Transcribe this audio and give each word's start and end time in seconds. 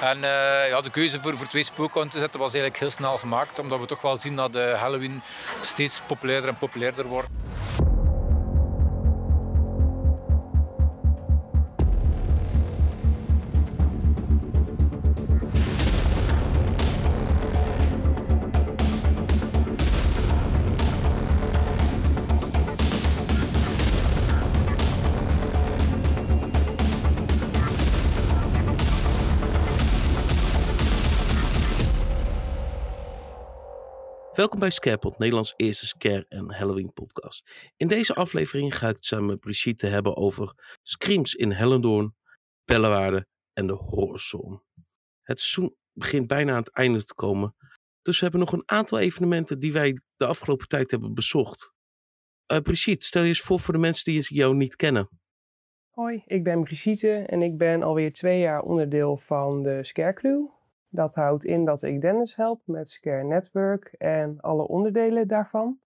En 0.00 0.16
uh, 0.16 0.68
ja, 0.68 0.80
de 0.80 0.90
keuze 0.90 1.20
voor, 1.20 1.36
voor 1.36 1.46
twee 1.46 1.62
spookhouden 1.62 2.12
te 2.12 2.18
zetten 2.18 2.40
was 2.40 2.52
eigenlijk 2.52 2.80
heel 2.80 2.90
snel 2.90 3.18
gemaakt, 3.18 3.58
omdat 3.58 3.80
we 3.80 3.86
toch 3.86 4.00
wel 4.00 4.16
zien 4.16 4.36
dat 4.36 4.52
de 4.52 4.74
Halloween 4.76 5.22
steeds 5.60 6.00
populairder 6.06 6.50
en 6.50 6.56
populairder 6.56 7.06
wordt. 7.06 7.28
Welkom 34.38 34.60
bij 34.60 34.70
Scarepot, 34.70 35.18
Nederlands 35.18 35.54
eerste 35.56 35.86
scare- 35.86 36.26
en 36.28 36.52
Halloween 36.54 36.92
podcast. 36.92 37.70
In 37.76 37.88
deze 37.88 38.14
aflevering 38.14 38.76
ga 38.76 38.88
ik 38.88 38.94
het 38.94 39.04
samen 39.04 39.26
met 39.26 39.40
Brigitte 39.40 39.86
hebben 39.86 40.16
over 40.16 40.76
screams 40.82 41.34
in 41.34 41.50
Hellendoorn, 41.50 42.14
Bellewaarde 42.64 43.26
en 43.52 43.66
de 43.66 43.72
Horrorzone. 43.72 44.62
Het 45.22 45.40
seizoen 45.40 45.76
begint 45.92 46.26
bijna 46.26 46.52
aan 46.52 46.58
het 46.58 46.72
einde 46.72 47.04
te 47.04 47.14
komen, 47.14 47.54
dus 48.02 48.16
we 48.16 48.22
hebben 48.22 48.40
nog 48.40 48.52
een 48.52 48.70
aantal 48.70 48.98
evenementen 48.98 49.60
die 49.60 49.72
wij 49.72 50.00
de 50.16 50.26
afgelopen 50.26 50.68
tijd 50.68 50.90
hebben 50.90 51.14
bezocht. 51.14 51.72
Uh, 52.52 52.58
Brigitte, 52.58 53.06
stel 53.06 53.22
je 53.22 53.28
eens 53.28 53.40
voor 53.40 53.60
voor 53.60 53.74
de 53.74 53.80
mensen 53.80 54.12
die 54.12 54.34
jou 54.34 54.54
niet 54.54 54.76
kennen. 54.76 55.08
Hoi, 55.90 56.22
ik 56.26 56.44
ben 56.44 56.62
Brigitte 56.62 57.12
en 57.12 57.42
ik 57.42 57.56
ben 57.56 57.82
alweer 57.82 58.10
twee 58.10 58.40
jaar 58.40 58.62
onderdeel 58.62 59.16
van 59.16 59.62
de 59.62 59.84
Scare 59.84 60.12
Crew. 60.12 60.57
Dat 60.88 61.14
houdt 61.14 61.44
in 61.44 61.64
dat 61.64 61.82
ik 61.82 62.00
Dennis 62.00 62.36
help 62.36 62.62
met 62.64 62.90
Scare 62.90 63.24
Network 63.24 63.94
en 63.98 64.40
alle 64.40 64.68
onderdelen 64.68 65.28
daarvan. 65.28 65.80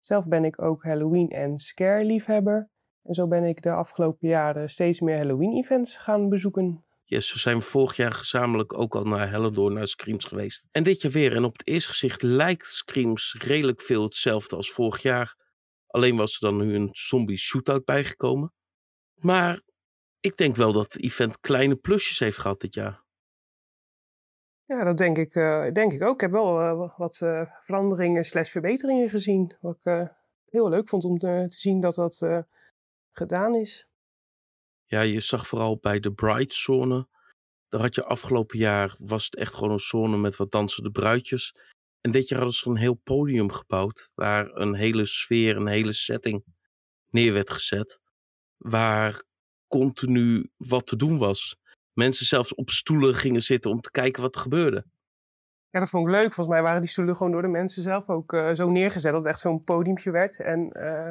Zelf 0.00 0.28
ben 0.28 0.44
ik 0.44 0.62
ook 0.62 0.82
Halloween 0.82 1.28
en 1.28 1.58
Scare 1.58 2.04
liefhebber. 2.04 2.70
En 3.02 3.14
zo 3.14 3.28
ben 3.28 3.44
ik 3.44 3.62
de 3.62 3.72
afgelopen 3.72 4.28
jaren 4.28 4.70
steeds 4.70 5.00
meer 5.00 5.16
Halloween-events 5.16 5.96
gaan 5.98 6.28
bezoeken. 6.28 6.84
Yes, 7.04 7.28
zo 7.28 7.38
zijn 7.38 7.56
we 7.56 7.62
vorig 7.62 7.96
jaar 7.96 8.12
gezamenlijk 8.12 8.78
ook 8.78 8.94
al 8.94 9.04
naar 9.04 9.30
Hellendoor, 9.30 9.72
naar 9.72 9.86
Screams 9.86 10.24
geweest. 10.24 10.64
En 10.70 10.82
dit 10.82 11.00
jaar 11.00 11.12
weer. 11.12 11.36
En 11.36 11.44
op 11.44 11.52
het 11.52 11.66
eerste 11.66 11.88
gezicht 11.88 12.22
lijkt 12.22 12.66
Screams 12.66 13.36
redelijk 13.38 13.80
veel 13.80 14.02
hetzelfde 14.02 14.56
als 14.56 14.72
vorig 14.72 15.02
jaar. 15.02 15.36
Alleen 15.86 16.16
was 16.16 16.34
er 16.34 16.40
dan 16.40 16.56
nu 16.56 16.74
een 16.74 16.88
zombie 16.92 17.36
shootout 17.36 17.84
bijgekomen. 17.84 18.52
Maar 19.14 19.60
ik 20.20 20.36
denk 20.36 20.56
wel 20.56 20.72
dat 20.72 20.92
het 20.92 21.02
event 21.02 21.40
kleine 21.40 21.76
plusjes 21.76 22.18
heeft 22.18 22.38
gehad 22.38 22.60
dit 22.60 22.74
jaar. 22.74 23.03
Ja, 24.66 24.84
dat 24.84 24.96
denk 24.96 25.18
ik, 25.18 25.34
uh, 25.34 25.70
denk 25.72 25.92
ik 25.92 26.02
ook. 26.02 26.14
Ik 26.14 26.20
heb 26.20 26.30
wel 26.30 26.60
uh, 26.60 26.96
wat 26.96 27.20
uh, 27.22 27.50
veranderingen 27.60 28.24
slash 28.24 28.50
verbeteringen 28.50 29.08
gezien. 29.08 29.56
Wat 29.60 29.78
ik 29.82 30.12
heel 30.44 30.68
leuk 30.68 30.88
vond 30.88 31.04
om 31.04 31.18
te, 31.18 31.44
te 31.48 31.58
zien 31.58 31.80
dat 31.80 31.94
dat 31.94 32.44
gedaan 33.12 33.54
is. 33.54 33.88
Ja, 34.84 35.00
je 35.00 35.20
zag 35.20 35.46
vooral 35.46 35.78
bij 35.78 36.00
de 36.00 36.12
Bright 36.12 36.54
Zone. 36.54 37.08
Daar 37.68 37.80
had 37.80 37.94
je 37.94 38.04
afgelopen 38.04 38.58
jaar, 38.58 38.96
was 38.98 39.24
het 39.24 39.36
echt 39.36 39.54
gewoon 39.54 39.70
een 39.70 39.78
zone 39.78 40.16
met 40.16 40.36
wat 40.36 40.50
dansende 40.50 40.90
bruidjes. 40.90 41.56
En 42.00 42.10
dit 42.10 42.28
jaar 42.28 42.38
hadden 42.38 42.56
ze 42.56 42.68
een 42.68 42.76
heel 42.76 42.94
podium 42.94 43.50
gebouwd. 43.50 44.12
Waar 44.14 44.50
een 44.52 44.74
hele 44.74 45.04
sfeer, 45.04 45.56
een 45.56 45.66
hele 45.66 45.92
setting 45.92 46.44
neer 47.10 47.32
werd 47.32 47.50
gezet. 47.50 48.00
Waar 48.56 49.22
continu 49.68 50.50
wat 50.56 50.86
te 50.86 50.96
doen 50.96 51.18
was 51.18 51.62
mensen 51.94 52.26
zelfs 52.26 52.54
op 52.54 52.70
stoelen 52.70 53.14
gingen 53.14 53.42
zitten 53.42 53.70
om 53.70 53.80
te 53.80 53.90
kijken 53.90 54.22
wat 54.22 54.34
er 54.34 54.40
gebeurde. 54.40 54.84
Ja, 55.70 55.80
dat 55.80 55.88
vond 55.88 56.06
ik 56.06 56.12
leuk. 56.12 56.32
Volgens 56.32 56.54
mij 56.56 56.62
waren 56.62 56.80
die 56.80 56.90
stoelen 56.90 57.16
gewoon 57.16 57.32
door 57.32 57.42
de 57.42 57.48
mensen 57.48 57.82
zelf 57.82 58.08
ook 58.08 58.32
uh, 58.32 58.52
zo 58.52 58.70
neergezet 58.70 59.12
dat 59.12 59.20
het 59.20 59.30
echt 59.30 59.40
zo'n 59.40 59.64
podiumtje 59.64 60.10
werd. 60.10 60.40
En 60.40 60.60
uh, 60.76 61.10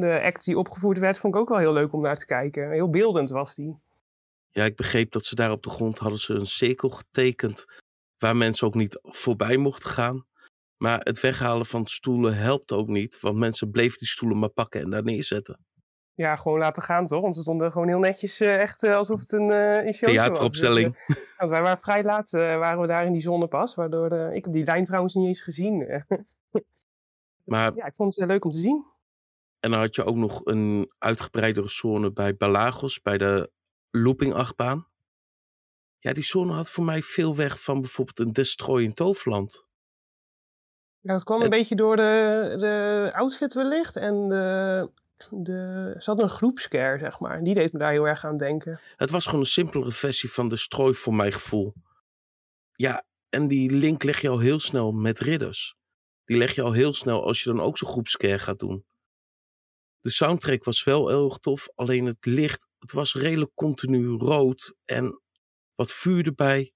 de 0.00 0.20
act 0.24 0.44
die 0.44 0.58
opgevoerd 0.58 0.98
werd, 0.98 1.18
vond 1.18 1.34
ik 1.34 1.40
ook 1.40 1.48
wel 1.48 1.58
heel 1.58 1.72
leuk 1.72 1.92
om 1.92 2.02
naar 2.02 2.16
te 2.16 2.26
kijken. 2.26 2.70
Heel 2.70 2.90
beeldend 2.90 3.30
was 3.30 3.54
die. 3.54 3.78
Ja, 4.50 4.64
ik 4.64 4.76
begreep 4.76 5.12
dat 5.12 5.24
ze 5.24 5.34
daar 5.34 5.50
op 5.50 5.62
de 5.62 5.70
grond 5.70 5.98
hadden 5.98 6.18
ze 6.18 6.34
een 6.34 6.46
cirkel 6.46 6.88
getekend 6.88 7.64
waar 8.18 8.36
mensen 8.36 8.66
ook 8.66 8.74
niet 8.74 8.98
voorbij 9.02 9.56
mochten 9.56 9.90
gaan. 9.90 10.26
Maar 10.76 11.00
het 11.00 11.20
weghalen 11.20 11.66
van 11.66 11.86
stoelen 11.86 12.36
helpt 12.36 12.72
ook 12.72 12.88
niet, 12.88 13.20
want 13.20 13.36
mensen 13.36 13.70
bleven 13.70 13.98
die 13.98 14.08
stoelen 14.08 14.38
maar 14.38 14.48
pakken 14.48 14.80
en 14.80 14.90
daar 14.90 15.02
neerzetten 15.02 15.58
ja, 16.20 16.36
gewoon 16.36 16.58
laten 16.58 16.82
gaan, 16.82 17.06
toch? 17.06 17.20
Want 17.20 17.34
ze 17.34 17.40
stonden 17.40 17.72
gewoon 17.72 17.88
heel 17.88 17.98
netjes, 17.98 18.40
uh, 18.40 18.60
echt 18.60 18.82
uh, 18.82 18.96
alsof 18.96 19.20
het 19.20 19.32
een, 19.32 19.50
uh, 19.50 19.84
een 19.84 19.92
show 19.92 20.10
Theateropstelling. 20.10 20.96
was. 20.96 21.06
Dus, 21.06 21.34
want 21.36 21.50
wij 21.50 21.62
waren 21.62 21.82
vrij 21.82 22.02
laat, 22.02 22.30
waren 22.30 22.80
we 22.80 22.86
daar 22.86 23.06
in 23.06 23.12
die 23.12 23.20
zone 23.20 23.46
pas. 23.46 23.74
Waardoor, 23.74 24.12
ik 24.12 24.44
heb 24.44 24.52
die 24.54 24.64
lijn 24.64 24.84
trouwens 24.84 25.14
niet 25.14 25.26
eens 25.26 25.42
gezien. 25.42 25.78
maar, 27.44 27.74
ja, 27.74 27.86
ik 27.86 27.94
vond 27.94 28.16
het 28.16 28.28
leuk 28.28 28.44
om 28.44 28.50
te 28.50 28.58
zien. 28.58 28.84
En 29.60 29.70
dan 29.70 29.80
had 29.80 29.94
je 29.94 30.04
ook 30.04 30.16
nog 30.16 30.40
een 30.44 30.92
uitgebreidere 30.98 31.68
zone 31.68 32.12
bij 32.12 32.36
Balagos, 32.36 33.02
bij 33.02 33.18
de 33.18 33.50
loopingachtbaan. 33.90 34.86
Ja, 35.98 36.12
die 36.12 36.24
zone 36.24 36.52
had 36.52 36.70
voor 36.70 36.84
mij 36.84 37.02
veel 37.02 37.36
weg 37.36 37.62
van 37.62 37.80
bijvoorbeeld 37.80 38.18
een 38.18 38.32
Destroy 38.32 38.82
in 38.82 38.94
Toverland. 38.94 39.66
Ja, 41.00 41.12
dat 41.12 41.24
kwam 41.24 41.42
een 41.42 41.50
beetje 41.50 41.76
door 41.76 41.96
de, 41.96 42.54
de 42.58 43.10
outfit 43.14 43.54
wellicht 43.54 43.96
en 43.96 44.28
de 44.28 44.90
de, 45.30 45.94
ze 45.98 46.04
hadden 46.04 46.24
een 46.24 46.30
groepscare, 46.30 46.98
zeg 46.98 47.20
maar. 47.20 47.42
Die 47.42 47.54
deed 47.54 47.72
me 47.72 47.78
daar 47.78 47.90
heel 47.90 48.08
erg 48.08 48.24
aan 48.24 48.36
denken. 48.36 48.80
Het 48.96 49.10
was 49.10 49.24
gewoon 49.24 49.40
een 49.40 49.46
simpelere 49.46 49.92
versie 49.92 50.30
van 50.30 50.48
de 50.48 50.56
strooi 50.56 50.94
voor 50.94 51.14
mijn 51.14 51.32
gevoel. 51.32 51.74
Ja, 52.72 53.04
en 53.28 53.48
die 53.48 53.70
link 53.70 54.02
leg 54.02 54.20
je 54.20 54.28
al 54.28 54.38
heel 54.38 54.60
snel 54.60 54.92
met 54.92 55.18
ridders. 55.18 55.76
Die 56.24 56.36
leg 56.36 56.54
je 56.54 56.62
al 56.62 56.72
heel 56.72 56.94
snel 56.94 57.24
als 57.26 57.42
je 57.42 57.50
dan 57.50 57.60
ook 57.60 57.78
zo'n 57.78 57.88
groepscare 57.88 58.38
gaat 58.38 58.58
doen. 58.58 58.84
De 60.00 60.10
soundtrack 60.10 60.64
was 60.64 60.84
wel 60.84 61.08
heel 61.08 61.24
erg 61.24 61.38
tof, 61.38 61.68
alleen 61.74 62.04
het 62.04 62.26
licht, 62.26 62.66
het 62.78 62.92
was 62.92 63.14
redelijk 63.14 63.54
continu 63.54 64.06
rood 64.06 64.74
en 64.84 65.20
wat 65.74 65.92
vuur 65.92 66.26
erbij. 66.26 66.72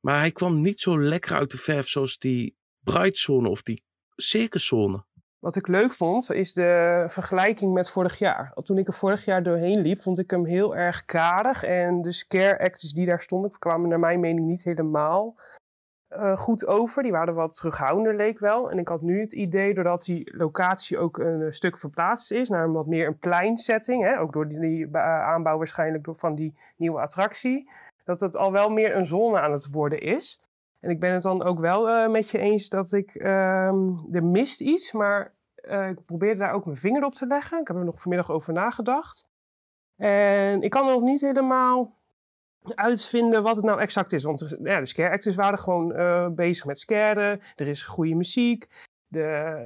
Maar 0.00 0.18
hij 0.18 0.32
kwam 0.32 0.60
niet 0.60 0.80
zo 0.80 1.00
lekker 1.00 1.36
uit 1.36 1.50
de 1.50 1.56
verf 1.56 1.88
zoals 1.88 2.18
die 2.18 2.56
Brightzone 2.78 3.48
of 3.48 3.62
die 3.62 3.84
Circuszone. 4.16 5.06
Wat 5.38 5.56
ik 5.56 5.68
leuk 5.68 5.92
vond, 5.92 6.32
is 6.32 6.52
de 6.52 7.04
vergelijking 7.08 7.72
met 7.72 7.90
vorig 7.90 8.18
jaar. 8.18 8.52
Toen 8.62 8.78
ik 8.78 8.86
er 8.86 8.92
vorig 8.92 9.24
jaar 9.24 9.42
doorheen 9.42 9.80
liep, 9.80 10.02
vond 10.02 10.18
ik 10.18 10.30
hem 10.30 10.44
heel 10.44 10.76
erg 10.76 11.04
karig. 11.04 11.62
En 11.62 12.02
de 12.02 12.12
scare 12.12 12.58
actors 12.58 12.92
die 12.92 13.06
daar 13.06 13.20
stonden, 13.20 13.50
kwamen 13.58 13.88
naar 13.88 13.98
mijn 13.98 14.20
mening 14.20 14.46
niet 14.46 14.64
helemaal 14.64 15.36
uh, 16.10 16.36
goed 16.36 16.66
over. 16.66 17.02
Die 17.02 17.12
waren 17.12 17.34
wat 17.34 17.56
terughoudender, 17.56 18.16
leek 18.16 18.38
wel. 18.38 18.70
En 18.70 18.78
ik 18.78 18.88
had 18.88 19.02
nu 19.02 19.20
het 19.20 19.32
idee, 19.32 19.74
doordat 19.74 20.04
die 20.04 20.36
locatie 20.36 20.98
ook 20.98 21.18
een 21.18 21.52
stuk 21.52 21.78
verplaatst 21.78 22.32
is 22.32 22.48
naar 22.48 22.64
een 22.64 22.72
wat 22.72 22.86
meer 22.86 23.06
een 23.06 23.18
pleinsetting, 23.18 24.02
hè, 24.02 24.20
ook 24.20 24.32
door 24.32 24.48
die, 24.48 24.60
die 24.60 24.96
aanbouw 24.96 25.56
waarschijnlijk 25.56 26.08
van 26.10 26.34
die 26.34 26.54
nieuwe 26.76 27.00
attractie, 27.00 27.70
dat 28.04 28.20
het 28.20 28.36
al 28.36 28.52
wel 28.52 28.68
meer 28.68 28.96
een 28.96 29.06
zone 29.06 29.40
aan 29.40 29.52
het 29.52 29.68
worden 29.70 30.00
is. 30.00 30.40
En 30.80 30.90
ik 30.90 31.00
ben 31.00 31.12
het 31.12 31.22
dan 31.22 31.42
ook 31.42 31.60
wel 31.60 31.88
uh, 31.88 32.08
met 32.08 32.30
je 32.30 32.38
eens 32.38 32.68
dat 32.68 32.92
ik, 32.92 33.14
uh, 33.14 33.66
er 34.12 34.24
mist 34.24 34.60
iets, 34.60 34.92
maar 34.92 35.34
uh, 35.68 35.88
ik 35.88 36.04
probeerde 36.04 36.38
daar 36.38 36.52
ook 36.52 36.64
mijn 36.64 36.76
vinger 36.76 37.04
op 37.04 37.14
te 37.14 37.26
leggen. 37.26 37.60
Ik 37.60 37.68
heb 37.68 37.76
er 37.76 37.84
nog 37.84 38.00
vanmiddag 38.00 38.30
over 38.30 38.52
nagedacht. 38.52 39.26
En 39.96 40.62
ik 40.62 40.70
kan 40.70 40.86
er 40.86 40.94
nog 40.94 41.02
niet 41.02 41.20
helemaal 41.20 41.96
uitvinden 42.74 43.42
wat 43.42 43.56
het 43.56 43.64
nou 43.64 43.80
exact 43.80 44.12
is. 44.12 44.22
Want 44.22 44.56
ja, 44.62 44.80
de 44.80 44.86
scare 44.86 45.10
actors 45.10 45.34
waren 45.34 45.58
gewoon 45.58 46.00
uh, 46.00 46.28
bezig 46.28 46.64
met 46.64 46.78
scaren. 46.78 47.40
Er 47.56 47.68
is 47.68 47.84
goede 47.84 48.14
muziek. 48.14 48.68
De, 49.06 49.22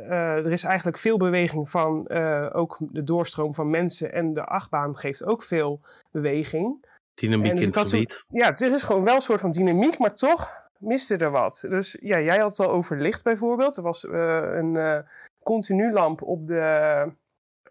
er 0.07 0.53
is 0.53 0.63
eigenlijk 0.65 0.99
veel 0.99 1.17
beweging 1.17 1.71
van 1.71 2.11
ook 2.53 2.79
de 2.81 3.05
doorstroom 3.05 3.55
van 3.55 3.71
mensen. 3.71 4.13
En 4.13 4.35
de 4.35 4.45
achtbaan 4.45 4.97
geeft 4.97 5.25
ook 5.25 5.43
veel 5.43 5.81
beweging. 6.11 6.87
Dynamiek 7.15 7.51
dus 7.51 7.61
in 7.61 7.73
het 7.73 7.89
gebied. 7.89 8.25
ja, 8.29 8.47
het 8.47 8.61
is 8.61 8.83
gewoon 8.83 9.05
wel 9.05 9.15
een 9.15 9.21
soort 9.21 9.41
van 9.41 9.53
dynamiek, 9.53 9.99
maar 9.99 10.15
toch 10.15 10.62
miste 10.83 11.17
er 11.17 11.31
wat. 11.31 11.65
Dus 11.69 11.97
ja, 12.01 12.21
jij 12.21 12.39
had 12.39 12.49
het 12.57 12.67
al 12.67 12.73
over 12.73 13.01
licht 13.01 13.25
bijvoorbeeld. 13.25 13.77
Er 13.77 13.83
was 13.83 14.05
uh, 14.05 14.13
een 14.53 14.75
uh, 14.75 14.99
continu 15.43 15.93
lamp 15.93 16.23
op 16.23 16.47
de 16.47 16.55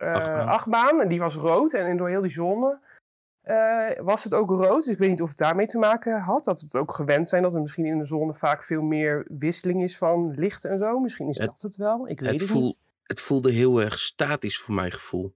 uh, 0.01 0.13
achtbaan. 0.13 0.47
achtbaan. 0.47 1.01
En 1.01 1.07
die 1.07 1.19
was 1.19 1.35
rood. 1.35 1.73
En 1.73 1.97
door 1.97 2.09
heel 2.09 2.21
die 2.21 2.31
zone 2.31 2.79
was 4.01 4.23
het 4.23 4.33
ook 4.33 4.49
rood. 4.49 4.83
Dus 4.83 4.93
ik 4.93 4.97
weet 4.97 5.09
niet 5.09 5.21
of 5.21 5.29
het 5.29 5.37
daarmee 5.37 5.65
te 5.65 5.77
maken 5.77 6.19
had. 6.19 6.45
Dat 6.45 6.59
het 6.59 6.75
ook 6.75 6.93
gewend 6.93 7.29
zijn 7.29 7.43
dat 7.43 7.53
er 7.53 7.61
misschien 7.61 7.85
in 7.85 7.97
de 7.97 8.05
zone 8.05 8.33
vaak 8.33 8.63
veel 8.63 8.81
meer 8.81 9.25
wisseling 9.27 9.83
is 9.83 9.97
van 9.97 10.33
licht 10.35 10.65
en 10.65 10.77
zo. 10.77 10.99
Misschien 10.99 11.29
is 11.29 11.37
dat 11.37 11.61
het 11.61 11.75
wel. 11.75 12.07
Ik 12.07 12.19
weet 12.19 12.39
het, 12.39 12.49
het 12.49 12.57
niet. 12.57 12.77
Het 13.03 13.19
voelde 13.19 13.51
heel 13.51 13.81
erg 13.81 13.99
statisch 13.99 14.59
voor 14.59 14.73
mijn 14.73 14.91
gevoel. 14.91 15.33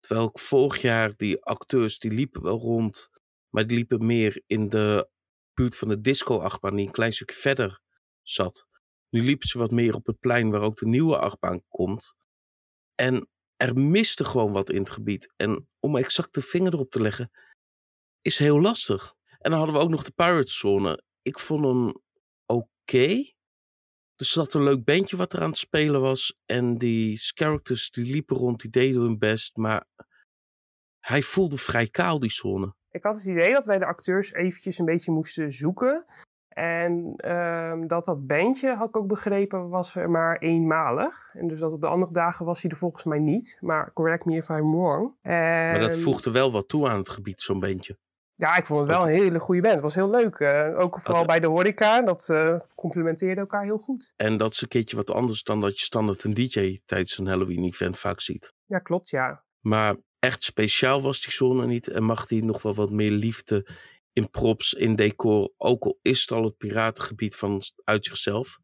Terwijl 0.00 0.28
ik 0.28 0.38
vorig 0.38 0.80
jaar 0.80 1.12
die 1.16 1.44
acteurs 1.44 1.98
die 1.98 2.10
liepen 2.10 2.42
wel 2.42 2.58
rond. 2.58 3.10
Maar 3.50 3.66
die 3.66 3.76
liepen 3.76 4.06
meer 4.06 4.42
in 4.46 4.68
de 4.68 5.08
buurt 5.56 5.76
van 5.76 5.88
de 5.88 6.00
disco-achtbaan 6.00 6.74
die 6.74 6.86
een 6.86 6.92
klein 6.92 7.12
stukje 7.12 7.36
verder 7.36 7.80
zat. 8.22 8.66
Nu 9.10 9.22
liepen 9.22 9.48
ze 9.48 9.58
wat 9.58 9.70
meer 9.70 9.94
op 9.94 10.06
het 10.06 10.20
plein 10.20 10.50
waar 10.50 10.60
ook 10.60 10.76
de 10.76 10.86
nieuwe 10.86 11.18
achtbaan 11.18 11.62
komt. 11.68 12.14
En 12.94 13.28
er 13.56 13.78
miste 13.78 14.24
gewoon 14.24 14.52
wat 14.52 14.70
in 14.70 14.78
het 14.78 14.90
gebied. 14.90 15.32
En 15.36 15.68
om 15.80 15.96
exact 15.96 16.34
de 16.34 16.42
vinger 16.42 16.72
erop 16.74 16.90
te 16.90 17.00
leggen, 17.00 17.30
is 18.22 18.38
heel 18.38 18.60
lastig. 18.60 19.14
En 19.38 19.50
dan 19.50 19.58
hadden 19.58 19.76
we 19.76 19.82
ook 19.82 19.90
nog 19.90 20.02
de 20.02 20.10
Pirate 20.10 20.50
Zone. 20.50 21.02
Ik 21.22 21.38
vond 21.38 21.64
hem 21.64 21.92
oké. 22.46 23.34
Er 24.16 24.24
zat 24.24 24.54
een 24.54 24.62
leuk 24.62 24.84
bandje 24.84 25.16
wat 25.16 25.32
er 25.32 25.40
aan 25.42 25.50
het 25.50 25.58
spelen 25.58 26.00
was. 26.00 26.38
En 26.46 26.78
die 26.78 27.18
characters 27.18 27.90
die 27.90 28.04
liepen 28.04 28.36
rond, 28.36 28.60
die 28.60 28.70
deden 28.70 29.00
hun 29.00 29.18
best. 29.18 29.56
Maar 29.56 29.86
hij 30.98 31.22
voelde 31.22 31.58
vrij 31.58 31.88
kaal, 31.88 32.18
die 32.18 32.32
zone. 32.32 32.74
Ik 32.96 33.04
had 33.04 33.14
het 33.14 33.24
idee 33.24 33.52
dat 33.52 33.66
wij 33.66 33.78
de 33.78 33.86
acteurs 33.86 34.32
eventjes 34.32 34.78
een 34.78 34.84
beetje 34.84 35.12
moesten 35.12 35.52
zoeken. 35.52 36.04
En 36.48 37.12
ehm, 37.16 37.86
dat 37.86 38.04
dat 38.04 38.26
bandje, 38.26 38.74
had 38.74 38.88
ik 38.88 38.96
ook 38.96 39.06
begrepen, 39.06 39.68
was 39.68 39.94
er 39.94 40.10
maar 40.10 40.38
eenmalig. 40.38 41.30
En 41.34 41.46
dus 41.46 41.58
dat 41.60 41.72
op 41.72 41.80
de 41.80 41.86
andere 41.86 42.12
dagen 42.12 42.46
was 42.46 42.62
hij 42.62 42.70
er 42.70 42.76
volgens 42.76 43.04
mij 43.04 43.18
niet. 43.18 43.56
Maar 43.60 43.92
correct 43.92 44.24
me 44.24 44.36
if 44.36 44.48
I'm 44.48 44.70
wrong. 44.70 45.14
Maar 45.22 45.78
dat 45.78 45.96
voegde 45.96 46.30
wel 46.30 46.52
wat 46.52 46.68
toe 46.68 46.88
aan 46.88 46.96
het 46.98 47.08
gebied, 47.08 47.40
zo'n 47.42 47.60
bandje. 47.60 47.98
Ja, 48.34 48.56
ik 48.56 48.66
vond 48.66 48.80
het 48.80 48.88
wel 48.88 49.02
een 49.02 49.14
hele 49.14 49.38
goede 49.38 49.60
band. 49.60 49.74
Het 49.74 49.82
was 49.82 49.94
heel 49.94 50.10
leuk. 50.10 50.38
eh, 50.38 50.78
ook 50.78 51.00
vooral 51.00 51.16
Dat- 51.18 51.26
bij 51.26 51.40
de 51.40 51.46
horeca. 51.46 52.02
Dat 52.02 52.28
eh 52.28 52.56
complementeerde 52.74 53.40
elkaar 53.40 53.64
heel 53.64 53.78
goed. 53.78 54.12
En 54.16 54.36
dat 54.36 54.52
is 54.52 54.62
een 54.62 54.68
keertje 54.68 54.96
wat 54.96 55.10
anders 55.10 55.42
dan 55.42 55.60
dat 55.60 55.78
je 55.78 55.84
standaard 55.84 56.24
een 56.24 56.34
DJ 56.34 56.78
tijdens 56.84 57.18
een 57.18 57.26
Halloween-event 57.26 57.98
vaak 57.98 58.20
ziet. 58.20 58.52
Ja, 58.64 58.78
klopt, 58.78 59.08
ja. 59.10 59.44
Maar 59.60 59.96
echt 60.18 60.42
speciaal 60.42 61.02
was 61.02 61.20
die 61.20 61.32
zone 61.32 61.66
niet. 61.66 61.88
En 61.88 62.02
mag 62.02 62.26
die 62.26 62.44
nog 62.44 62.62
wel 62.62 62.74
wat 62.74 62.90
meer 62.90 63.10
liefde 63.10 63.66
in 64.12 64.30
props, 64.30 64.72
in 64.72 64.96
decor. 64.96 65.52
Ook 65.56 65.84
al 65.84 65.98
is 66.02 66.20
het 66.20 66.30
al 66.30 66.44
het 66.44 66.56
piratengebied 66.56 67.36
van, 67.36 67.62
uit 67.84 68.04
zichzelf. 68.04 68.58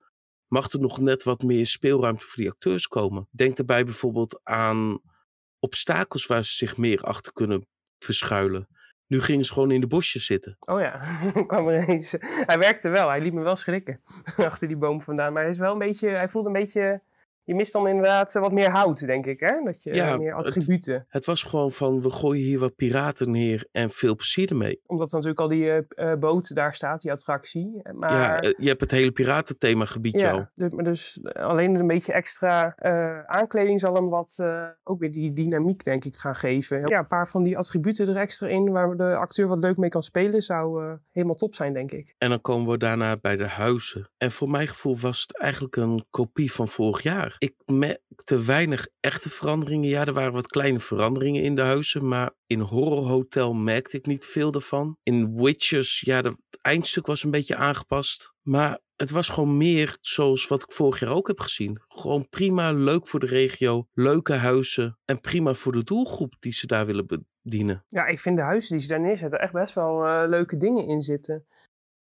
Mag 0.49 0.73
er 0.73 0.81
nog 0.81 0.99
net 0.99 1.23
wat 1.23 1.43
meer 1.43 1.67
speelruimte 1.67 2.27
voor 2.27 2.37
die 2.37 2.51
acteurs 2.51 2.89
komen. 2.89 3.29
Denk 3.31 3.57
daarbij 3.57 3.85
bijvoorbeeld 3.85 4.41
aan 4.43 5.01
obstakels 5.59 6.27
waar 6.27 6.45
ze 6.45 6.55
zich 6.55 6.77
meer 6.77 7.03
achter 7.03 7.33
kunnen 7.33 7.67
verschuilen. 7.99 8.69
Nu 9.07 9.21
gingen 9.21 9.45
ze 9.45 9.53
gewoon 9.53 9.71
in 9.71 9.81
de 9.81 9.87
bosjes 9.87 10.27
zitten. 10.27 10.57
Oh 10.61 10.81
ja, 10.81 10.99
kwam 11.47 11.69
er 11.69 11.89
eens. 11.89 12.17
Hij 12.21 12.59
werkte 12.59 12.89
wel. 12.89 13.09
Hij 13.09 13.21
liet 13.21 13.33
me 13.33 13.43
wel 13.43 13.57
schrikken. 13.57 14.01
Achter 14.37 14.69
die 14.69 14.77
boom 14.77 15.01
vandaan. 15.01 15.33
Maar 15.33 15.43
hij 15.43 15.51
is 15.51 15.59
wel 15.59 15.73
een 15.73 15.79
beetje... 15.79 16.09
Hij 16.09 16.29
voelde 16.29 16.49
een 16.49 16.61
beetje... 16.61 17.03
Je 17.44 17.55
mist 17.55 17.73
dan 17.73 17.89
inderdaad 17.89 18.35
eh, 18.35 18.43
wat 18.43 18.53
meer 18.53 18.71
hout, 18.71 19.06
denk 19.06 19.27
ik, 19.27 19.41
hè? 19.41 19.53
Dat 19.65 19.83
je 19.83 19.94
Ja, 19.94 20.17
meer 20.17 20.37
het- 20.37 20.47
attributen. 20.47 21.05
Het 21.09 21.25
was 21.25 21.43
gewoon 21.43 21.73
van, 21.73 22.00
we 22.00 22.11
gooien 22.11 22.43
hier 22.44 22.59
wat 22.59 22.75
piraten 22.77 23.31
neer 23.31 23.69
en 23.73 23.91
veel 23.91 24.15
plezier 24.17 24.50
ermee. 24.50 24.81
Omdat 24.87 25.06
er 25.09 25.15
natuurlijk 25.15 25.41
al 25.41 25.49
die 25.49 25.71
eh, 25.71 26.12
eh, 26.12 26.19
boot 26.19 26.55
daar 26.55 26.75
staat, 26.75 27.00
die 27.00 27.11
attractie. 27.12 27.81
Maar 27.94 28.12
Ja, 28.12 28.53
je 28.59 28.69
hebt 28.69 28.81
het 28.81 28.91
hele 28.91 29.12
piratenthemagebied 29.12 30.15
al. 30.15 30.21
Ja, 30.21 30.50
dus, 30.55 30.71
maar 30.73 30.85
dus 30.85 31.21
eh, 31.23 31.43
alleen 31.44 31.75
een 31.75 31.87
beetje 31.87 32.12
extra 32.12 32.75
aankleding 33.27 33.81
zal 33.81 33.94
hem 33.94 34.09
wat, 34.09 34.39
ook 34.85 35.00
weer 35.00 35.11
die 35.12 35.33
dynamiek 35.33 35.85
denk 35.85 36.05
ik 36.05 36.17
gaan 36.17 36.35
geven. 36.37 36.87
Ja, 36.89 36.99
een 36.99 37.06
paar 37.06 37.29
van 37.29 37.43
die 37.43 37.59
attributen 37.59 38.09
er 38.09 38.17
extra 38.17 38.49
in 38.49 38.71
waar 38.71 38.97
de 38.97 39.15
acteur 39.17 39.49
wat 39.49 39.59
leuk 39.59 39.77
mee 39.77 39.91
kan 39.91 40.03
spelen, 40.03 40.43
zou 40.43 40.97
helemaal 41.11 41.35
top 41.35 41.55
zijn 41.55 41.73
denk 41.73 41.91
ik. 41.93 42.15
En 42.19 42.29
dan 42.29 42.41
komen 42.41 42.71
we 42.71 42.79
daarna 42.79 43.17
bij 43.17 43.37
de 43.37 43.47
huizen. 43.49 44.11
En 44.19 44.33
voor 44.33 44.49
mijn 44.50 44.69
gevoel 44.69 44.99
was 44.99 45.21
het 45.23 45.39
eigenlijk 45.39 45.77
een 45.77 46.05
kopie 46.11 46.53
van 46.53 46.69
vorig 46.69 47.03
jaar. 47.03 47.31
Ik 47.38 47.55
merkte 47.67 48.43
weinig 48.44 48.88
echte 49.00 49.31
veranderingen. 49.31 49.88
Ja, 49.88 50.05
er 50.05 50.12
waren 50.12 50.32
wat 50.32 50.46
kleine 50.46 50.79
veranderingen 50.79 51.43
in 51.43 51.55
de 51.55 51.62
huizen. 51.62 52.08
Maar 52.08 52.31
in 52.46 52.61
Horror 52.61 53.06
Hotel 53.06 53.55
merkte 53.55 53.96
ik 53.96 54.06
niet 54.06 54.26
veel 54.26 54.50
daarvan. 54.50 54.96
In 55.02 55.34
Witches, 55.43 56.00
ja, 56.00 56.17
het 56.17 56.37
eindstuk 56.62 57.06
was 57.06 57.23
een 57.23 57.31
beetje 57.31 57.56
aangepast. 57.56 58.34
Maar 58.43 58.79
het 58.96 59.11
was 59.11 59.29
gewoon 59.29 59.56
meer 59.56 59.96
zoals 60.00 60.49
wat 60.49 60.62
ik 60.62 60.73
vorig 60.73 61.00
jaar 61.00 61.11
ook 61.11 61.26
heb 61.26 61.40
gezien. 61.40 61.82
Gewoon 61.88 62.29
prima, 62.29 62.73
leuk 62.73 63.06
voor 63.06 63.20
de 63.20 63.26
regio, 63.26 63.88
leuke 63.93 64.32
huizen. 64.32 64.99
En 65.05 65.20
prima 65.20 65.55
voor 65.55 65.73
de 65.73 65.84
doelgroep 65.84 66.34
die 66.40 66.52
ze 66.52 66.67
daar 66.67 66.87
willen 66.87 67.26
bedienen. 67.43 67.84
Ja, 67.87 68.06
ik 68.06 68.20
vind 68.20 68.38
de 68.38 68.44
huizen 68.44 68.76
die 68.76 68.87
ze 68.87 68.93
daar 68.93 69.00
neerzetten 69.00 69.40
echt 69.40 69.52
best 69.52 69.75
wel 69.75 70.05
eh, 70.05 70.29
leuke 70.29 70.56
dingen 70.56 70.87
in 70.87 71.02
zitten. 71.02 71.46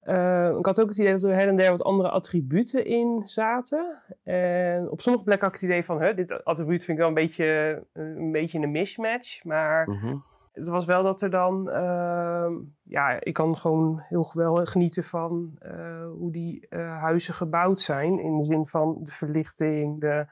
Eh, 0.08 0.56
ik 0.58 0.66
had 0.66 0.82
ook 0.82 0.88
het 0.90 0.98
idee 0.98 1.12
dat 1.12 1.24
er 1.24 1.34
her 1.34 1.48
en 1.48 1.56
der 1.56 1.72
wat 1.72 1.84
andere 1.84 2.10
attributen 2.10 2.86
in 2.86 3.22
zaten. 3.26 4.02
En 4.24 4.90
op 4.90 5.02
sommige 5.02 5.24
plekken 5.26 5.48
had 5.48 5.56
ik 5.56 5.62
het 5.62 5.70
idee 5.72 5.84
van, 5.86 6.02
hè, 6.02 6.14
dit 6.14 6.44
attribuut 6.44 6.84
vind 6.84 6.92
ik 6.92 6.98
wel 6.98 7.08
een 7.08 7.14
beetje, 7.14 7.46
eh, 7.94 8.04
een 8.04 8.32
beetje 8.32 8.60
een 8.60 8.72
mismatch. 8.72 9.44
Maar 9.44 9.90
Mhm. 9.90 10.16
het 10.52 10.68
was 10.68 10.86
wel 10.86 11.04
dat 11.04 11.22
er 11.22 11.30
dan, 11.30 11.70
ehm, 11.70 12.54
ja, 12.84 13.18
ik 13.24 13.34
kan 13.34 13.56
gewoon 13.58 14.00
heel 14.10 14.30
wel 14.34 14.66
genieten 14.66 15.04
van 15.04 15.52
eh, 15.60 16.06
hoe 16.18 16.32
die 16.32 16.66
eh, 16.70 17.02
huizen 17.02 17.34
gebouwd 17.34 17.80
zijn. 17.80 18.20
In 18.20 18.38
de 18.38 18.44
zin 18.46 18.66
van 18.66 18.98
de 19.04 19.12
verlichting, 19.12 20.00
de 20.02 20.26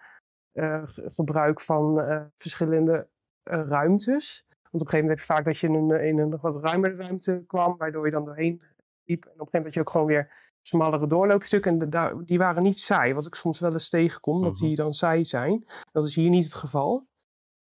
ge- 0.53 1.03
gebruik 1.05 1.61
van 1.61 2.01
verschillende 2.35 3.07
ruimtes. 3.43 4.45
Want 4.71 4.83
op 4.83 4.93
een 4.93 4.99
gegeven 4.99 4.99
moment 4.99 5.09
heb 5.09 5.27
je 5.27 5.33
vaak 5.33 5.45
dat 5.45 5.57
je 5.57 5.67
in 5.67 5.73
een, 5.73 6.03
in 6.03 6.19
een 6.19 6.37
wat 6.41 6.61
ruimere 6.63 6.95
ruimte 6.95 7.43
kwam, 7.47 7.75
waardoor 7.77 8.05
je 8.05 8.11
dan 8.11 8.25
doorheen 8.25 8.61
liep. 9.05 9.25
En 9.25 9.31
op 9.31 9.39
een 9.39 9.45
gegeven 9.47 9.47
moment 9.51 9.63
had 9.65 9.73
je 9.73 9.79
ook 9.79 9.89
gewoon 9.89 10.07
weer 10.07 10.53
smallere 10.61 11.07
doorloopstukken. 11.07 11.71
En 11.81 11.89
de- 11.89 12.21
die 12.25 12.37
waren 12.37 12.63
niet 12.63 12.79
saai, 12.79 13.13
wat 13.13 13.25
ik 13.25 13.35
soms 13.35 13.59
wel 13.59 13.71
eens 13.73 13.89
tegenkom, 13.89 14.41
dat 14.41 14.53
Mhm. 14.53 14.65
die 14.65 14.75
dan 14.75 14.93
saai 14.93 15.25
zijn. 15.25 15.65
Dat 15.91 16.03
is 16.03 16.15
hier 16.15 16.29
niet 16.29 16.43
het 16.43 16.53
geval. 16.53 17.07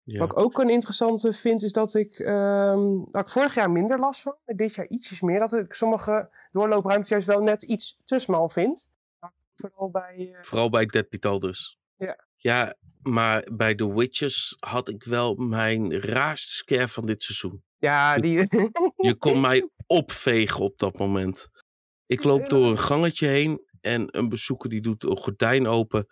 Ja. 0.05 0.19
Wat 0.19 0.33
ik 0.33 0.39
ook 0.39 0.59
een 0.59 0.71
interessante 0.71 1.33
vind, 1.33 1.63
is 1.63 1.73
dat 1.73 1.95
ik, 1.95 2.19
ehm 2.19 3.05
dat 3.11 3.23
ik 3.23 3.29
vorig 3.29 3.55
jaar 3.55 3.71
minder 3.71 3.99
last 3.99 4.23
van. 4.23 4.37
Dit 4.45 4.75
jaar 4.75 4.87
ietsjes 4.89 5.21
meer. 5.21 5.39
Dat 5.39 5.53
ik 5.53 5.73
sommige 5.73 6.31
doorloopruimtes 6.51 7.09
juist 7.09 7.27
wel 7.27 7.43
net 7.43 7.63
iets 7.63 7.99
te 8.05 8.19
smal 8.19 8.49
vind. 8.49 8.89
Vooral 9.55 9.91
bij... 9.91 10.33
eh, 10.35 10.43
Vooral 10.43 10.71
bij 10.71 10.87
Dead 10.87 11.09
Pital 11.09 11.39
dus. 11.39 11.79
Ja. 11.97 12.19
Ja, 12.43 12.77
maar 13.03 13.49
bij 13.53 13.75
The 13.75 13.95
Witches 13.95 14.57
had 14.59 14.89
ik 14.89 15.05
wel 15.05 15.35
mijn 15.35 16.01
raarste 16.01 16.55
scare 16.55 16.89
van 16.89 17.07
dit 17.07 17.23
seizoen. 17.23 17.63
ja, 17.79 18.17
die... 18.17 18.37
Je 18.97 19.17
kon 19.19 19.41
mij 19.51 19.69
opvegen 19.87 20.61
op 20.61 20.79
dat 20.79 20.99
moment. 20.99 21.49
Ik 22.07 22.25
loop 22.25 22.49
door 22.49 22.71
een 22.71 22.79
gangetje 22.79 23.27
heen 23.27 23.67
en 23.81 24.19
een 24.19 24.29
bezoeker 24.29 24.71
die 24.71 24.81
doet 24.81 25.05
een 25.05 25.17
gordijn 25.17 25.67
open. 25.67 26.07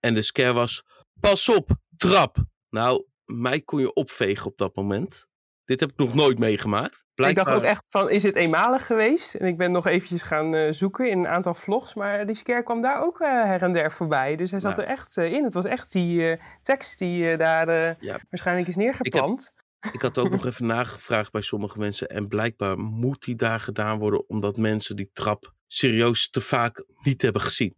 En 0.00 0.14
de 0.14 0.22
scare 0.22 0.52
was, 0.52 0.82
pas 1.20 1.48
op, 1.48 1.70
trap. 1.96 2.44
Nou, 2.68 3.06
mij 3.24 3.60
kon 3.60 3.80
je 3.80 3.92
opvegen 3.92 4.46
op 4.46 4.56
dat 4.56 4.74
moment. 4.74 5.26
Dit 5.66 5.80
heb 5.80 5.90
ik 5.90 5.96
nog 5.96 6.14
nooit 6.14 6.38
meegemaakt. 6.38 7.04
Ik 7.14 7.34
dacht 7.34 7.50
ook 7.50 7.62
echt 7.62 7.86
van, 7.90 8.10
is 8.10 8.22
het 8.22 8.36
eenmalig 8.36 8.86
geweest? 8.86 9.34
En 9.34 9.46
ik 9.46 9.56
ben 9.56 9.72
nog 9.72 9.86
eventjes 9.86 10.22
gaan 10.22 10.54
eh, 10.54 10.72
zoeken 10.72 11.10
in 11.10 11.18
een 11.18 11.28
aantal 11.28 11.54
vlogs. 11.54 11.94
Maar 11.94 12.26
die 12.26 12.34
scare 12.36 12.62
kwam 12.62 12.80
daar 12.82 13.02
ook 13.02 13.20
eh, 13.20 13.28
her 13.28 13.62
en 13.62 13.72
der 13.72 13.92
voorbij. 13.92 14.36
Dus 14.36 14.50
hij 14.50 14.60
zat 14.60 14.76
Nou. 14.76 14.82
er 14.82 14.92
echt 14.92 15.16
eh, 15.16 15.32
in. 15.32 15.44
Het 15.44 15.52
was 15.54 15.64
echt 15.64 15.92
die 15.92 16.36
tekst 16.62 16.98
die 16.98 17.36
daar 17.36 17.96
Ja. 18.00 18.18
waarschijnlijk 18.30 18.68
is 18.68 18.76
neergeplant. 18.76 19.52
Ik 19.92 20.02
had 20.02 20.18
ook 20.18 20.30
nog 20.36 20.46
even 20.46 20.66
nagevraagd 20.66 21.32
bij 21.32 21.42
sommige 21.42 21.78
mensen. 21.78 22.08
En 22.08 22.28
blijkbaar 22.28 22.78
moet 22.78 23.22
die 23.24 23.36
daar 23.36 23.60
gedaan 23.60 23.98
worden 23.98 24.28
omdat 24.28 24.56
mensen 24.56 24.96
die 24.96 25.10
trap 25.12 25.52
serieus 25.66 26.30
te 26.30 26.40
vaak 26.40 26.84
niet 27.02 27.22
hebben 27.22 27.42
gezien. 27.42 27.74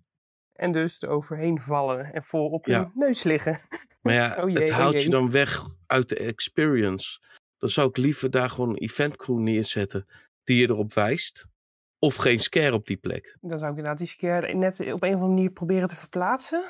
En 0.53 0.73
dus 0.73 1.01
er 1.03 1.09
overheen 1.09 1.61
vallen 1.61 2.13
en 2.13 2.23
vol 2.23 2.49
op 2.49 2.67
Ja. 2.67 2.79
hun 2.79 2.91
neus 2.95 3.23
liggen. 3.23 3.61
Maar 4.03 4.15
ja, 4.15 4.37
Oh 4.43 4.51
jee, 4.51 4.59
het 4.63 4.71
oh 4.71 4.77
haalt 4.77 5.03
je 5.03 5.11
dan 5.11 5.31
weg 5.31 5.65
uit 5.87 6.09
de 6.09 6.17
experience. 6.17 7.19
Dan 7.59 7.69
zou 7.69 7.89
ik 7.89 7.97
liever 7.97 8.31
daar 8.31 8.51
gewoon 8.51 8.69
een 8.69 8.79
eventcrew 8.79 9.39
neerzetten 9.39 10.07
die 10.45 10.61
je 10.61 10.69
erop 10.69 10.93
wijst. 10.93 11.47
Of 11.99 12.15
geen 12.15 12.41
scare 12.41 12.75
op 12.75 12.87
die 12.87 12.97
plek. 12.97 13.37
Dan 13.41 13.59
zou 13.59 13.71
ik 13.71 13.77
inderdaad 13.77 13.99
die 13.99 14.07
scare 14.07 14.55
net 14.55 14.81
op 14.81 14.87
een 14.87 14.95
of 14.95 15.03
andere 15.03 15.27
manier 15.27 15.51
proberen 15.51 15.89
te 15.89 15.97
verplaatsen. 15.97 16.65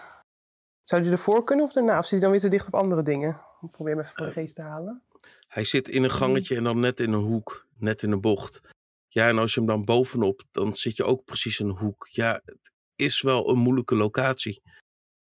Zou 0.84 1.02
die 1.02 1.10
ervoor 1.10 1.44
kunnen 1.44 1.64
of 1.64 1.72
daarna? 1.72 1.98
Of 1.98 2.02
zit 2.02 2.10
hij 2.10 2.20
dan 2.20 2.30
weer 2.30 2.40
te 2.40 2.48
dicht 2.48 2.66
op 2.66 2.74
andere 2.74 3.02
dingen? 3.02 3.40
Ik 3.60 3.70
probeer 3.70 3.92
hem 3.92 4.02
even 4.02 4.14
voor 4.16 4.26
de 4.26 4.32
geest 4.32 4.54
te 4.54 4.62
halen. 4.62 5.02
Hij 5.48 5.64
zit 5.64 5.88
in 5.88 6.02
een 6.02 6.10
gangetje 6.10 6.56
en 6.56 6.64
dan 6.64 6.80
net 6.80 7.00
in 7.00 7.12
een 7.12 7.24
hoek, 7.24 7.66
net 7.76 8.02
in 8.02 8.12
een 8.12 8.20
bocht. 8.20 8.60
Ja, 9.08 9.28
en 9.28 9.38
als 9.38 9.54
je 9.54 9.60
hem 9.60 9.68
dan 9.68 9.84
bovenop, 9.84 10.42
dan 10.50 10.74
zit 10.74 10.96
je 10.96 11.04
ook 11.04 11.24
precies 11.24 11.60
in 11.60 11.68
een 11.68 11.76
hoek. 11.76 12.08
Ja, 12.10 12.40
het 12.44 12.72
is 12.96 13.22
wel 13.22 13.50
een 13.50 13.58
moeilijke 13.58 13.96
locatie. 13.96 14.62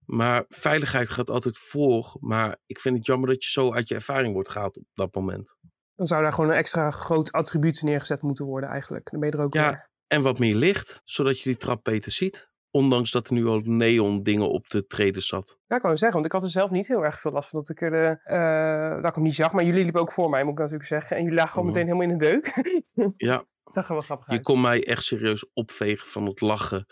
Maar 0.07 0.45
veiligheid 0.49 1.09
gaat 1.09 1.31
altijd 1.31 1.59
voor. 1.59 2.17
Maar 2.21 2.57
ik 2.67 2.81
vind 2.81 2.97
het 2.97 3.07
jammer 3.07 3.29
dat 3.29 3.45
je 3.45 3.51
zo 3.51 3.73
uit 3.73 3.89
je 3.89 3.95
ervaring 3.95 4.35
wordt 4.35 4.49
gehaald 4.49 4.77
op 4.77 4.85
dat 4.95 5.15
moment. 5.15 5.57
Dan 5.95 6.07
zou 6.07 6.23
daar 6.23 6.33
gewoon 6.33 6.51
een 6.51 6.57
extra 6.57 6.91
groot 6.91 7.33
attribuut 7.33 7.83
neergezet 7.83 8.23
moeten 8.23 8.45
worden 8.45 8.69
eigenlijk. 8.71 9.11
Dan 9.11 9.21
ben 9.21 9.31
je 9.31 9.37
er 9.37 9.43
ook 9.43 9.55
Ja. 9.55 9.69
weer. 9.69 9.91
En 10.07 10.23
wat 10.23 10.39
meer 10.39 10.55
licht, 10.55 11.01
zodat 11.05 11.41
je 11.41 11.49
die 11.49 11.59
trap 11.59 11.85
beter 11.85 12.13
ziet. 12.13 12.51
Ondanks 12.71 13.11
dat 13.11 13.27
er 13.29 13.33
nu 13.35 13.47
al 13.47 13.59
neon 13.65 14.23
dingen 14.23 14.49
op 14.51 14.69
de 14.71 14.87
treden 14.87 15.23
zat. 15.23 15.59
Ja, 15.67 15.77
ik 15.77 15.83
kan 15.83 15.91
zeggen, 15.99 16.13
want 16.13 16.27
ik 16.27 16.33
had 16.33 16.43
er 16.43 16.49
zelf 16.51 16.71
niet 16.71 16.89
heel 16.89 17.05
erg 17.05 17.21
veel 17.21 17.31
last 17.33 17.49
van 17.49 17.59
dat 17.59 17.69
ik, 17.69 17.81
er, 17.81 18.21
dat 18.97 19.07
ik 19.09 19.15
hem 19.15 19.25
niet 19.25 19.35
zag. 19.35 19.53
Maar 19.53 19.65
jullie 19.65 19.83
liepen 19.83 20.01
ook 20.01 20.13
voor 20.13 20.31
mij, 20.31 20.43
moet 20.43 20.53
ik 20.53 20.59
natuurlijk 20.59 20.89
zeggen. 20.89 21.17
En 21.17 21.23
jullie 21.23 21.39
lagen 21.39 21.53
gewoon 21.53 21.69
Mhm. 21.69 21.79
meteen 21.79 21.93
helemaal 21.95 22.13
in 22.13 22.19
de 22.19 22.25
deuk. 22.31 23.15
Ja, 23.17 23.37
dat 23.65 23.73
zag 23.75 23.87
er 23.87 23.93
wel 23.93 24.03
grappig 24.03 24.27
je 24.27 24.33
uit. 24.33 24.43
kon 24.43 24.61
mij 24.61 24.87
echt 24.87 25.03
serieus 25.03 25.51
opvegen 25.53 26.07
van 26.09 26.27
het 26.27 26.41
lachen. 26.41 26.87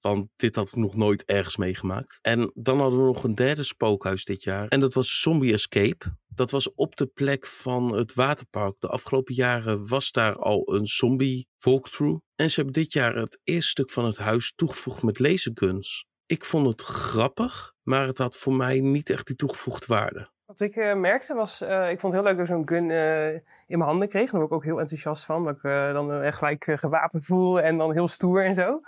Want 0.00 0.28
dit 0.36 0.56
had 0.56 0.68
ik 0.68 0.76
nog 0.76 0.96
nooit 0.96 1.24
ergens 1.24 1.56
meegemaakt. 1.56 2.18
En 2.22 2.50
dan 2.54 2.80
hadden 2.80 2.98
we 2.98 3.04
nog 3.04 3.24
een 3.24 3.34
derde 3.34 3.62
spookhuis 3.62 4.24
dit 4.24 4.42
jaar. 4.42 4.68
En 4.68 4.80
dat 4.80 4.94
was 4.94 5.20
Zombie 5.20 5.52
Escape. 5.52 6.16
Dat 6.28 6.50
was 6.50 6.74
op 6.74 6.96
de 6.96 7.06
plek 7.06 7.46
van 7.46 7.94
het 7.94 8.14
waterpark. 8.14 8.74
De 8.78 8.88
afgelopen 8.88 9.34
jaren 9.34 9.88
was 9.88 10.12
daar 10.12 10.36
al 10.36 10.74
een 10.74 10.86
zombie 10.86 11.48
walkthrough. 11.58 12.20
En 12.34 12.50
ze 12.50 12.54
hebben 12.54 12.82
dit 12.82 12.92
jaar 12.92 13.16
het 13.16 13.40
eerste 13.44 13.70
stuk 13.70 13.90
van 13.90 14.04
het 14.04 14.16
huis 14.16 14.52
toegevoegd 14.54 15.02
met 15.02 15.18
laserguns. 15.18 16.06
Ik 16.26 16.44
vond 16.44 16.66
het 16.66 16.82
grappig, 16.82 17.74
maar 17.82 18.06
het 18.06 18.18
had 18.18 18.36
voor 18.36 18.54
mij 18.54 18.80
niet 18.80 19.10
echt 19.10 19.26
die 19.26 19.36
toegevoegde 19.36 19.86
waarde. 19.86 20.30
Wat 20.46 20.60
ik 20.60 20.76
uh, 20.76 20.94
merkte 20.94 21.34
was, 21.34 21.62
uh, 21.62 21.90
ik 21.90 22.00
vond 22.00 22.12
het 22.12 22.22
heel 22.22 22.30
leuk 22.32 22.46
dat 22.46 22.48
ik 22.48 22.54
zo'n 22.54 22.68
gun 22.68 22.88
uh, 22.88 23.32
in 23.34 23.78
mijn 23.78 23.80
handen 23.80 24.08
kreeg. 24.08 24.30
Daar 24.30 24.40
word 24.40 24.52
ik 24.52 24.56
ook 24.56 24.64
heel 24.64 24.80
enthousiast 24.80 25.24
van. 25.24 25.44
Dat 25.44 25.56
ik 25.56 25.62
dan 25.92 26.22
echt 26.22 26.38
gelijk 26.38 26.64
gewapend 26.64 27.24
voel 27.24 27.60
en 27.60 27.78
dan 27.78 27.92
heel 27.92 28.08
stoer 28.08 28.44
en 28.44 28.54
zo. 28.54 28.80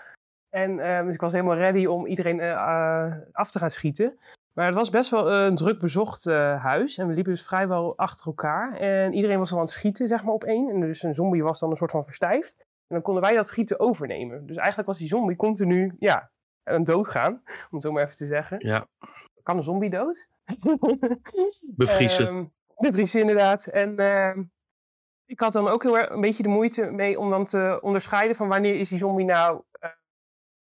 En 0.50 0.76
dus 1.04 1.14
ik 1.14 1.21
was 1.21 1.33
helemaal 1.33 1.57
ready 1.57 1.87
om 1.87 2.07
iedereen 2.07 2.40
af 3.33 3.50
te 3.50 3.59
gaan 3.59 3.71
schieten. 3.71 4.19
Maar 4.52 4.66
het 4.66 4.75
was 4.75 4.90
best 4.90 5.11
wel 5.11 5.33
een 5.33 5.54
druk 5.54 5.78
bezocht 5.78 6.25
huis. 6.25 6.99
En 6.99 7.07
we 7.07 7.14
liepen 7.14 7.33
dus 7.33 7.45
vrijwel 7.45 7.97
achter 7.97 8.26
elkaar. 8.26 8.76
En 8.76 9.12
iedereen 9.12 9.38
was 9.38 9.50
al 9.50 9.57
aan 9.57 9.64
het 9.64 9.73
schieten, 9.73 10.09
zeg 10.09 10.25
maar, 10.25 10.35
op 10.35 10.45
één. 10.45 10.71
En 10.71 10.80
dus 10.80 11.02
een 11.02 11.14
zombie 11.14 11.42
was 11.42 11.61
dan 11.61 11.71
een 11.71 11.76
soort 11.76 11.90
van 11.90 12.04
verstijfd. 12.04 12.57
En 12.59 12.97
dan 12.97 13.02
konden 13.02 13.23
wij 13.23 13.35
dat 13.35 13.47
schieten 13.47 13.80
overnemen. 13.80 14.47
Dus 14.47 14.57
eigenlijk 14.57 14.88
was 14.88 14.99
die 14.99 15.09
zombie 15.09 15.37
continu, 15.37 15.97
ja, 15.99 16.30
aan 16.62 16.85
doodgaan. 16.85 17.33
Om 17.71 17.71
het 17.71 17.83
zo 17.83 17.92
maar 17.92 18.02
even 18.02 18.16
te 18.16 18.26
zeggen. 18.26 18.66
Ja. 18.66 18.87
Kan 19.42 19.57
een 19.57 19.62
zombie 19.62 19.90
dood? 19.90 20.28
Bevriezen. 21.76 22.26
Um, 22.26 22.52
bevriezen, 22.76 23.21
inderdaad. 23.21 23.66
En 23.66 24.00
uh, 24.00 24.37
ik 25.25 25.40
had 25.40 25.52
dan 25.52 25.69
ook 25.69 25.83
heel 25.83 25.99
erg 25.99 26.11
een 26.11 26.21
beetje 26.21 26.42
de 26.42 26.49
moeite 26.49 26.90
mee 26.90 27.19
om 27.19 27.30
dan 27.30 27.45
te 27.45 27.78
onderscheiden 27.83 28.37
van 28.37 28.49
wanneer 28.49 28.75
is 28.75 28.88
die 28.88 28.99
zombie 28.99 29.25
nou 29.25 29.62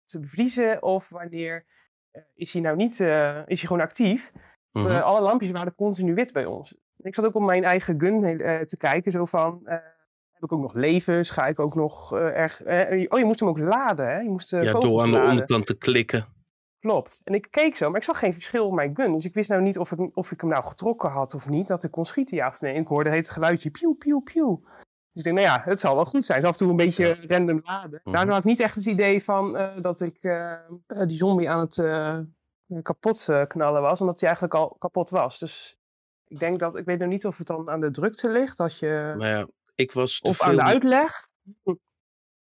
te 0.08 0.18
bevriezen 0.18 0.82
of 0.82 1.08
wanneer 1.08 1.64
uh, 2.12 2.22
is 2.34 2.52
hij 2.52 2.62
nou 2.62 2.76
niet, 2.76 2.98
uh, 2.98 3.36
is 3.36 3.58
hij 3.58 3.68
gewoon 3.68 3.80
actief. 3.80 4.32
Mm 4.72 4.82
-hmm. 4.82 4.96
alle 4.96 5.20
lampjes 5.20 5.50
waren 5.50 5.74
continu 5.74 6.14
wit 6.14 6.32
bij 6.32 6.44
ons. 6.44 6.74
Ik 6.96 7.14
zat 7.14 7.24
ook 7.24 7.34
op 7.34 7.42
mijn 7.42 7.64
eigen 7.64 8.00
gun 8.00 8.20
te 8.66 8.76
kijken, 8.78 9.12
zo 9.12 9.24
van 9.24 9.60
heb 10.32 10.42
ik 10.42 10.52
ook 10.52 10.60
nog 10.60 10.74
levens? 10.74 11.30
Ga 11.30 11.46
ik 11.46 11.58
ook 11.58 11.74
nog 11.74 12.12
erg... 12.14 12.60
oh, 13.08 13.18
je 13.18 13.24
moest 13.24 13.40
hem 13.40 13.48
ook 13.48 13.58
laden, 13.58 14.08
hè? 14.08 14.18
Je 14.18 14.28
moest, 14.28 14.50
ja, 14.50 14.72
door 14.72 15.02
aan 15.02 15.10
de 15.10 15.20
onderkant 15.20 15.66
te 15.66 15.78
klikken. 15.78 16.26
Klopt. 16.80 17.20
En 17.24 17.34
ik 17.34 17.46
keek 17.50 17.76
zo, 17.76 17.88
maar 17.88 17.96
ik 17.96 18.02
zag 18.02 18.18
geen 18.18 18.32
verschil 18.32 18.66
op 18.66 18.72
mijn 18.72 18.96
gun. 18.96 19.12
Dus 19.12 19.24
ik 19.24 19.34
wist 19.34 19.48
nou 19.48 19.62
niet 19.62 19.78
of 19.78 19.92
ik, 19.92 20.16
of 20.16 20.32
ik 20.32 20.40
hem 20.40 20.50
nou 20.50 20.64
getrokken 20.64 21.10
had 21.10 21.34
of 21.34 21.48
niet. 21.48 21.66
Dat 21.66 21.82
ik 21.82 21.90
kon 21.90 22.04
schieten, 22.06 22.36
ja 22.36 22.48
of 22.48 22.60
nee. 22.60 22.74
En 22.74 22.80
ik 22.80 22.88
hoorde 22.88 23.10
het 23.10 23.30
geluidje, 23.30 23.70
pieuw, 23.70 23.92
pieuw, 23.92 24.20
pieuw. 24.20 24.64
Dus 25.18 25.26
ik 25.26 25.34
denk, 25.34 25.46
nou 25.46 25.58
ja, 25.58 25.70
het 25.70 25.80
zal 25.80 25.94
wel 25.94 26.04
goed 26.04 26.24
zijn. 26.24 26.40
Dus 26.40 26.48
af 26.48 26.52
en 26.52 26.58
toe 26.58 26.70
een 26.70 26.76
beetje 26.76 27.06
ja. 27.06 27.16
random 27.26 27.60
laden. 27.64 28.00
Mm 28.04 28.12
Daardoor 28.12 28.32
had 28.32 28.44
ik 28.44 28.50
niet 28.50 28.60
echt 28.60 28.74
het 28.74 28.86
idee 28.86 29.22
van 29.22 29.56
uh, 29.56 29.80
dat 29.80 30.00
ik 30.00 30.24
uh, 30.24 30.58
die 30.86 31.16
zombie 31.16 31.50
aan 31.50 31.60
het 31.60 32.82
kapot 32.82 33.28
knallen 33.46 33.82
was. 33.82 34.00
Omdat 34.00 34.20
hij 34.20 34.28
eigenlijk 34.28 34.58
al 34.58 34.76
kapot 34.78 35.10
was. 35.10 35.38
Dus 35.38 35.76
ik 36.26 36.38
denk 36.38 36.58
dat, 36.58 36.76
ik 36.76 36.84
weet 36.84 36.98
nog 36.98 37.08
niet 37.08 37.26
of 37.26 37.38
het 37.38 37.46
dan 37.46 37.68
aan 37.68 37.80
de 37.80 37.90
drukte 37.90 38.30
ligt. 38.30 38.56
Dat 38.56 38.78
je, 38.78 39.14
nou 39.16 39.30
ja, 39.30 39.48
ik 39.74 39.92
was 39.92 40.20
of 40.20 40.36
veel... 40.36 40.46
aan 40.46 40.54
de 40.54 40.62
uitleg. 40.62 41.28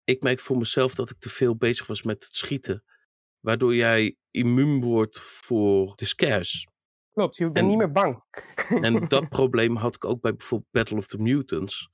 Ik 0.04 0.22
merk 0.22 0.40
voor 0.40 0.58
mezelf 0.58 0.96
dat 0.96 1.10
ik 1.10 1.20
te 1.20 1.30
veel 1.30 1.56
bezig 1.56 1.88
was 1.88 2.04
met 2.04 2.24
het 2.24 2.36
schieten 2.36 2.84
waardoor 3.40 3.76
jij 3.76 4.16
immuun 4.32 4.82
wordt 4.82 5.20
voor 5.20 5.94
de 5.96 6.06
scares. 6.06 6.68
Klopt, 7.14 7.36
je 7.36 7.44
bent 7.44 7.58
en, 7.58 7.68
niet 7.68 7.78
meer 7.78 7.92
bang. 7.92 8.24
en 8.70 9.08
dat 9.08 9.30
probleem 9.40 9.76
had 9.76 9.96
ik 9.96 10.06
ook 10.06 10.22
bij 10.22 10.36
bijvoorbeeld 10.36 10.72
Battle 10.72 10.98
of 10.98 11.08
the 11.08 11.18
Mutants. 11.18 11.90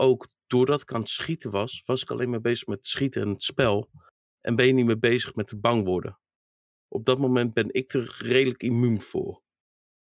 Ook 0.00 0.28
doordat 0.46 0.82
ik 0.82 0.92
aan 0.92 1.00
het 1.00 1.08
schieten 1.08 1.50
was, 1.50 1.82
was 1.86 2.02
ik 2.02 2.10
alleen 2.10 2.30
maar 2.30 2.40
bezig 2.40 2.66
met 2.66 2.78
het 2.78 2.86
schieten 2.86 3.22
en 3.22 3.28
het 3.28 3.42
spel. 3.42 3.90
En 4.40 4.56
ben 4.56 4.66
je 4.66 4.72
niet 4.72 4.86
meer 4.86 4.98
bezig 4.98 5.34
met 5.34 5.50
het 5.50 5.60
bang 5.60 5.84
worden. 5.84 6.18
Op 6.88 7.04
dat 7.04 7.18
moment 7.18 7.54
ben 7.54 7.72
ik 7.72 7.92
er 7.92 8.16
redelijk 8.18 8.62
immuun 8.62 9.00
voor. 9.00 9.42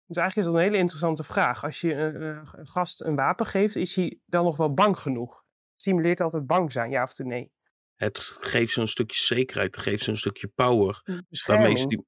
Dus 0.06 0.18
eigenlijk 0.18 0.48
is 0.48 0.54
dat 0.54 0.62
een 0.62 0.68
hele 0.68 0.82
interessante 0.82 1.24
vraag. 1.24 1.64
Als 1.64 1.82
je 1.82 1.94
een, 1.94 2.22
een 2.60 2.68
gast 2.68 3.02
een 3.02 3.16
wapen 3.16 3.46
geeft, 3.46 3.76
is 3.76 3.96
hij 3.96 4.20
dan 4.26 4.44
nog 4.44 4.58
wel 4.58 4.74
bang 4.74 4.98
genoeg? 4.98 5.44
Stimuleert 5.76 6.22
altijd 6.22 6.48
bang 6.48 6.72
zijn, 6.72 6.90
ja 6.90 7.04
of 7.04 7.18
nee? 7.18 7.52
Het 7.96 8.20
geeft 8.20 8.74
ze 8.74 8.82
een 8.82 8.88
stukje 8.88 9.20
zekerheid, 9.20 9.76
het 9.76 9.84
geeft 9.84 10.04
ze 10.04 10.10
een 10.10 10.18
stukje 10.18 10.48
power. 10.48 11.02
Waarmee 11.46 11.76
ze, 11.76 11.88
die, 11.88 12.06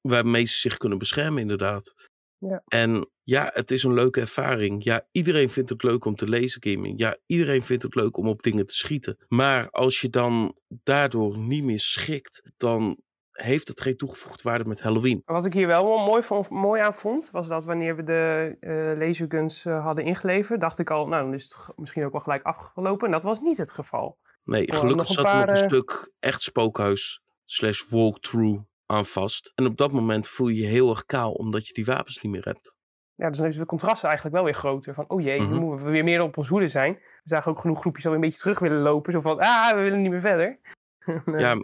waarmee 0.00 0.44
ze 0.44 0.58
zich 0.58 0.76
kunnen 0.76 0.98
beschermen, 0.98 1.40
inderdaad. 1.40 1.94
Ja. 2.38 2.62
En 2.66 3.08
ja, 3.22 3.50
het 3.54 3.70
is 3.70 3.82
een 3.82 3.94
leuke 3.94 4.20
ervaring. 4.20 4.84
Ja, 4.84 5.06
iedereen 5.12 5.50
vindt 5.50 5.70
het 5.70 5.82
leuk 5.82 6.04
om 6.04 6.14
te 6.14 6.28
lezen 6.28 6.62
gaming. 6.62 6.98
Ja, 6.98 7.16
iedereen 7.26 7.62
vindt 7.62 7.82
het 7.82 7.94
leuk 7.94 8.16
om 8.16 8.28
op 8.28 8.42
dingen 8.42 8.66
te 8.66 8.74
schieten. 8.74 9.18
Maar 9.28 9.70
als 9.70 10.00
je 10.00 10.08
dan 10.08 10.56
daardoor 10.68 11.38
niet 11.38 11.64
meer 11.64 11.80
schikt, 11.80 12.42
dan 12.56 12.98
heeft 13.32 13.68
het 13.68 13.80
geen 13.80 13.96
toegevoegde 13.96 14.42
waarde 14.42 14.64
met 14.64 14.80
Halloween. 14.80 15.22
Wat 15.24 15.44
ik 15.44 15.52
hier 15.52 15.66
wel 15.66 15.98
mooi, 15.98 16.22
vond, 16.22 16.50
mooi 16.50 16.80
aan 16.80 16.94
vond, 16.94 17.28
was 17.32 17.48
dat 17.48 17.64
wanneer 17.64 17.96
we 17.96 18.02
de 18.02 18.56
uh, 18.60 19.06
laserguns 19.06 19.64
uh, 19.64 19.84
hadden 19.84 20.04
ingeleverd, 20.04 20.60
dacht 20.60 20.78
ik 20.78 20.90
al, 20.90 21.06
nou 21.06 21.22
dan 21.22 21.34
is 21.34 21.42
het 21.42 21.56
misschien 21.76 22.04
ook 22.04 22.12
wel 22.12 22.20
gelijk 22.20 22.42
afgelopen. 22.42 23.06
En 23.06 23.12
dat 23.12 23.22
was 23.22 23.40
niet 23.40 23.56
het 23.56 23.70
geval. 23.70 24.18
Nee, 24.44 24.72
gelukkig 24.72 25.08
zat 25.08 25.24
er 25.24 25.34
nog 25.34 25.48
een 25.48 25.56
stuk 25.56 26.12
echt 26.20 26.42
spookhuis 26.42 27.22
slash 27.44 27.88
walkthrough 27.88 28.62
aan 28.90 29.06
vast. 29.06 29.52
En 29.54 29.66
op 29.66 29.76
dat 29.76 29.92
moment 29.92 30.28
voel 30.28 30.48
je 30.48 30.60
je 30.62 30.66
heel 30.66 30.90
erg 30.90 31.06
kaal, 31.06 31.32
omdat 31.32 31.66
je 31.66 31.72
die 31.72 31.84
wapens 31.84 32.22
niet 32.22 32.32
meer 32.32 32.44
hebt. 32.44 32.76
Ja, 33.14 33.28
dus 33.28 33.38
dan 33.38 33.46
is 33.46 33.56
de 33.56 33.66
contrast 33.66 34.04
eigenlijk 34.04 34.34
wel 34.34 34.44
weer 34.44 34.54
groter. 34.54 34.94
Van, 34.94 35.08
oh 35.08 35.20
jee, 35.20 35.40
mm 35.40 35.46
-hmm. 35.46 35.54
nu 35.54 35.60
moeten 35.60 35.86
we 35.86 35.92
weer 35.92 36.04
meer 36.04 36.22
op 36.22 36.36
ons 36.36 36.48
hoede 36.48 36.68
zijn. 36.68 36.94
We 36.94 37.20
zagen 37.22 37.50
ook 37.50 37.58
genoeg 37.58 37.80
groepjes 37.80 38.06
al 38.06 38.14
een 38.14 38.20
beetje 38.20 38.38
terug 38.38 38.58
willen 38.58 38.80
lopen. 38.80 39.12
Zo 39.12 39.20
van, 39.20 39.38
ah, 39.38 39.74
we 39.74 39.80
willen 39.80 40.02
niet 40.02 40.10
meer 40.10 40.20
verder. 40.20 40.60
Ja, 41.44 41.56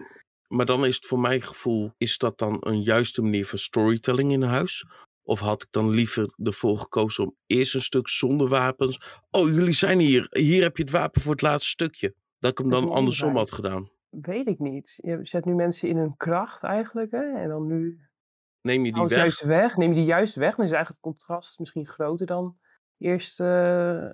maar 0.49 0.66
dan 0.66 0.87
is 0.87 0.95
het 0.95 1.07
voor 1.07 1.21
mijn 1.21 1.43
gevoel, 1.43 1.93
is 1.99 2.19
dat 2.19 2.38
dan 2.38 2.57
een 2.61 2.83
juiste 2.83 3.23
manier 3.23 3.47
van 3.47 3.59
storytelling 3.59 4.33
in 4.33 4.43
huis? 4.43 4.87
Of 5.23 5.40
had 5.40 5.62
ik 5.62 5.69
dan 5.71 5.90
liever 5.90 6.35
ervoor 6.43 6.78
gekozen 6.78 7.25
om 7.25 7.37
eerst 7.47 7.75
een 7.75 7.83
stuk 7.83 8.09
zonder 8.09 8.49
wapens. 8.49 9.00
Oh, 9.31 9.49
jullie 9.49 9.73
zijn 9.73 9.99
hier. 9.99 10.26
Hier 10.31 10.62
heb 10.62 10.76
je 10.76 10.83
het 10.83 10.93
wapen 10.93 11.21
voor 11.21 11.33
het 11.33 11.43
laatste 11.43 11.69
stukje. 11.69 12.14
Dat 12.38 12.50
ik 12.50 12.59
hem 12.59 12.71
dan 12.71 12.90
andersom 12.90 13.37
had 13.37 13.52
gedaan. 13.52 13.90
Weet 14.21 14.49
ik 14.49 14.59
niet. 14.59 14.99
Je 15.02 15.18
zet 15.21 15.44
nu 15.44 15.54
mensen 15.54 15.88
in 15.88 15.97
hun 15.97 16.16
kracht 16.16 16.62
eigenlijk. 16.62 17.11
Hè? 17.11 17.35
En 17.37 17.49
dan 17.49 17.66
nu. 17.66 18.00
Neem 18.61 18.85
je 18.85 18.92
die 18.92 19.02
weg? 19.02 19.16
Juist 19.16 19.44
weg? 19.44 19.76
Neem 19.76 19.88
je 19.88 19.94
die 19.94 20.04
juist 20.04 20.35
weg? 20.35 20.54
Dan 20.54 20.64
is 20.64 20.73
eigenlijk 20.73 21.02
het 21.02 21.12
contrast 21.12 21.59
misschien 21.59 21.87
groter 21.87 22.26
dan 22.26 22.59
eerst 22.99 23.40
uh, 23.40 24.11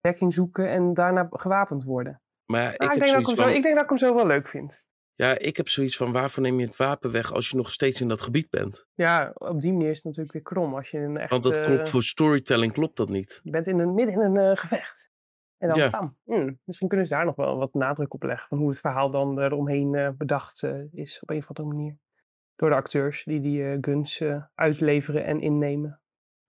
dekking 0.00 0.34
zoeken 0.34 0.68
en 0.68 0.94
daarna 0.94 1.28
gewapend 1.30 1.84
worden. 1.84 2.22
Maar 2.46 2.62
ja, 2.62 2.70
ik, 2.70 2.92
ik, 2.92 3.00
denk 3.00 3.24
van... 3.24 3.36
zo, 3.36 3.48
ik 3.48 3.62
denk 3.62 3.74
dat 3.74 3.82
ik 3.82 3.88
hem 3.88 3.98
zo 3.98 4.14
wel 4.14 4.26
leuk 4.26 4.48
vind. 4.48 4.84
Ja, 5.14 5.38
ik 5.38 5.56
heb 5.56 5.68
zoiets 5.68 5.96
van 5.96 6.12
waarvoor 6.12 6.42
neem 6.42 6.60
je 6.60 6.66
het 6.66 6.76
wapen 6.76 7.10
weg 7.10 7.32
als 7.32 7.48
je 7.48 7.56
nog 7.56 7.72
steeds 7.72 8.00
in 8.00 8.08
dat 8.08 8.20
gebied 8.20 8.50
bent? 8.50 8.88
Ja, 8.94 9.30
op 9.34 9.60
die 9.60 9.72
manier 9.72 9.88
is 9.88 9.96
het 9.96 10.04
natuurlijk 10.04 10.32
weer 10.32 10.42
krom. 10.42 10.74
Als 10.74 10.90
je 10.90 10.98
een 10.98 11.16
echt, 11.16 11.30
Want 11.30 11.44
dat 11.44 11.64
klopt, 11.64 11.88
voor 11.88 12.02
storytelling 12.02 12.72
klopt 12.72 12.96
dat 12.96 13.08
niet. 13.08 13.40
Je 13.42 13.50
bent 13.50 13.66
in 13.66 13.78
een, 13.78 13.94
midden 13.94 14.14
in 14.14 14.20
een 14.20 14.50
uh, 14.50 14.56
gevecht. 14.56 15.10
En 15.58 15.68
dan, 15.68 15.78
ja. 15.78 15.90
bam, 15.90 16.16
hmm, 16.24 16.60
misschien 16.64 16.88
kunnen 16.88 17.06
ze 17.06 17.14
daar 17.14 17.24
nog 17.24 17.36
wel 17.36 17.56
wat 17.56 17.74
nadruk 17.74 18.14
op 18.14 18.22
leggen. 18.22 18.48
Van 18.48 18.58
hoe 18.58 18.68
het 18.68 18.80
verhaal 18.80 19.10
dan 19.10 19.40
eromheen 19.40 19.94
uh, 19.94 20.08
bedacht 20.16 20.62
uh, 20.62 20.92
is 20.92 21.20
op 21.20 21.30
een 21.30 21.38
of 21.38 21.48
andere 21.48 21.76
manier. 21.76 21.98
Door 22.56 22.68
de 22.68 22.76
acteurs 22.76 23.24
die 23.24 23.40
die 23.40 23.60
uh, 23.60 23.78
guns 23.80 24.22
uitleveren 24.54 25.24
en 25.24 25.40
innemen. 25.40 26.00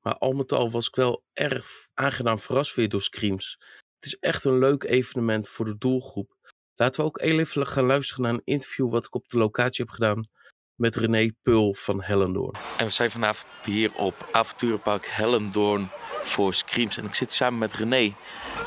Maar 0.01 0.17
al 0.17 0.33
met 0.33 0.51
al 0.51 0.71
was 0.71 0.87
ik 0.87 0.95
wel 0.95 1.23
erg 1.33 1.89
aangenaam 1.93 2.39
verrast 2.39 2.75
weer 2.75 2.89
door 2.89 3.01
Screams. 3.01 3.59
Het 3.95 4.05
is 4.05 4.17
echt 4.19 4.43
een 4.43 4.57
leuk 4.57 4.83
evenement 4.83 5.49
voor 5.49 5.65
de 5.65 5.77
doelgroep. 5.77 6.35
Laten 6.75 6.99
we 7.01 7.07
ook 7.07 7.19
even 7.19 7.67
gaan 7.67 7.85
luisteren 7.85 8.23
naar 8.23 8.33
een 8.33 8.41
interview 8.43 8.91
wat 8.91 9.05
ik 9.05 9.15
op 9.15 9.27
de 9.27 9.37
locatie 9.37 9.85
heb 9.85 9.93
gedaan 9.93 10.27
met 10.75 10.95
René 10.95 11.31
Pul 11.41 11.73
van 11.73 12.03
Hellendoorn. 12.03 12.55
En 12.77 12.85
we 12.85 12.91
zijn 12.91 13.11
vanavond 13.11 13.47
hier 13.63 13.93
op 13.95 14.29
avonturenpark 14.31 15.07
Hellendoorn 15.09 15.89
voor 16.23 16.53
Screams. 16.53 16.97
En 16.97 17.05
ik 17.05 17.15
zit 17.15 17.31
samen 17.31 17.59
met 17.59 17.73
René. 17.73 18.13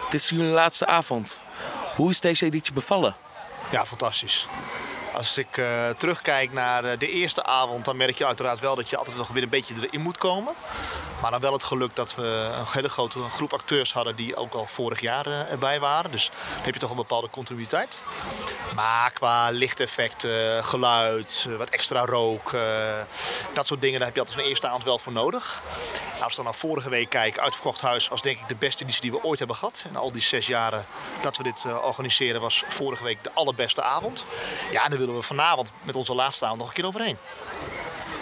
Het 0.05 0.15
is 0.15 0.29
jullie 0.29 0.53
laatste 0.53 0.87
avond. 0.87 1.45
Hoe 1.97 2.11
is 2.11 2.21
deze 2.21 2.45
editie 2.45 2.73
bevallen? 2.73 3.17
Ja, 3.71 3.87
fantastisch. 3.87 4.49
Als 5.19 5.39
ik 5.39 5.57
uh, 5.57 5.89
terugkijk 5.89 6.53
naar 6.53 6.85
uh, 6.85 6.91
de 6.99 7.11
eerste 7.11 7.45
avond, 7.45 7.85
dan 7.85 7.97
merk 7.97 8.19
je 8.19 8.27
uiteraard 8.27 8.61
wel 8.61 8.77
dat 8.77 8.91
je 8.91 8.97
altijd 8.97 9.17
nog 9.17 9.29
weer 9.29 9.43
een 9.43 9.49
beetje 9.49 9.75
erin 9.81 10.01
moet 10.01 10.19
komen. 10.19 10.55
Maar 11.21 11.31
dan 11.31 11.41
wel 11.41 11.53
het 11.53 11.63
geluk 11.63 11.97
dat 11.97 12.15
we 12.15 12.51
een 12.59 12.65
hele 12.69 12.89
grote 12.89 13.23
groep 13.23 13.53
acteurs 13.53 13.93
hadden 13.93 14.17
die 14.17 14.37
ook 14.37 14.55
al 14.55 14.67
vorig 14.67 15.01
jaar 15.01 15.27
uh, 15.27 15.51
erbij 15.51 15.81
waren. 15.81 16.11
Dus 16.11 16.31
dan 16.55 16.65
heb 16.65 16.75
je 16.75 16.81
toch 16.81 16.91
een 16.91 16.97
bepaalde 16.97 17.31
continuïteit. 17.31 18.03
Maar 18.75 19.13
qua 19.13 19.51
lichteffecten, 19.51 20.65
geluid, 20.65 21.49
wat 21.59 21.69
extra 21.69 22.05
rook, 22.05 22.57
dat 23.53 23.67
soort 23.67 23.81
dingen, 23.81 23.99
daar 23.99 24.07
heb 24.07 24.17
je 24.17 24.21
altijd 24.21 24.39
een 24.39 24.45
eerste 24.45 24.67
avond 24.67 24.85
wel 24.85 24.99
voor 24.99 25.13
nodig. 25.13 25.63
Als 26.21 26.31
we 26.31 26.37
dan 26.37 26.45
naar 26.45 26.55
vorige 26.55 26.91
week 26.91 27.09
kijken, 27.11 27.43
Uitverkocht 27.43 27.81
Huis 27.81 28.09
was 28.09 28.23
denk 28.23 28.39
ik 28.39 28.49
de 28.49 28.55
beste 28.55 28.83
editie 28.83 29.03
die 29.03 29.11
we 29.11 29.23
ooit 29.23 29.39
hebben 29.39 29.57
gehad. 29.57 29.85
En 29.89 29.97
al 29.97 30.13
die 30.13 30.23
zes 30.23 30.47
jaren 30.47 30.87
dat 31.23 31.37
we 31.37 31.43
dit 31.43 31.67
organiseren 31.83 32.41
was 32.41 32.65
vorige 32.69 33.05
week 33.05 33.25
de 33.25 33.31
allerbeste 33.35 33.83
avond. 33.83 34.25
Ja, 34.71 34.85
en 34.85 34.91
dan 34.91 34.99
we 35.17 35.23
vanavond 35.23 35.73
met 35.83 35.95
onze 35.95 36.15
laatste 36.15 36.45
avond 36.45 36.59
nog 36.59 36.69
een 36.69 36.75
keer 36.75 36.87
overheen. 36.87 37.17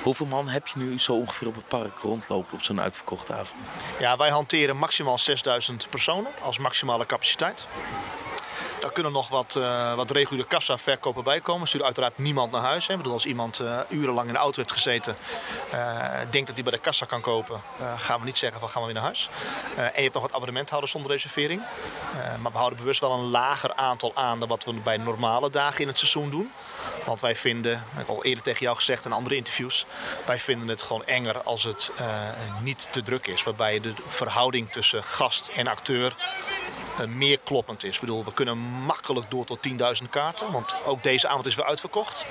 Hoeveel 0.03 0.27
man 0.27 0.49
heb 0.49 0.67
je 0.67 0.79
nu 0.79 0.99
zo 0.99 1.13
ongeveer 1.13 1.49
op 1.49 1.55
het 1.55 1.69
park 1.69 1.99
rondlopen 1.99 2.55
op 2.55 2.63
zo'n 2.63 2.81
uitverkochte 2.81 3.33
avond? 3.33 3.63
Ja, 3.99 4.17
wij 4.17 4.31
hanteren 4.31 4.77
maximaal 4.77 5.19
6000 5.19 5.91
personen 5.91 6.31
als 6.43 6.59
maximale 6.59 7.07
capaciteit. 7.07 7.69
Daar 8.87 8.95
kunnen 8.95 9.13
nog 9.13 9.29
wat, 9.29 9.55
uh, 9.59 9.95
wat 9.95 10.11
reguliere 10.11 10.49
kassa-verkopen 10.49 11.25
bij 11.25 11.41
komen. 11.41 11.69
Stuurt 11.69 11.85
uiteraard 11.85 12.19
niemand 12.19 12.53
naar 12.53 12.63
huis. 12.63 12.87
Hè. 12.87 12.97
Bedoel, 12.97 13.13
als 13.13 13.27
iemand 13.27 13.61
uh, 13.61 13.81
urenlang 13.89 14.27
in 14.27 14.33
de 14.33 14.39
auto 14.39 14.61
heeft 14.61 14.73
gezeten, 14.73 15.17
uh, 15.75 16.01
denkt 16.31 16.47
dat 16.47 16.55
hij 16.55 16.63
bij 16.63 16.73
de 16.73 16.79
kassa 16.79 17.07
kan 17.07 17.21
kopen, 17.21 17.61
gaan 17.97 18.21
we 18.21 18.27
niet 18.27 18.39
zeggen 18.39 18.61
van 18.61 18.69
gaan 18.69 18.81
we 18.81 18.87
weer 18.87 18.97
naar 18.97 19.05
huis. 19.05 19.29
en 19.77 19.93
je 19.95 20.01
hebt 20.01 20.15
nog 20.15 20.23
wat 20.23 20.33
abonnementhouders 20.33 20.93
zonder 20.93 21.11
reservering. 21.11 21.63
maar 22.41 22.53
we 22.53 22.59
houden 22.59 22.79
bewust 22.79 23.01
wel 23.01 23.13
een 23.13 23.31
lager 23.31 23.75
aantal 23.75 24.13
aan 24.15 24.39
dan 24.39 24.49
wat 24.49 24.65
we 24.65 24.73
bij 24.73 24.97
normale 24.97 25.51
dagen 25.51 25.81
in 25.81 25.87
het 25.87 25.99
seizoen 25.99 26.31
doen. 26.31 26.53
Want 27.05 27.21
wij 27.21 27.37
vinden, 27.37 27.85
heb 27.89 28.03
ik 28.03 28.09
al 28.09 28.25
eerder 28.25 28.43
tegen 28.43 28.61
jou 28.61 28.77
gezegd 28.77 29.05
in 29.05 29.13
andere 29.13 29.37
interviews, 29.37 29.87
wij 30.27 30.39
vinden 30.39 30.69
het 30.69 30.83
gewoon 30.83 31.05
enger 31.05 31.43
als 31.43 31.65
het 31.65 31.93
niet 32.63 32.89
te 32.91 33.03
druk 33.03 33.27
is. 33.27 33.43
Waarbij 33.43 33.81
de 33.81 33.95
verhouding 34.09 34.73
tussen 34.73 35.05
gast 35.05 35.51
en 35.55 35.67
acteur 35.67 36.17
meer 37.05 37.39
kloppend 37.45 37.85
is. 37.85 37.95
Ik 37.95 38.01
bedoel, 38.01 38.25
we 38.25 38.33
kunnen 38.33 38.59
makkelijk 38.77 39.31
door 39.31 39.45
tot 39.45 39.69
10.000 40.03 40.09
kaarten. 40.11 40.53
Want 40.53 40.79
ook 40.85 41.03
deze 41.03 41.29
avond 41.29 41.47
is 41.47 41.55
weer 41.55 41.65
uitverkocht. 41.65 42.27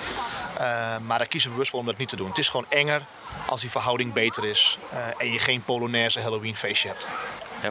Uh, 0.53 0.97
maar 1.05 1.17
daar 1.17 1.27
kiezen 1.27 1.49
we 1.49 1.53
bewust 1.53 1.71
voor 1.71 1.79
om 1.79 1.85
dat 1.85 1.97
niet 1.97 2.09
te 2.09 2.15
doen. 2.15 2.27
Het 2.27 2.37
is 2.37 2.49
gewoon 2.49 2.65
enger 2.69 3.01
als 3.47 3.61
die 3.61 3.69
verhouding 3.69 4.13
beter 4.13 4.45
is. 4.45 4.77
en 5.17 5.31
je 5.31 5.39
geen 5.39 5.63
Polonaise 5.63 6.19
Halloween 6.19 6.55
feestje 6.55 6.87
hebt. 6.87 7.07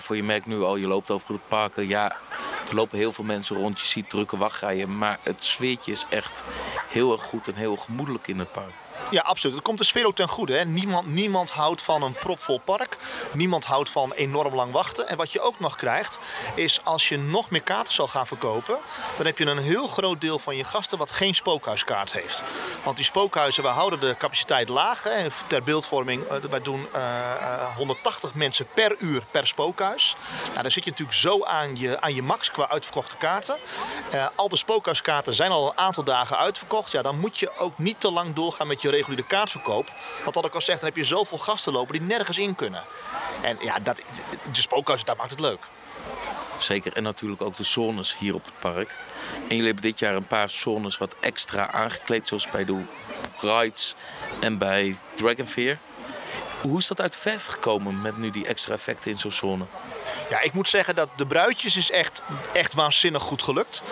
Voor 0.02 0.16
je 0.16 0.22
merkt 0.22 0.46
nu 0.46 0.62
al, 0.62 0.76
je 0.76 0.86
loopt 0.86 1.10
over 1.10 1.32
het 1.32 1.48
parken. 1.48 1.88
Ja, 1.88 2.16
er 2.68 2.74
lopen 2.74 2.98
heel 2.98 3.12
veel 3.12 3.24
mensen 3.24 3.56
rond. 3.56 3.80
Je 3.80 3.86
ziet 3.86 4.10
drukke 4.10 4.36
wachtrijen. 4.36 4.98
Maar 4.98 5.18
het 5.22 5.44
sfeertje 5.44 5.92
is 5.92 6.06
echt 6.08 6.44
heel 6.88 7.12
erg 7.12 7.22
goed 7.22 7.48
en 7.48 7.54
heel 7.54 7.76
gemoedelijk 7.76 8.28
in 8.28 8.38
het 8.38 8.52
park. 8.52 8.72
Ja, 9.10 9.22
absoluut. 9.22 9.54
Het 9.54 9.64
komt 9.64 9.78
de 9.78 9.84
sfeer 9.84 10.06
ook 10.06 10.14
ten 10.14 10.28
goede. 10.28 10.54
Hè? 10.54 10.64
Niemand, 10.64 11.06
niemand 11.06 11.50
houdt 11.50 11.82
van 11.82 12.02
een 12.02 12.12
propvol 12.12 12.58
park. 12.58 12.96
Niemand 13.32 13.64
houdt 13.64 13.90
van 13.90 14.12
enorm 14.12 14.54
lang 14.54 14.72
wachten. 14.72 15.08
En 15.08 15.16
wat 15.16 15.32
je 15.32 15.40
ook 15.40 15.60
nog 15.60 15.76
krijgt, 15.76 16.18
is 16.54 16.80
als 16.84 17.08
je 17.08 17.18
nog 17.18 17.50
meer 17.50 17.62
kaarten 17.62 17.92
zal 17.92 18.08
gaan 18.08 18.26
verkopen, 18.26 18.78
dan 19.16 19.26
heb 19.26 19.38
je 19.38 19.46
een 19.46 19.58
heel 19.58 19.88
groot 19.88 20.20
deel 20.20 20.38
van 20.38 20.56
je 20.56 20.64
gasten 20.64 20.98
wat 20.98 21.10
geen 21.10 21.34
spookhuiskaart 21.34 22.12
heeft. 22.12 22.42
Want 22.82 22.96
die 22.96 23.04
spookhuizen, 23.04 23.62
we 23.62 23.68
houden 23.68 24.00
de 24.00 24.16
capaciteit 24.18 24.68
laag. 24.68 25.02
Hè? 25.02 25.26
Ter 25.46 25.62
beeldvorming, 25.62 26.22
uh, 26.22 26.50
wij 26.50 26.60
doen 26.60 26.86
uh, 26.94 27.02
uh, 27.40 27.76
180 27.76 28.34
mensen 28.34 28.66
per 28.74 28.96
uur 28.98 29.24
per 29.30 29.46
spookhuis. 29.46 30.16
Nou, 30.50 30.62
dan 30.62 30.70
zit 30.70 30.84
je 30.84 30.90
natuurlijk 30.90 31.18
zo 31.18 31.44
aan 31.44 31.76
je, 31.76 32.00
aan 32.00 32.14
je 32.14 32.22
max 32.22 32.50
qua 32.50 32.68
uitverkochte 32.68 33.16
kaarten. 33.16 33.56
Al 34.34 34.48
de 34.48 34.56
spookhuiskaarten 34.56 35.34
zijn 35.34 35.50
al 35.50 35.66
een 35.66 35.78
aantal 35.78 36.04
dagen 36.04 36.38
uitverkocht. 36.38 36.90
Ja, 36.90 37.02
dan 37.02 37.18
moet 37.18 37.38
je 37.38 37.58
ook 37.58 37.78
niet 37.78 38.00
te 38.00 38.12
lang 38.12 38.34
doorgaan 38.34 38.66
met 38.66 38.82
je 38.82 38.83
reguliere 38.90 39.26
kaartverkoop. 39.26 39.92
Want 40.22 40.34
wat 40.34 40.44
ik 40.44 40.54
al 40.54 40.60
zeg, 40.60 40.76
dan 40.76 40.84
heb 40.88 40.96
je 40.96 41.04
zoveel 41.04 41.38
gasten 41.38 41.72
lopen 41.72 41.98
die 41.98 42.08
nergens 42.08 42.38
in 42.38 42.54
kunnen. 42.54 42.84
En 43.42 43.56
ja, 43.60 43.78
dat, 43.78 44.02
de 44.52 44.60
spookhuizen, 44.60 45.06
dat 45.06 45.16
maakt 45.16 45.30
het 45.30 45.40
leuk. 45.40 45.66
Zeker, 46.58 46.92
en 46.92 47.02
natuurlijk 47.02 47.42
ook 47.42 47.56
de 47.56 47.64
zones 47.64 48.16
hier 48.18 48.34
op 48.34 48.44
het 48.44 48.58
park. 48.58 48.96
En 49.32 49.56
jullie 49.56 49.64
hebben 49.64 49.82
dit 49.82 49.98
jaar 49.98 50.14
een 50.14 50.26
paar 50.26 50.48
zones 50.48 50.98
wat 50.98 51.14
extra 51.20 51.70
aangekleed, 51.70 52.28
zoals 52.28 52.50
bij 52.50 52.64
de 52.64 52.82
rides 53.40 53.94
en 54.40 54.58
bij 54.58 54.96
Dragonfear. 55.14 55.78
Hoe 56.68 56.78
is 56.78 56.86
dat 56.86 57.00
uit 57.00 57.16
verf 57.16 57.46
gekomen 57.46 58.00
met 58.00 58.16
nu 58.16 58.30
die 58.30 58.46
extra 58.46 58.74
effecten 58.74 59.10
in 59.10 59.18
zo'n 59.18 59.32
zone? 59.32 59.64
Ja, 60.30 60.40
ik 60.40 60.52
moet 60.52 60.68
zeggen 60.68 60.94
dat 60.94 61.08
de 61.16 61.26
bruidjes 61.26 61.76
is 61.76 61.90
echt, 61.90 62.22
echt 62.52 62.74
waanzinnig 62.74 63.22
goed 63.22 63.42
gelukt. 63.42 63.82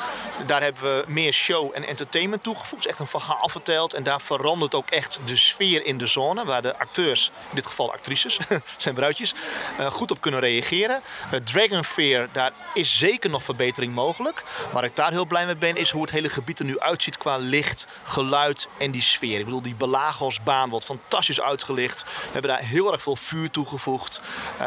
Daar 0.47 0.63
hebben 0.63 0.83
we 0.83 1.05
meer 1.07 1.33
show 1.33 1.71
en 1.75 1.87
entertainment 1.87 2.43
toegevoegd. 2.43 2.87
Echt 2.87 2.99
een 2.99 3.07
verhaal 3.07 3.49
verteld. 3.49 3.95
En 3.95 4.03
daar 4.03 4.21
verandert 4.21 4.75
ook 4.75 4.91
echt 4.91 5.21
de 5.25 5.37
sfeer 5.37 5.87
in 5.87 5.99
de 5.99 6.07
zone. 6.07 6.45
Waar 6.45 6.63
de 6.63 6.79
acteurs, 6.79 7.31
in 7.49 7.55
dit 7.55 7.67
geval 7.67 7.93
actrices, 7.93 8.39
zijn 8.77 8.95
bruidjes, 8.95 9.35
uh, 9.81 9.87
goed 9.87 10.11
op 10.11 10.21
kunnen 10.21 10.41
reageren. 10.41 11.03
Uh, 11.33 11.41
Dragon 11.41 11.85
Fear, 11.85 12.29
daar 12.33 12.53
is 12.75 12.99
zeker 12.99 13.31
nog 13.31 13.43
verbetering 13.43 13.95
mogelijk. 13.95 14.43
Waar 14.73 14.85
ik 14.85 14.97
daar 14.97 15.11
heel 15.11 15.27
blij 15.27 15.47
mee 15.47 15.57
ben, 15.57 15.77
is 15.77 15.91
hoe 15.91 16.03
het 16.03 16.11
hele 16.11 16.29
gebied 16.29 16.59
er 16.59 16.65
nu 16.65 16.81
uitziet 16.81 17.19
qua 17.19 17.37
licht, 17.37 17.87
geluid 18.03 18.69
en 18.79 18.91
die 18.91 19.03
sfeer. 19.03 19.39
Ik 19.39 19.45
bedoel, 19.45 19.63
die 19.63 19.75
Belagosbaan 19.75 20.71
wordt 20.71 20.85
fantastisch 20.85 21.41
uitgelicht. 21.41 22.03
We 22.03 22.33
hebben 22.33 22.51
daar 22.51 22.62
heel 22.63 22.93
erg 22.93 23.03
veel 23.03 23.17
vuur 23.17 23.51
toegevoegd. 23.51 24.21
Uh, 24.55 24.61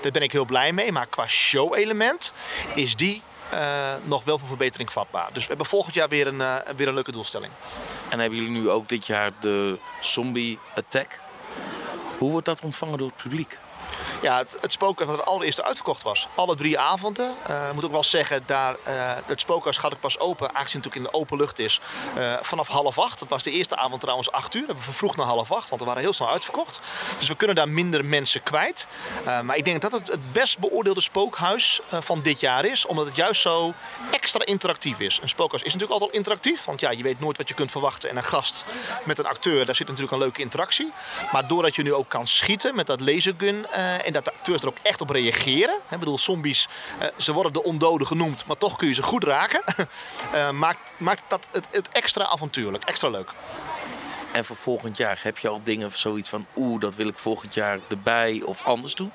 daar 0.00 0.12
ben 0.12 0.22
ik 0.22 0.32
heel 0.32 0.44
blij 0.44 0.72
mee. 0.72 0.92
Maar 0.92 1.06
qua 1.06 1.26
show-element 1.26 2.32
is 2.74 2.96
die 2.96 3.22
uh, 3.52 3.60
nog 4.04 4.24
wel 4.24 4.38
voor 4.38 4.48
verbetering 4.48 4.92
vatbaar. 4.92 5.28
Dus 5.32 5.42
we 5.42 5.48
hebben 5.48 5.66
volgend 5.66 5.94
jaar 5.94 6.08
weer 6.08 6.26
een, 6.26 6.40
uh, 6.40 6.56
weer 6.76 6.88
een 6.88 6.94
leuke 6.94 7.12
doelstelling. 7.12 7.52
En 8.08 8.18
hebben 8.18 8.38
jullie 8.38 8.60
nu 8.60 8.70
ook 8.70 8.88
dit 8.88 9.06
jaar 9.06 9.30
de 9.40 9.78
Zombie 10.00 10.58
Attack? 10.74 11.20
Hoe 12.18 12.30
wordt 12.30 12.46
dat 12.46 12.62
ontvangen 12.62 12.98
door 12.98 13.08
het 13.08 13.22
publiek? 13.22 13.58
Ja, 14.22 14.38
het, 14.38 14.56
het 14.60 14.72
spookhuis 14.72 15.10
wat 15.10 15.18
het 15.18 15.28
allereerste 15.28 15.64
uitverkocht 15.64 16.02
was. 16.02 16.28
Alle 16.34 16.54
drie 16.54 16.78
avonden. 16.78 17.34
Uh, 17.50 17.70
moet 17.72 17.84
ook 17.84 17.90
wel 17.90 18.04
zeggen, 18.04 18.42
daar, 18.46 18.72
uh, 18.72 18.92
het 19.26 19.40
spookhuis 19.40 19.76
gaat 19.76 19.92
ook 19.92 20.00
pas 20.00 20.18
open, 20.18 20.54
aangezien 20.54 20.80
het 20.80 20.84
natuurlijk 20.84 20.96
in 20.96 21.12
de 21.12 21.24
open 21.24 21.36
lucht 21.36 21.58
is, 21.58 21.80
uh, 22.18 22.34
vanaf 22.42 22.68
half 22.68 22.98
acht. 22.98 23.18
Dat 23.18 23.28
was 23.28 23.42
de 23.42 23.50
eerste 23.50 23.76
avond 23.76 24.00
trouwens 24.00 24.32
acht 24.32 24.54
uur. 24.54 24.60
Dat 24.60 24.68
hebben 24.68 24.84
we 24.84 24.90
vervroegd 24.90 25.16
naar 25.16 25.26
half 25.26 25.52
acht, 25.52 25.68
want 25.68 25.80
we 25.80 25.86
waren 25.86 26.02
heel 26.02 26.12
snel 26.12 26.28
uitverkocht. 26.28 26.80
Dus 27.18 27.28
we 27.28 27.36
kunnen 27.36 27.56
daar 27.56 27.68
minder 27.68 28.04
mensen 28.04 28.42
kwijt. 28.42 28.86
maar 29.42 29.56
ik 29.56 29.64
denk 29.64 29.80
dat 29.82 29.92
het 29.92 30.08
het 30.08 30.32
best 30.32 30.58
beoordeelde 30.58 31.00
spookhuis 31.00 31.80
van 31.90 32.22
dit 32.22 32.40
jaar 32.40 32.64
is, 32.64 32.86
omdat 32.86 33.06
het 33.06 33.16
juist 33.16 33.40
zo 33.40 33.74
extra 34.10 34.44
interactief 34.44 34.98
is. 34.98 35.18
Een 35.22 35.28
spookhuis 35.28 35.62
is 35.62 35.72
natuurlijk 35.72 36.00
altijd 36.00 36.16
interactief, 36.16 36.64
want 36.64 36.80
ja, 36.80 36.90
je 36.90 37.02
weet 37.02 37.20
nooit 37.20 37.36
wat 37.36 37.48
je 37.48 37.54
kunt 37.54 37.70
verwachten. 37.70 38.10
En 38.10 38.16
een 38.16 38.24
gast 38.24 38.64
met 39.04 39.18
een 39.18 39.26
acteur, 39.26 39.66
daar 39.66 39.74
zit 39.74 39.86
natuurlijk 39.86 40.12
een 40.12 40.18
leuke 40.18 40.40
interactie. 40.40 40.92
Maar 41.32 41.46
doordat 41.48 41.76
je 41.76 41.82
nu 41.82 41.94
ook 41.94 42.08
kan 42.08 42.26
schieten 42.26 42.74
met 42.74 42.86
dat 42.86 43.00
lasergun 43.00 43.66
en 44.06 44.12
dat 44.12 44.24
de 44.24 44.32
acteurs 44.32 44.62
er 44.62 44.68
ook 44.68 44.76
echt 44.82 45.00
op 45.00 45.10
reageren. 45.10 45.74
Ik 45.90 45.98
bedoel, 45.98 46.18
zombies, 46.18 46.68
uh, 47.02 47.08
ze 47.16 47.32
worden 47.32 47.52
de 47.52 47.62
ondoden 47.62 48.06
genoemd, 48.06 48.46
maar 48.46 48.58
toch 48.58 48.76
kun 48.76 48.88
je 48.88 48.94
ze 48.94 49.02
goed 49.02 49.24
raken. 49.24 49.62
uh, 50.34 50.50
maakt, 50.64 50.90
maakt 50.96 51.22
dat 51.28 51.48
het, 51.50 51.68
het 51.70 51.88
extra 51.88 52.24
avontuurlijk, 52.24 52.84
extra 52.84 53.08
leuk. 53.08 53.32
En 54.32 54.44
voor 54.44 54.56
volgend 54.56 54.96
jaar 54.96 55.20
heb 55.22 55.38
je 55.38 55.48
al 55.48 55.60
dingen 55.64 55.90
zoiets 55.90 56.28
van, 56.28 56.46
oeh, 56.56 56.80
dat 56.80 56.94
wil 56.94 57.08
ik 57.08 57.18
volgend 57.18 57.54
jaar 57.54 57.78
erbij 57.88 58.42
of 58.44 58.62
anders 58.62 58.94
doen? 58.94 59.12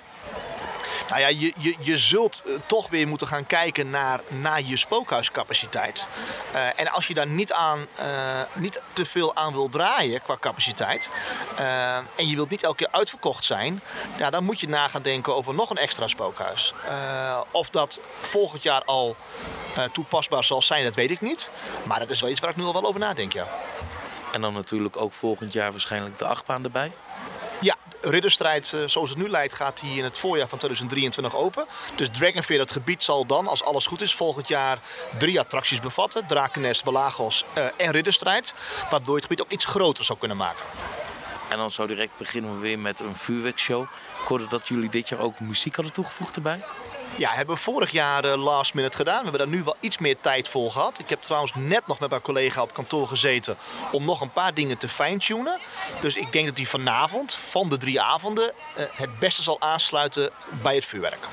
Nou 1.10 1.22
ja, 1.22 1.28
je, 1.28 1.54
je, 1.58 1.76
je 1.80 1.98
zult 1.98 2.42
uh, 2.46 2.56
toch 2.66 2.90
weer 2.90 3.08
moeten 3.08 3.28
gaan 3.28 3.46
kijken 3.46 3.90
naar, 3.90 4.22
naar 4.28 4.62
je 4.62 4.78
spookhuiscapaciteit. 4.78 6.08
Uh, 6.54 6.80
en 6.80 6.92
als 6.92 7.08
je 7.08 7.14
daar 7.14 7.28
niet, 7.28 7.54
aan, 7.54 7.80
uh, 8.00 8.06
niet 8.54 8.82
te 8.94 9.06
veel 9.06 9.36
aan 9.36 9.54
wil 9.54 9.70
draaien 9.70 10.22
qua 10.22 10.38
capaciteit. 10.40 11.12
en 12.16 12.28
je 12.28 12.36
wilt 12.36 12.50
niet 12.50 12.64
elke 12.64 12.76
keer 12.76 12.92
uitverkocht 12.92 13.44
zijn. 13.44 13.82
Ja, 14.18 14.30
dan 14.30 14.44
moet 14.44 14.60
je 14.60 14.68
na 14.68 14.88
gaan 14.88 15.02
denken 15.02 15.36
over 15.36 15.54
nog 15.54 15.70
een 15.70 15.78
extra 15.78 16.08
spookhuis. 16.08 16.74
of 17.52 17.70
dat 17.70 18.00
volgend 18.22 18.64
jaar 18.64 18.84
al 18.86 19.16
toepasbaar 19.92 20.44
zal 20.44 20.62
zijn, 20.62 20.84
dat 20.84 20.96
weet 20.96 21.12
ik 21.12 21.22
niet. 21.22 21.50
Maar 21.84 22.00
dat 22.00 22.10
is 22.10 22.22
wel 22.22 22.30
iets 22.30 22.40
waar 22.40 22.50
ik 22.50 22.56
nu 22.56 22.64
al 22.64 22.74
wel 22.74 22.86
over 22.86 23.00
nadenk, 23.00 23.34
ja. 23.34 23.48
En 24.32 24.42
dan 24.42 24.54
natuurlijk 24.54 24.98
ook 24.98 25.14
volgend 25.14 25.54
jaar 25.54 25.72
waarschijnlijk 25.72 26.20
de 26.20 26.26
achtbaan 26.26 26.64
erbij? 26.64 26.92
Ridderstrijd 28.10 28.76
zoals 28.86 29.10
het 29.10 29.18
nu 29.20 29.30
lijkt 29.30 29.54
gaat 29.54 29.80
die 29.80 29.98
in 29.98 30.04
het 30.04 30.18
voorjaar 30.18 30.48
van 30.48 30.58
2023 30.58 31.36
open. 31.36 31.66
Dus 31.96 32.10
Dragonfear, 32.12 32.60
dat 32.60 32.72
gebied 32.72 33.04
zal 33.04 33.26
dan, 33.26 33.48
als 33.48 33.64
alles 33.64 33.86
goed 33.86 34.02
is, 34.02 34.16
volgend 34.16 34.48
jaar 34.48 34.80
drie 35.18 35.40
attracties 35.40 35.80
bevatten. 35.80 36.28
Drakennest, 36.28 36.84
Belagos 36.84 37.46
uh, 37.58 37.66
en 37.78 37.92
ridderstrijd. 37.92 38.54
Waardoor 38.90 39.16
je 39.16 39.22
het 39.22 39.24
gebied 39.24 39.42
ook 39.42 39.52
iets 39.52 39.66
groter 39.66 40.06
zou 40.06 40.20
kunnen 40.20 40.38
maken. 40.38 40.66
En 41.50 41.58
dan 41.58 41.72
zo 41.72 41.88
direct 41.88 42.18
beginnen 42.18 42.54
we 42.54 42.60
weer 42.60 42.80
met 42.80 43.00
een 43.00 43.16
vuurwerkshow. 43.16 43.82
Ik 44.22 44.28
hoorde 44.28 44.48
dat 44.48 44.68
jullie 44.68 44.90
dit 44.90 45.10
jaar 45.10 45.20
ook 45.20 45.40
muziek 45.40 45.76
hadden 45.76 45.94
toegevoegd 45.94 46.36
erbij. 46.36 46.60
Ja, 47.18 47.32
hebben 47.32 47.56
we 47.56 47.62
vorig 47.62 47.92
jaar 47.92 48.26
uh, 48.26 48.44
last 48.44 48.74
minute 48.74 48.98
gedaan. 48.98 49.18
We 49.18 49.30
hebben 49.30 49.40
daar 49.40 49.58
nu 49.58 49.64
wel 49.64 49.76
iets 49.80 49.98
meer 49.98 50.16
tijd 50.22 50.48
voor 50.48 50.72
gehad. 50.72 51.00
Ik 51.00 51.10
heb 51.10 51.22
trouwens 51.22 51.54
net 51.56 51.88
nog 51.88 52.00
met 52.00 52.10
mijn 52.10 52.22
collega 52.22 52.62
op 52.62 52.74
kantoor 52.74 53.08
gezeten 53.08 53.58
om 53.92 54.06
nog 54.06 54.22
een 54.22 54.32
paar 54.32 54.54
dingen 54.54 54.78
te 54.78 54.90
fine-tunen. 54.90 55.60
Dus 56.02 56.16
ik 56.16 56.32
denk 56.32 56.46
dat 56.46 56.56
die 56.56 56.68
vanavond, 56.68 57.34
van 57.34 57.70
de 57.70 57.78
drie 57.78 58.02
avonden, 58.02 58.52
uh, 58.78 58.86
het 58.92 59.20
beste 59.20 59.44
zal 59.44 59.62
aansluiten 59.62 60.30
bij 60.62 60.76
het 60.76 60.86
vuurwerk. 60.86 61.28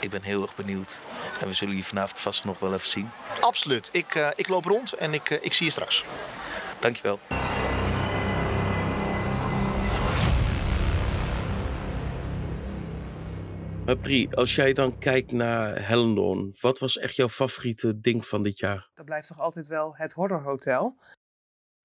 Ik 0.00 0.10
ben 0.10 0.22
heel 0.22 0.42
erg 0.42 0.54
benieuwd. 0.54 1.00
En 1.40 1.46
we 1.46 1.54
zullen 1.54 1.76
je 1.76 1.84
vanavond 1.84 2.18
vast 2.18 2.44
nog 2.44 2.58
wel 2.58 2.74
even 2.74 2.88
zien. 2.88 3.10
Absoluut. 3.40 3.88
Ik, 3.92 4.14
uh, 4.14 4.28
ik 4.34 4.48
loop 4.48 4.64
rond 4.64 4.92
en 4.92 5.14
ik, 5.14 5.30
ik 5.30 5.52
zie 5.52 5.66
je 5.66 5.72
straks. 5.72 6.04
Dankjewel. 6.78 7.18
Maar 13.88 13.96
Pri, 13.96 14.28
als 14.30 14.54
jij 14.54 14.72
dan 14.72 14.98
kijkt 14.98 15.32
naar 15.32 15.86
Hellendoorn, 15.88 16.54
wat 16.60 16.78
was 16.78 16.98
echt 16.98 17.16
jouw 17.16 17.28
favoriete 17.28 18.00
ding 18.00 18.26
van 18.26 18.42
dit 18.42 18.58
jaar? 18.58 18.90
Dat 18.94 19.04
blijft 19.04 19.28
toch 19.28 19.40
altijd 19.40 19.66
wel 19.66 19.96
het 19.96 20.12
Horror 20.12 20.42
Hotel. 20.42 20.96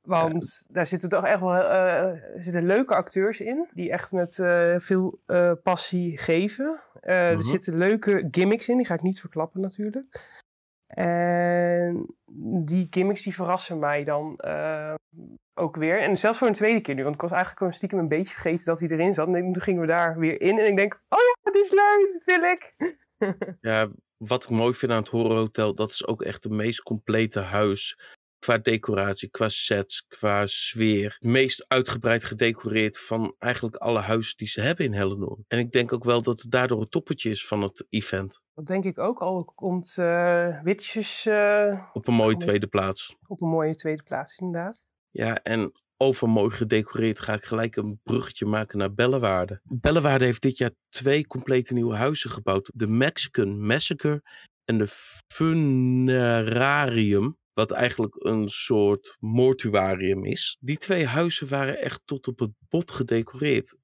Want 0.02 0.64
ja. 0.68 0.74
daar 0.74 0.88
zitten 0.88 1.10
toch 1.10 1.26
echt 1.26 1.40
wel 1.40 1.56
uh, 1.56 2.12
zitten 2.36 2.66
leuke 2.66 2.96
acteurs 2.96 3.40
in, 3.40 3.70
die 3.74 3.92
echt 3.92 4.12
met 4.12 4.38
uh, 4.38 4.80
veel 4.80 5.20
uh, 5.28 5.52
passie 5.64 6.18
geven. 6.18 6.80
Er 7.02 7.44
zitten 7.44 7.78
leuke 7.78 8.28
gimmicks 8.32 8.70
in, 8.70 8.78
die 8.78 8.86
ga 8.86 8.94
ik 8.94 9.02
niet 9.02 9.20
verklappen 9.20 9.62
natuurlijk. 9.62 10.42
En 10.88 12.16
die 12.66 12.88
gimmicks 12.90 13.24
die 13.24 13.36
verrassen 13.36 13.80
mij 13.80 14.04
dan 14.04 14.40
ook 15.54 15.76
weer. 15.76 16.02
En 16.02 16.18
zelfs 16.18 16.38
voor 16.38 16.48
een 16.48 16.54
tweede 16.54 16.82
keer 16.82 16.96
nu. 16.96 17.04
Want 17.04 17.16
ik 17.16 17.22
was 17.22 17.32
eigenlijk 17.32 17.60
gewoon 17.60 17.78
stiekem 17.78 18.00
een 18.00 18.08
beetje 18.08 18.34
vergeten 18.34 18.66
dat 18.66 18.80
hij 18.80 18.90
erin 18.90 19.14
zat. 19.14 19.28
En 19.28 19.54
toen 19.54 19.62
gingen 19.62 19.82
we 19.82 19.88
daar 19.88 20.20
weer 20.20 20.42
in. 20.42 20.60
En 20.60 20.68
ik 20.68 20.76
denk, 20.76 21.02
oh 21.10 21.20
ja, 21.20 21.52
het 21.52 21.56
is 21.56 21.72
leuk, 21.72 22.10
dat 22.14 22.24
wil 22.24 22.44
ik. 22.52 22.76
ja, 23.72 23.90
wat 24.18 24.44
ik 24.44 24.50
mooi 24.50 24.74
vind 24.74 24.92
aan 24.92 24.98
het 24.98 25.10
Horror 25.10 25.38
Hotel, 25.38 25.76
dat 25.76 25.92
is 25.92 26.08
ook 26.08 26.22
echt 26.22 26.44
het 26.44 26.54
meest 26.54 26.82
complete 26.82 27.40
huis 27.40 27.96
Qua 28.44 28.58
decoratie, 28.58 29.30
qua 29.30 29.50
sets, 29.50 30.08
qua 30.08 30.46
sfeer. 30.46 31.16
Het 31.20 31.30
meest 31.30 31.66
uitgebreid 31.68 32.24
gedecoreerd 32.24 33.00
van 33.00 33.36
eigenlijk 33.40 33.76
alle 33.76 34.00
huizen 34.00 34.38
die 34.38 34.48
ze 34.48 34.62
hebben 34.62 34.86
in 34.86 34.94
Hellendoorn. 34.94 35.46
En 35.48 35.60
ik 35.60 35.72
denk 35.72 35.94
ook 35.94 36.04
wel 36.04 36.22
dat 36.22 36.42
het 36.42 36.52
daardoor 36.52 36.80
het 36.80 36.92
toppertje 36.92 37.30
is 37.30 37.48
van 37.48 37.62
het 37.62 37.86
event. 37.90 38.42
Dat 38.54 38.66
denk 38.66 38.84
ik 38.84 38.98
ook 38.98 39.22
al. 39.22 39.52
Komt 39.56 39.98
uh, 40.00 40.62
Witches 40.64 41.26
uh, 41.26 41.90
op 41.94 42.08
een 42.08 42.14
mooie 42.14 42.38
tweede 42.38 42.68
plaats. 42.68 43.16
Op 43.28 43.42
een 43.42 43.50
mooie 43.50 43.76
tweede 43.76 44.04
plaats, 44.04 44.38
inderdaad. 44.38 44.86
Ja, 45.14 45.44
en 45.44 45.72
over 45.98 46.30
mooi 46.30 46.50
gedecoreerd 46.50 47.20
ga 47.20 47.34
ik 47.34 47.44
gelijk 47.44 47.76
een 47.76 48.00
bruggetje 48.04 48.46
maken 48.46 48.78
naar 48.78 48.94
Bellewaarde. 48.94 49.62
Bellewaarde 49.64 50.26
heeft 50.26 50.42
dit 50.42 50.58
jaar 50.58 50.72
twee 50.90 51.28
complete 51.28 51.74
nieuwe 51.74 51.96
huizen 51.96 52.30
gebouwd. 52.30 52.72
De 52.74 52.88
Mexican 52.88 53.66
Massacre 53.66 54.24
en 54.66 54.78
de 54.78 54.88
Funerarium. 55.28 57.38
Wat 57.54 57.72
eigenlijk 57.72 58.16
een 58.18 58.50
soort 58.50 59.18
mortuarium 59.20 60.26
is. 60.26 60.58
Die 60.60 60.78
twee 60.78 61.06
huizen 61.06 61.48
waren 61.48 61.82
echt 61.82 62.02
tot 62.06 62.28
op 62.28 62.40
het 62.40 62.52
bot 62.70 62.92
gedecoreerd. 62.92 63.76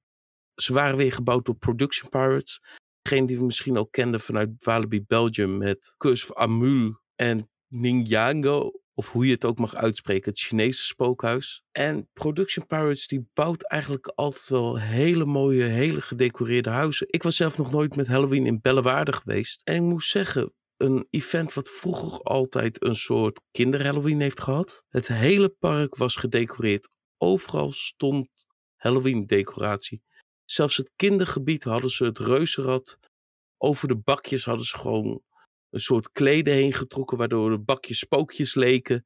Ze 0.54 0.72
waren 0.72 0.96
weer 0.96 1.12
gebouwd 1.12 1.44
door 1.44 1.56
Production 1.56 2.08
Pirates. 2.08 2.60
Degene 3.02 3.26
die 3.26 3.38
we 3.38 3.44
misschien 3.44 3.78
ook 3.78 3.92
kenden 3.92 4.20
vanuit 4.20 4.50
Walibi 4.58 5.04
Belgium 5.06 5.58
met 5.58 5.94
Kus 5.96 6.34
Amul 6.34 7.00
en 7.16 7.50
Ningyango 7.68 8.80
of 9.00 9.12
hoe 9.12 9.26
je 9.26 9.32
het 9.32 9.44
ook 9.44 9.58
mag 9.58 9.74
uitspreken, 9.74 10.30
het 10.30 10.40
Chinese 10.40 10.84
spookhuis. 10.84 11.62
En 11.72 12.08
Production 12.12 12.66
Pirates 12.66 13.06
die 13.06 13.28
bouwt 13.34 13.62
eigenlijk 13.62 14.06
altijd 14.06 14.48
wel 14.48 14.78
hele 14.78 15.24
mooie, 15.24 15.64
hele 15.64 16.00
gedecoreerde 16.00 16.70
huizen. 16.70 17.06
Ik 17.10 17.22
was 17.22 17.36
zelf 17.36 17.58
nog 17.58 17.70
nooit 17.70 17.96
met 17.96 18.06
Halloween 18.06 18.46
in 18.46 18.60
Bellewaarde 18.60 19.12
geweest. 19.12 19.60
En 19.64 19.74
ik 19.74 19.82
moet 19.82 20.04
zeggen, 20.04 20.52
een 20.76 21.06
event 21.10 21.52
wat 21.54 21.70
vroeger 21.70 22.18
altijd 22.22 22.84
een 22.84 22.94
soort 22.94 23.40
kinder-Halloween 23.50 24.20
heeft 24.20 24.40
gehad. 24.40 24.84
Het 24.88 25.08
hele 25.08 25.48
park 25.48 25.96
was 25.96 26.16
gedecoreerd. 26.16 26.88
Overal 27.18 27.72
stond 27.72 28.28
Halloween-decoratie. 28.76 30.02
Zelfs 30.44 30.76
het 30.76 30.92
kindergebied 30.96 31.64
hadden 31.64 31.90
ze 31.90 32.04
het 32.04 32.18
reuzenrad. 32.18 32.98
Over 33.58 33.88
de 33.88 33.96
bakjes 33.96 34.44
hadden 34.44 34.66
ze 34.66 34.78
gewoon 34.78 35.22
een 35.70 35.80
soort 35.80 36.12
kleden 36.12 36.54
heen 36.54 36.72
getrokken, 36.72 37.18
waardoor 37.18 37.50
de 37.50 37.58
bakjes 37.58 37.98
spookjes 37.98 38.54
leken. 38.54 39.04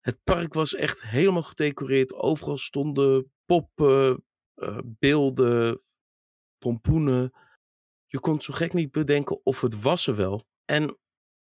Het 0.00 0.18
park 0.24 0.54
was 0.54 0.74
echt 0.74 1.02
helemaal 1.02 1.42
gedecoreerd. 1.42 2.14
Overal 2.14 2.58
stonden 2.58 3.32
poppen, 3.44 4.24
uh, 4.56 4.78
beelden, 4.84 5.80
pompoenen. 6.58 7.32
Je 8.06 8.20
kon 8.20 8.40
zo 8.40 8.52
gek 8.52 8.72
niet 8.72 8.92
bedenken 8.92 9.44
of 9.44 9.60
het 9.60 9.82
was 9.82 10.06
er 10.06 10.16
wel. 10.16 10.46
En 10.64 10.98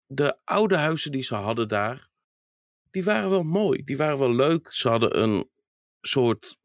de 0.07 0.39
oude 0.45 0.77
huizen 0.77 1.13
die 1.13 1.23
ze 1.23 1.35
hadden 1.35 1.69
daar, 1.69 2.09
die 2.91 3.05
waren 3.05 3.31
wel 3.31 3.43
mooi. 3.43 3.85
Die 3.85 3.97
waren 3.97 4.19
wel 4.19 4.35
leuk. 4.35 4.73
Ze 4.73 4.89
hadden 4.89 5.23
een 5.23 5.51
soort 6.01 6.59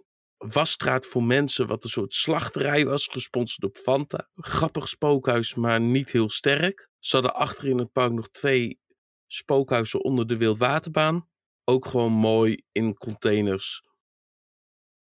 wasstraat 0.52 1.06
voor 1.06 1.24
mensen, 1.24 1.68
wat 1.68 1.84
een 1.84 1.90
soort 1.90 2.14
slachterij 2.14 2.86
was, 2.86 3.08
gesponsord 3.08 3.64
op 3.64 3.78
Fanta. 3.78 4.30
Grappig 4.36 4.88
spookhuis, 4.88 5.56
maar 5.56 5.82
niet 5.82 6.12
heel 6.12 6.30
sterk. 6.30 6.90
Ze 7.00 7.16
hadden 7.16 7.36
achter 7.36 7.68
in 7.68 7.78
het 7.78 7.92
park 7.92 8.12
nog 8.12 8.30
twee 8.30 8.80
spookhuizen 9.28 10.04
onder 10.04 10.28
de 10.28 10.38
Wildwaterbaan. 10.38 11.30
Ook 11.64 11.86
gewoon 11.86 12.12
mooi 12.12 12.64
in 12.72 12.94
containers. 12.94 13.84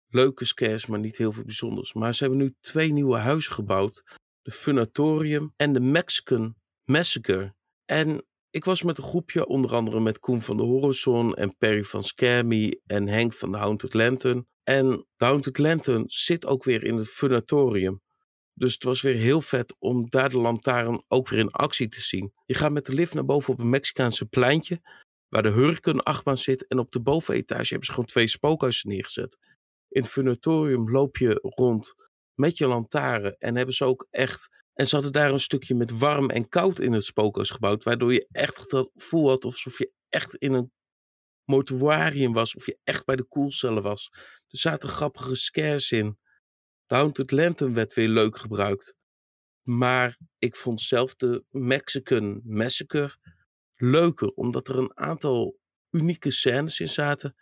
Leuke 0.08 0.46
scares, 0.46 0.86
maar 0.86 1.00
niet 1.00 1.18
heel 1.18 1.32
veel 1.32 1.44
bijzonders. 1.44 1.94
Maar 1.94 2.16
ze 2.16 2.24
hebben 2.24 2.42
nu 2.42 2.56
twee 2.60 2.92
nieuwe 2.92 3.18
huizen 3.18 3.54
gebouwd. 3.54 4.04
De 4.42 4.52
Funatorium 4.52 5.54
en 5.56 5.74
de 5.74 5.80
Mexican 5.80 6.56
Massacre. 6.84 7.56
En 7.86 8.26
ik 8.58 8.66
was 8.66 8.84
met 8.84 8.98
een 8.98 9.04
groepje, 9.04 9.48
onder 9.48 9.74
andere 9.74 10.00
met 10.00 10.20
Koen 10.20 10.42
van 10.42 10.58
de 10.58 10.64
Horizon 10.64 11.36
en 11.36 11.58
Perry 11.58 11.84
van 11.84 12.04
Scare 12.04 12.82
en 12.86 13.08
Henk 13.08 13.34
van 13.34 13.52
de 13.52 13.58
Haunted 13.58 13.94
Lantern. 13.94 14.48
En 14.64 15.06
de 15.16 15.26
Haunted 15.26 15.58
Lantern 15.58 16.04
zit 16.08 16.46
ook 16.46 16.64
weer 16.64 16.84
in 16.84 16.96
het 16.96 17.08
Funatorium. 17.08 18.02
Dus 18.54 18.74
het 18.74 18.84
was 18.84 19.02
weer 19.02 19.16
heel 19.16 19.42
vet 19.42 19.76
om 19.80 20.10
daar 20.10 20.30
de 20.30 20.38
lantaarn 20.38 21.04
ook 21.08 21.28
weer 21.28 21.40
in 21.40 21.52
actie 21.52 21.88
te 21.88 22.02
zien. 22.02 22.34
Je 22.46 22.54
gaat 22.54 22.72
met 22.72 22.86
de 22.86 22.94
lift 22.94 23.14
naar 23.14 23.26
boven 23.26 23.54
op 23.54 23.60
een 23.60 23.70
Mexicaanse 23.70 24.26
pleintje, 24.26 24.82
waar 25.30 25.44
de 25.44 25.52
Hurricane 25.52 26.02
achtbaan 26.02 26.38
zit. 26.38 26.68
En 26.68 26.80
op 26.80 26.92
de 26.92 27.02
bovenetage 27.02 27.68
hebben 27.68 27.86
ze 27.86 27.92
gewoon 27.92 28.06
twee 28.06 28.28
spookhuizen 28.28 28.90
neergezet. 28.90 29.38
In 29.90 30.02
het 30.02 30.12
Funatorium 30.12 30.92
loop 30.92 31.18
je 31.18 31.40
rond 31.42 31.94
met 32.34 32.58
je 32.58 32.68
lantaarn 32.68 33.36
en 33.38 33.56
hebben 33.56 33.76
ze 33.76 33.86
ook 33.86 34.08
echt... 34.10 34.66
En 34.78 34.88
ze 34.88 34.96
hadden 34.96 35.14
daar 35.14 35.32
een 35.32 35.40
stukje 35.40 35.76
met 35.76 36.00
warm 36.00 36.30
en 36.30 36.50
koud 36.50 36.80
in 36.80 36.94
het 36.94 37.04
spookhuis 37.04 37.50
gebouwd, 37.50 37.84
waardoor 37.84 38.14
je 38.14 38.28
echt 38.32 38.58
het 38.58 38.90
gevoel 38.94 39.30
had 39.30 39.44
alsof 39.44 39.78
je 39.78 39.92
echt 40.10 40.36
in 40.36 40.54
een 40.54 40.72
mortuarium 41.44 42.34
was, 42.34 42.56
of 42.56 42.66
je 42.66 42.78
echt 42.84 43.06
bij 43.06 43.16
de 43.16 43.24
koelcellen 43.24 43.84
was. 43.84 44.10
Er 44.48 44.58
zaten 44.58 44.90
grappige 44.90 45.36
scares 45.36 45.92
in. 45.92 46.18
De 46.86 46.96
Haunted 46.96 47.32
Lantern 47.32 47.74
werd 47.74 47.94
weer 47.94 48.08
leuk 48.08 48.38
gebruikt. 48.38 48.96
Maar 49.62 50.18
ik 50.38 50.56
vond 50.56 50.82
zelf 50.82 51.16
de 51.16 51.44
Mexican 51.50 52.42
Massacre 52.44 53.16
leuker, 53.76 54.28
omdat 54.28 54.68
er 54.68 54.78
een 54.78 54.98
aantal 54.98 55.60
unieke 55.90 56.32
scènes 56.32 56.80
in 56.80 56.90
zaten. 56.90 57.36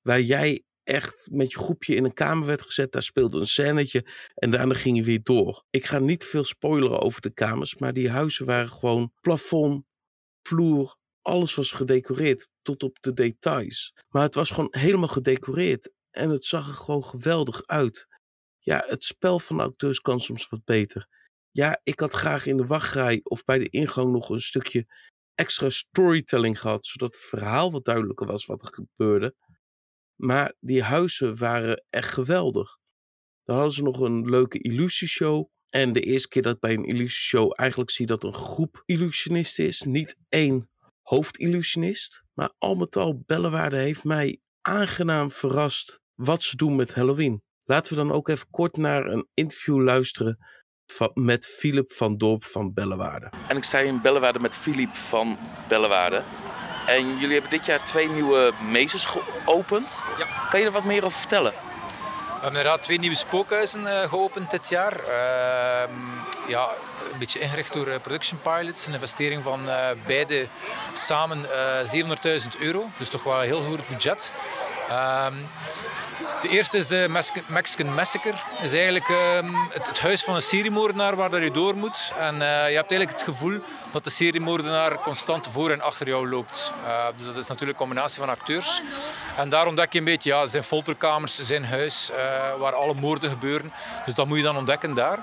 Waar 0.00 0.20
jij 0.20 0.64
echt 0.90 1.28
met 1.32 1.52
je 1.52 1.58
groepje 1.58 1.94
in 1.94 2.04
een 2.04 2.12
kamer 2.12 2.46
werd 2.46 2.62
gezet. 2.62 2.92
Daar 2.92 3.02
speelde 3.02 3.38
een 3.38 3.46
scènetje 3.46 4.06
en 4.34 4.50
daarna 4.50 4.74
ging 4.74 4.96
je 4.96 5.02
weer 5.02 5.22
door. 5.22 5.64
Ik 5.70 5.86
ga 5.86 5.98
niet 5.98 6.24
veel 6.24 6.44
spoileren 6.44 7.00
over 7.00 7.20
de 7.20 7.30
kamers, 7.30 7.76
maar 7.76 7.92
die 7.92 8.10
huizen 8.10 8.46
waren 8.46 8.70
gewoon 8.70 9.12
plafond, 9.20 9.84
vloer, 10.42 10.96
alles 11.22 11.54
was 11.54 11.70
gedecoreerd 11.70 12.48
tot 12.62 12.82
op 12.82 12.98
de 13.00 13.12
details. 13.12 13.94
Maar 14.08 14.22
het 14.22 14.34
was 14.34 14.50
gewoon 14.50 14.68
helemaal 14.70 15.08
gedecoreerd 15.08 15.92
en 16.10 16.30
het 16.30 16.44
zag 16.44 16.68
er 16.68 16.74
gewoon 16.74 17.04
geweldig 17.04 17.66
uit. 17.66 18.06
Ja, 18.58 18.84
het 18.86 19.04
spel 19.04 19.38
van 19.38 19.56
de 19.56 19.62
acteurs 19.62 20.00
kan 20.00 20.20
soms 20.20 20.48
wat 20.48 20.64
beter. 20.64 21.06
Ja, 21.50 21.80
ik 21.82 22.00
had 22.00 22.12
graag 22.12 22.46
in 22.46 22.56
de 22.56 22.66
wachtrij 22.66 23.20
of 23.22 23.44
bij 23.44 23.58
de 23.58 23.68
ingang 23.68 24.12
nog 24.12 24.30
een 24.30 24.40
stukje 24.40 24.86
extra 25.34 25.70
storytelling 25.70 26.60
gehad, 26.60 26.86
zodat 26.86 27.14
het 27.14 27.24
verhaal 27.24 27.72
wat 27.72 27.84
duidelijker 27.84 28.26
was 28.26 28.46
wat 28.46 28.62
er 28.62 28.74
gebeurde. 28.74 29.34
Maar 30.20 30.54
die 30.60 30.82
huizen 30.82 31.36
waren 31.36 31.84
echt 31.90 32.12
geweldig. 32.12 32.78
Dan 33.44 33.56
hadden 33.56 33.74
ze 33.74 33.82
nog 33.82 34.00
een 34.00 34.28
leuke 34.28 34.58
illusieshow. 34.58 35.46
En 35.68 35.92
de 35.92 36.00
eerste 36.00 36.28
keer 36.28 36.42
dat 36.42 36.54
ik 36.54 36.60
bij 36.60 36.74
een 36.74 36.84
illusieshow 36.84 37.52
eigenlijk 37.54 37.90
zie 37.90 38.06
dat 38.06 38.24
een 38.24 38.34
groep 38.34 38.82
illusionisten 38.84 39.66
is, 39.66 39.82
niet 39.82 40.16
één 40.28 40.70
hoofdillusionist. 41.02 42.22
Maar 42.34 42.52
al 42.58 42.74
met 42.74 42.96
al, 42.96 43.22
Bellewaarde 43.26 43.76
heeft 43.76 44.04
mij 44.04 44.40
aangenaam 44.60 45.30
verrast 45.30 46.00
wat 46.14 46.42
ze 46.42 46.56
doen 46.56 46.76
met 46.76 46.94
Halloween. 46.94 47.42
Laten 47.64 47.92
we 47.92 48.02
dan 48.02 48.12
ook 48.12 48.28
even 48.28 48.50
kort 48.50 48.76
naar 48.76 49.06
een 49.06 49.28
interview 49.34 49.82
luisteren 49.82 50.38
van, 50.86 51.10
met 51.14 51.46
Philip 51.46 51.92
van 51.92 52.16
Dorp 52.16 52.44
van 52.44 52.72
Bellewaarde. 52.72 53.30
En 53.48 53.56
ik 53.56 53.64
sta 53.64 53.78
in 53.78 54.00
Bellewaarde 54.00 54.40
met 54.40 54.56
Philip 54.56 54.94
van 54.94 55.38
Bellewaarde. 55.68 56.22
En 56.90 57.18
jullie 57.18 57.32
hebben 57.32 57.50
dit 57.50 57.66
jaar 57.66 57.84
twee 57.84 58.08
nieuwe 58.08 58.52
mezes 58.68 59.04
geopend. 59.04 60.04
Ja. 60.18 60.26
Kan 60.50 60.60
je 60.60 60.66
er 60.66 60.72
wat 60.72 60.84
meer 60.84 61.04
over 61.04 61.18
vertellen? 61.18 61.52
We 61.52 62.30
hebben 62.32 62.48
inderdaad 62.48 62.82
twee 62.82 62.98
nieuwe 62.98 63.16
spookhuizen 63.16 63.80
uh, 63.82 64.00
geopend 64.08 64.50
dit 64.50 64.68
jaar. 64.68 64.92
Uh, 64.92 65.90
ja, 66.48 66.68
een 67.12 67.18
beetje 67.18 67.38
ingericht 67.38 67.72
door 67.72 67.86
eh, 67.86 68.00
Production 68.00 68.40
Pilots. 68.40 68.86
Een 68.86 68.92
investering 68.92 69.42
van 69.42 69.68
uh, 69.68 69.88
beide 70.06 70.46
samen 70.92 71.46
700.000 71.46 72.58
euro. 72.58 72.90
Dus 72.96 73.08
toch 73.08 73.22
wel 73.22 73.40
een 73.40 73.46
heel 73.46 73.62
goed 73.62 73.88
budget. 73.88 74.32
De 76.42 76.48
eerste 76.48 76.78
is 76.78 76.86
de 76.86 77.22
Mexican 77.46 77.94
Massacre. 77.94 78.34
Is 78.62 78.72
eigenlijk 78.72 79.08
ehm, 79.08 79.54
het, 79.70 79.86
het, 79.86 80.00
huis 80.00 80.24
van 80.24 80.34
een 80.34 80.42
seriemoordenaar 80.42 81.16
waar 81.16 81.42
je 81.42 81.50
door 81.50 81.76
moet. 81.76 82.12
En 82.18 82.34
je 82.36 82.76
hebt 82.76 82.90
eigenlijk 82.90 83.10
het 83.10 83.22
gevoel 83.22 83.60
dat 83.92 84.04
de 84.04 84.10
seriemoordenaar 84.10 85.00
constant 85.00 85.48
voor 85.48 85.70
en 85.70 85.80
achter 85.80 86.08
jou 86.08 86.28
loopt. 86.28 86.72
Uh, 86.84 87.06
dus 87.16 87.26
dat 87.26 87.36
is 87.36 87.46
natuurlijk 87.46 87.78
een 87.78 87.86
combinatie 87.86 88.20
van 88.20 88.28
acteurs. 88.28 88.80
En 89.36 89.48
daar 89.48 89.66
ontdek 89.66 89.92
je 89.92 89.98
een 89.98 90.04
beetje 90.04 90.30
ja, 90.30 90.46
zijn 90.46 90.62
folterkamers, 90.62 91.38
zijn 91.38 91.64
huis, 91.64 92.10
waar 92.58 92.74
alle 92.74 92.94
moorden 92.94 93.30
gebeuren. 93.30 93.72
Dus 94.04 94.14
dat 94.14 94.26
moet 94.26 94.36
je 94.36 94.42
dan 94.42 94.56
ontdekken 94.56 94.94
daar. 94.94 95.18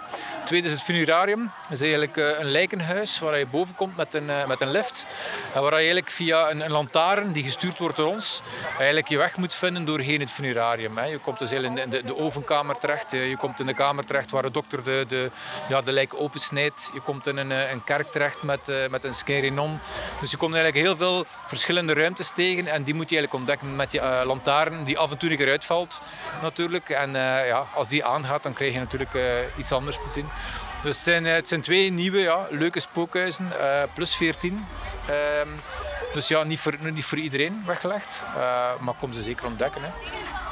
Tweede 0.48 0.68
is 0.68 0.74
het 0.74 0.84
funerarium. 0.84 1.52
Dat 1.62 1.72
is 1.72 1.82
eigenlijk 1.82 2.18
uh, 2.18 2.40
een 2.40 2.52
lijkenhuis 2.52 3.20
waar 3.20 3.38
je 3.38 3.46
boven 3.46 3.76
komt 3.76 3.96
met 3.96 4.14
een, 4.14 4.26
met 4.48 4.62
een 4.62 4.72
lift. 4.72 5.06
En 5.54 5.62
waar 5.62 5.72
je 5.72 5.78
eigenlijk 5.78 6.10
via 6.10 6.50
een, 6.50 6.62
een 6.62 6.72
lantaarn 6.72 7.32
die 7.32 7.44
gestuurd 7.44 7.80
wordt 7.80 7.96
door 7.96 8.08
ons, 8.08 8.42
eigenlijk 8.78 9.08
je 9.08 9.18
weg 9.18 9.38
moet 9.38 9.56
vinden 9.56 9.86
doorheen 9.86 10.20
het 10.20 10.32
funerarium. 10.32 11.00
Je 11.00 11.18
komt 11.18 11.40
dus 11.40 11.52
in 11.52 11.76
de, 11.76 12.04
de, 12.04 12.18
ovenkamer 12.18 12.78
terecht. 12.78 13.12
Je 13.12 13.36
komt 13.38 13.60
in 13.60 13.66
de 13.66 13.74
kamer 13.74 14.06
terecht 14.06 14.32
waar 14.32 14.42
de 14.42 14.52
dokter 14.52 14.84
de, 14.84 15.06
de, 15.08 15.32
ja, 15.70 15.82
de 15.82 15.92
lijk 15.92 16.14
opensnijdt. 16.14 16.92
Je 16.94 17.02
komt 17.02 17.28
in 17.28 17.38
een, 17.38 17.50
een 17.50 17.84
kerk 17.84 18.12
terecht 18.12 18.44
met 18.44 18.72
met, 18.90 19.04
een 19.04 19.14
Skerinon. 19.14 19.80
Dus 20.20 20.32
je 20.32 20.38
komt 20.38 20.54
eigenlijk 20.54 20.86
heel 20.86 20.96
veel 20.96 21.26
verschillende 21.48 21.94
ruimtes 21.94 22.32
tegen 22.32 22.68
en 22.68 22.84
die 22.84 22.94
moet 22.94 23.10
je 23.10 23.16
eigenlijk 23.16 23.34
ontdekken 23.34 23.76
met 23.76 23.92
die 23.92 24.00
uh, 24.00 24.22
lantaarn 24.26 24.84
die 24.84 24.98
af 24.98 25.12
en 25.12 25.18
toe 25.18 25.30
een 25.30 25.38
keer 25.38 25.50
uitvalt 25.50 26.02
natuurlijk. 26.42 26.90
En 26.90 27.12
ja, 27.46 27.68
als 27.76 27.88
die 27.88 28.06
aangaat 28.06 28.44
dan 28.44 28.54
krijg 28.54 28.74
je 28.74 28.80
natuurlijk 28.80 29.18
iets 29.58 29.72
anders 29.72 29.98
te 29.98 30.10
zien. 30.10 30.30
Dus 30.84 30.96
het 30.96 31.04
zijn, 31.04 31.26
het 31.26 31.48
zijn 31.48 31.62
twee 31.62 31.92
nieuwe 31.92 32.20
ja, 32.20 32.48
leuke 32.50 32.80
spookhuizen, 32.80 33.52
plus 33.94 34.16
14. 34.16 34.66
Ehm, 35.08 35.48
Dus 36.14 36.28
ja, 36.28 36.44
niet 36.44 36.60
voor, 36.60 36.74
niet 36.94 37.06
voor 37.06 37.18
iedereen 37.18 37.64
weggelegd, 37.66 38.26
uh, 38.28 38.36
maar 38.80 38.94
kom 39.00 39.14
ze 39.14 39.22
zeker 39.22 39.46
ontdekken. 39.46 39.82
Hè. 39.84 39.90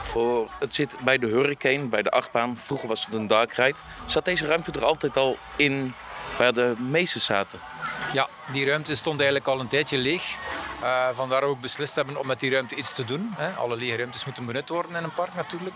Voor, 0.03 0.49
het 0.59 0.75
zit 0.75 0.95
bij 1.03 1.17
de 1.17 1.27
Hurricane, 1.27 1.83
bij 1.83 2.01
de 2.01 2.09
achtbaan. 2.09 2.57
Vroeger 2.63 2.87
was 2.87 3.05
het 3.05 3.13
een 3.13 3.27
dark 3.27 3.53
ride. 3.53 3.77
Zat 4.05 4.25
deze 4.25 4.45
ruimte 4.45 4.71
er 4.71 4.85
altijd 4.85 5.17
al 5.17 5.37
in 5.55 5.93
waar 6.37 6.53
de 6.53 6.73
meesten 6.89 7.21
zaten? 7.21 7.59
Ja, 8.13 8.27
die 8.51 8.65
ruimte 8.65 8.95
stond 8.95 9.17
eigenlijk 9.19 9.47
al 9.47 9.59
een 9.59 9.67
tijdje 9.67 9.97
leeg. 9.97 10.37
Uh, 10.85 11.07
vandaar 11.11 11.43
ook 11.43 11.59
beslist 11.59 11.95
hebben 11.95 12.17
om 12.17 12.27
met 12.27 12.39
die 12.39 12.51
ruimte 12.51 12.75
iets 12.75 12.93
te 12.93 13.05
doen. 13.05 13.33
Hè. 13.35 13.51
Alle 13.51 13.75
lege 13.75 13.97
ruimtes 13.97 14.25
moeten 14.25 14.45
benut 14.45 14.69
worden 14.69 14.95
in 14.95 15.03
een 15.03 15.13
park 15.13 15.33
natuurlijk. 15.33 15.75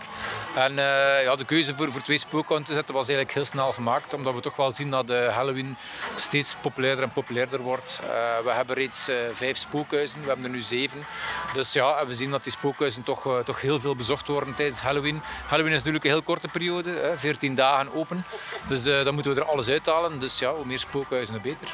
En 0.54 0.70
uh, 0.72 1.22
ja, 1.22 1.36
de 1.36 1.44
keuze 1.44 1.76
voor, 1.76 1.92
voor 1.92 2.02
twee 2.02 2.18
spookhouden 2.18 2.68
te 2.68 2.74
zetten 2.74 2.94
was 2.94 3.08
eigenlijk 3.08 3.36
heel 3.36 3.44
snel 3.44 3.72
gemaakt. 3.72 4.14
Omdat 4.14 4.34
we 4.34 4.40
toch 4.40 4.56
wel 4.56 4.72
zien 4.72 4.90
dat 4.90 5.06
de 5.06 5.28
Halloween 5.32 5.76
steeds 6.14 6.56
populairder 6.60 7.04
en 7.04 7.10
populairder 7.10 7.60
wordt. 7.60 8.00
We 8.44 8.50
hebben 8.50 8.76
reeds 8.76 9.10
vijf 9.32 9.56
spookhuizen, 9.56 10.20
we 10.20 10.26
hebben 10.26 10.44
er 10.44 10.50
nu 10.50 10.60
zeven. 10.60 11.06
Dus 11.52 11.72
ja, 11.72 12.06
we 12.06 12.14
zien 12.14 12.30
dat 12.30 12.42
die 12.42 12.52
spookhuizen 12.52 13.02
toch, 13.02 13.42
toch 13.44 13.60
heel 13.60 13.80
veel 13.80 13.96
bezocht 13.96 14.26
worden 14.26 14.54
tijdens 14.54 14.80
Halloween. 14.80 15.22
Halloween 15.46 15.72
is 15.72 15.78
natuurlijk 15.78 16.04
een 16.04 16.10
heel 16.10 16.22
korte 16.22 16.48
periode, 16.48 16.90
hè, 16.90 17.18
14 17.18 17.54
dagen 17.54 17.94
open. 17.94 18.24
Dus 18.68 18.82
dan 18.82 19.14
moeten 19.14 19.34
we 19.34 19.40
er 19.40 19.46
alles 19.46 19.68
uithalen. 19.68 20.18
Dus 20.18 20.38
ja, 20.38 20.54
hoe 20.54 20.64
meer 20.64 20.78
spookhuizen, 20.78 21.34
hoe 21.34 21.42
beter. 21.42 21.68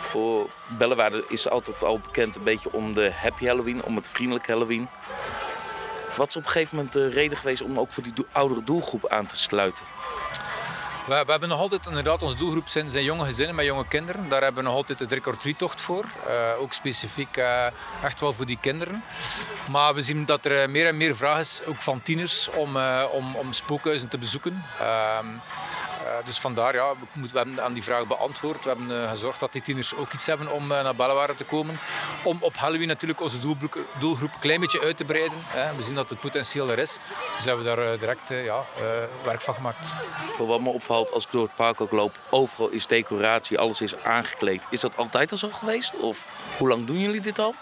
Voor 0.00 0.50
Bellewaarde 0.68 1.24
is 1.28 1.48
altijd 1.48 1.82
al 1.82 1.98
bekend 1.98 2.36
een 2.36 2.42
beetje 2.42 2.72
om 2.76 2.94
de 2.94 3.12
happy 3.12 3.46
Halloween, 3.46 3.84
om 3.84 3.96
het 3.96 4.08
vriendelijke 4.08 4.50
Halloween. 4.50 4.88
Wat 6.16 6.28
is 6.28 6.36
op 6.36 6.44
een 6.44 6.50
gegeven 6.50 6.76
moment 6.76 6.94
de 6.94 7.08
reden 7.08 7.38
geweest 7.38 7.62
om 7.62 7.78
ook 7.78 7.92
voor 7.92 8.02
die 8.02 8.12
oudere 8.32 8.64
doelgroep 8.64 9.08
aan 9.08 9.26
te 9.26 9.36
sluiten? 9.36 9.84
We, 11.06 11.22
we, 11.24 11.30
hebben 11.30 11.48
nog 11.48 11.60
altijd, 11.60 11.86
inderdaad, 11.86 12.22
onze 12.22 12.36
doelgroep 12.36 12.68
zijn, 12.68 12.90
zijn 12.90 13.04
jonge 13.04 13.24
gezinnen 13.24 13.54
met 13.54 13.64
jonge 13.64 13.86
kinderen. 13.88 14.28
Daar 14.28 14.42
hebben 14.42 14.62
we 14.62 14.68
nog 14.68 14.78
altijd 14.78 14.98
de 14.98 15.06
trick 15.06 15.56
tocht 15.56 15.80
voor. 15.80 16.04
Uh, 16.28 16.60
ook 16.60 16.72
specifiek 16.72 17.36
uh, 17.36 17.66
echt 18.02 18.20
wel 18.20 18.32
voor 18.32 18.46
die 18.46 18.58
kinderen. 18.60 19.02
Maar 19.70 19.94
we 19.94 20.02
zien 20.02 20.24
dat 20.24 20.44
er 20.44 20.70
meer 20.70 20.86
en 20.86 20.96
meer 20.96 21.16
vraag 21.16 21.38
is, 21.38 21.62
ook 21.66 21.82
van 21.82 22.02
tieners, 22.02 22.50
om, 22.50 22.76
uh, 22.76 23.04
om, 23.12 23.36
om 23.36 23.52
spookhuizen 23.52 24.08
te 24.08 24.18
bezoeken. 24.18 24.64
Uh, 26.06 26.12
dus 26.24 26.38
vandaar, 26.38 26.74
ja, 26.74 26.94
we, 27.12 27.20
we, 27.20 27.38
hebben 27.38 27.62
aan 27.62 27.72
die 27.72 27.82
vraag 27.82 28.06
beantwoord. 28.06 28.64
We 28.64 28.68
hebben 28.68 28.90
uh, 28.90 29.10
gezorgd 29.10 29.40
dat 29.40 29.52
die 29.52 29.62
tieners 29.62 29.94
ook 29.94 30.12
iets 30.12 30.26
hebben 30.26 30.52
om 30.52 30.62
uh, 30.62 30.82
naar 30.82 30.94
Bellewaarde 30.94 31.34
te 31.34 31.44
komen. 31.44 31.78
Om 32.22 32.38
op 32.40 32.56
Halloween 32.56 32.88
natuurlijk 32.88 33.20
onze 33.20 33.38
doelgroep, 33.38 33.78
doelgroep 33.98 34.32
een 34.34 34.40
klein 34.40 34.60
beetje 34.60 34.80
uit 34.80 34.96
te 34.96 35.04
breiden. 35.04 35.38
Hè. 35.46 35.76
We 35.76 35.82
zien 35.82 35.94
dat 35.94 36.10
het 36.10 36.20
potentieel 36.20 36.70
er 36.70 36.78
is. 36.78 36.98
Dus 37.36 37.44
hebben 37.44 37.64
we 37.64 37.76
daar 37.76 37.98
direct 37.98 38.28
ja, 38.28 38.64
werk 39.22 39.40
van 39.40 39.54
gemaakt. 39.54 39.94
Voor 40.36 40.46
wat 40.46 40.60
me 40.60 40.68
opvalt 40.68 41.12
als 41.12 41.24
ik 41.24 41.30
door 41.30 41.42
het 41.42 41.54
park 41.54 41.80
ook 41.80 41.90
loop, 41.92 42.18
overal 42.30 42.68
is 42.68 42.86
decoratie, 42.86 43.58
alles 43.58 43.80
is 43.80 43.96
aangekleed. 44.02 44.62
Is 44.70 44.80
dat 44.80 44.96
altijd 44.96 45.30
al 45.30 45.38
zo 45.38 45.48
geweest? 45.52 45.96
Of 45.96 46.24
hoe 46.58 46.68
lang 46.68 46.86
doen 46.86 46.98
jullie 46.98 47.20
dit 47.20 47.38
al? 47.38 47.54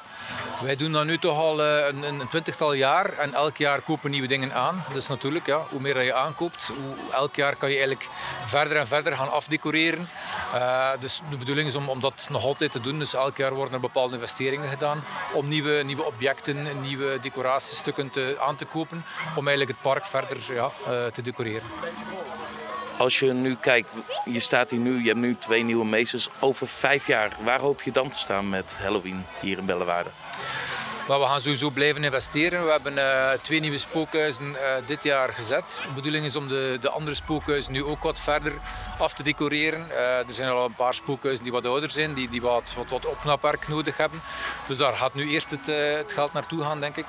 Wij 0.62 0.76
doen 0.76 0.92
dat 0.92 1.04
nu 1.04 1.18
toch 1.18 1.38
al 1.38 1.60
een, 1.62 2.02
een, 2.02 2.28
twintigtal 2.28 2.72
jaar 2.72 3.18
en 3.18 3.34
elk 3.34 3.56
jaar 3.56 3.80
kopen 3.80 4.10
nieuwe 4.10 4.26
dingen 4.26 4.52
aan. 4.52 4.84
Dus 4.92 5.06
natuurlijk, 5.06 5.46
ja, 5.46 5.64
hoe 5.68 5.80
meer 5.80 5.94
dat 5.94 6.04
je 6.04 6.14
aankoopt, 6.14 6.66
hoe, 6.66 6.94
elk 7.12 7.36
jaar 7.36 7.56
kan 7.56 7.68
je 7.68 7.74
eigenlijk 7.74 8.08
verder 8.44 8.76
en 8.76 8.86
verder 8.86 9.16
gaan 9.16 9.30
afdecoreren. 9.30 10.08
Uh, 10.54 10.90
dus 11.00 11.22
de 11.30 11.36
bedoeling 11.36 11.68
is 11.68 11.74
om, 11.74 11.88
om 11.88 12.00
dat 12.00 12.28
nog 12.30 12.44
altijd 12.44 12.72
te 12.72 12.80
doen. 12.80 12.98
Dus 12.98 13.14
elk 13.14 13.36
jaar 13.36 13.54
worden 13.54 13.74
er 13.74 13.80
bepaalde 13.80 14.14
investeringen 14.14 14.68
gedaan 14.68 15.04
om 15.32 15.48
nieuwe, 15.48 15.82
nieuwe 15.82 16.04
objecten, 16.04 16.80
nieuwe 16.80 17.18
decoratiestukken 17.20 18.10
te, 18.10 18.36
aan 18.40 18.56
te 18.56 18.64
kopen. 18.64 19.04
Om 19.36 19.46
eigenlijk 19.48 19.68
het 19.68 19.92
park 19.92 20.06
verder 20.06 20.38
ja, 20.54 20.70
uh, 20.88 21.06
te 21.06 21.22
decoreren. 21.22 21.68
Als 22.96 23.18
je 23.18 23.32
nu 23.32 23.56
kijkt, 23.56 23.94
je 24.24 24.40
staat 24.40 24.70
hier 24.70 24.80
nu, 24.80 25.00
je 25.02 25.08
hebt 25.08 25.20
nu 25.20 25.36
twee 25.36 25.62
nieuwe 25.62 25.84
meesters. 25.84 26.28
Over 26.40 26.68
vijf 26.68 27.06
jaar, 27.06 27.36
waar 27.44 27.60
hoop 27.60 27.82
je 27.82 27.92
dan 27.92 28.10
te 28.10 28.18
staan 28.18 28.48
met 28.48 28.76
Halloween 28.78 29.26
hier 29.40 29.58
in 29.58 29.66
Bellewaarde? 29.66 30.10
Maar 31.08 31.20
we 31.20 31.26
gaan 31.26 31.40
sowieso 31.40 31.70
blijven 31.70 32.04
investeren. 32.04 32.64
We 32.64 32.70
hebben 32.70 32.96
uh, 32.96 33.30
twee 33.30 33.60
nieuwe 33.60 33.78
spookhuizen 33.78 34.44
uh, 34.44 34.58
dit 34.86 35.02
jaar 35.02 35.32
gezet. 35.32 35.82
De 35.86 35.92
bedoeling 35.94 36.24
is 36.24 36.36
om 36.36 36.48
de, 36.48 36.76
de 36.80 36.90
andere 36.90 37.16
spookhuizen 37.16 37.72
nu 37.72 37.84
ook 37.84 38.02
wat 38.02 38.20
verder 38.20 38.52
af 38.98 39.12
te 39.12 39.22
decoreren. 39.22 39.86
Uh, 39.90 40.18
er 40.18 40.34
zijn 40.34 40.50
al 40.50 40.64
een 40.64 40.74
paar 40.74 40.94
spookhuizen 40.94 41.44
die 41.44 41.52
wat 41.52 41.66
ouder 41.66 41.90
zijn, 41.90 42.14
die, 42.14 42.28
die 42.28 42.42
wat, 42.42 42.76
wat, 42.88 43.06
opknapwerk 43.06 43.68
nodig 43.68 43.96
hebben. 43.96 44.20
Dus 44.68 44.76
daar 44.76 44.96
gaat 44.96 45.14
nu 45.14 45.30
eerst 45.30 45.50
het, 45.50 45.66
het 45.96 46.12
geld 46.12 46.32
naartoe 46.32 46.62
gaan, 46.62 46.80
denk 46.80 46.96
ik. 46.96 47.06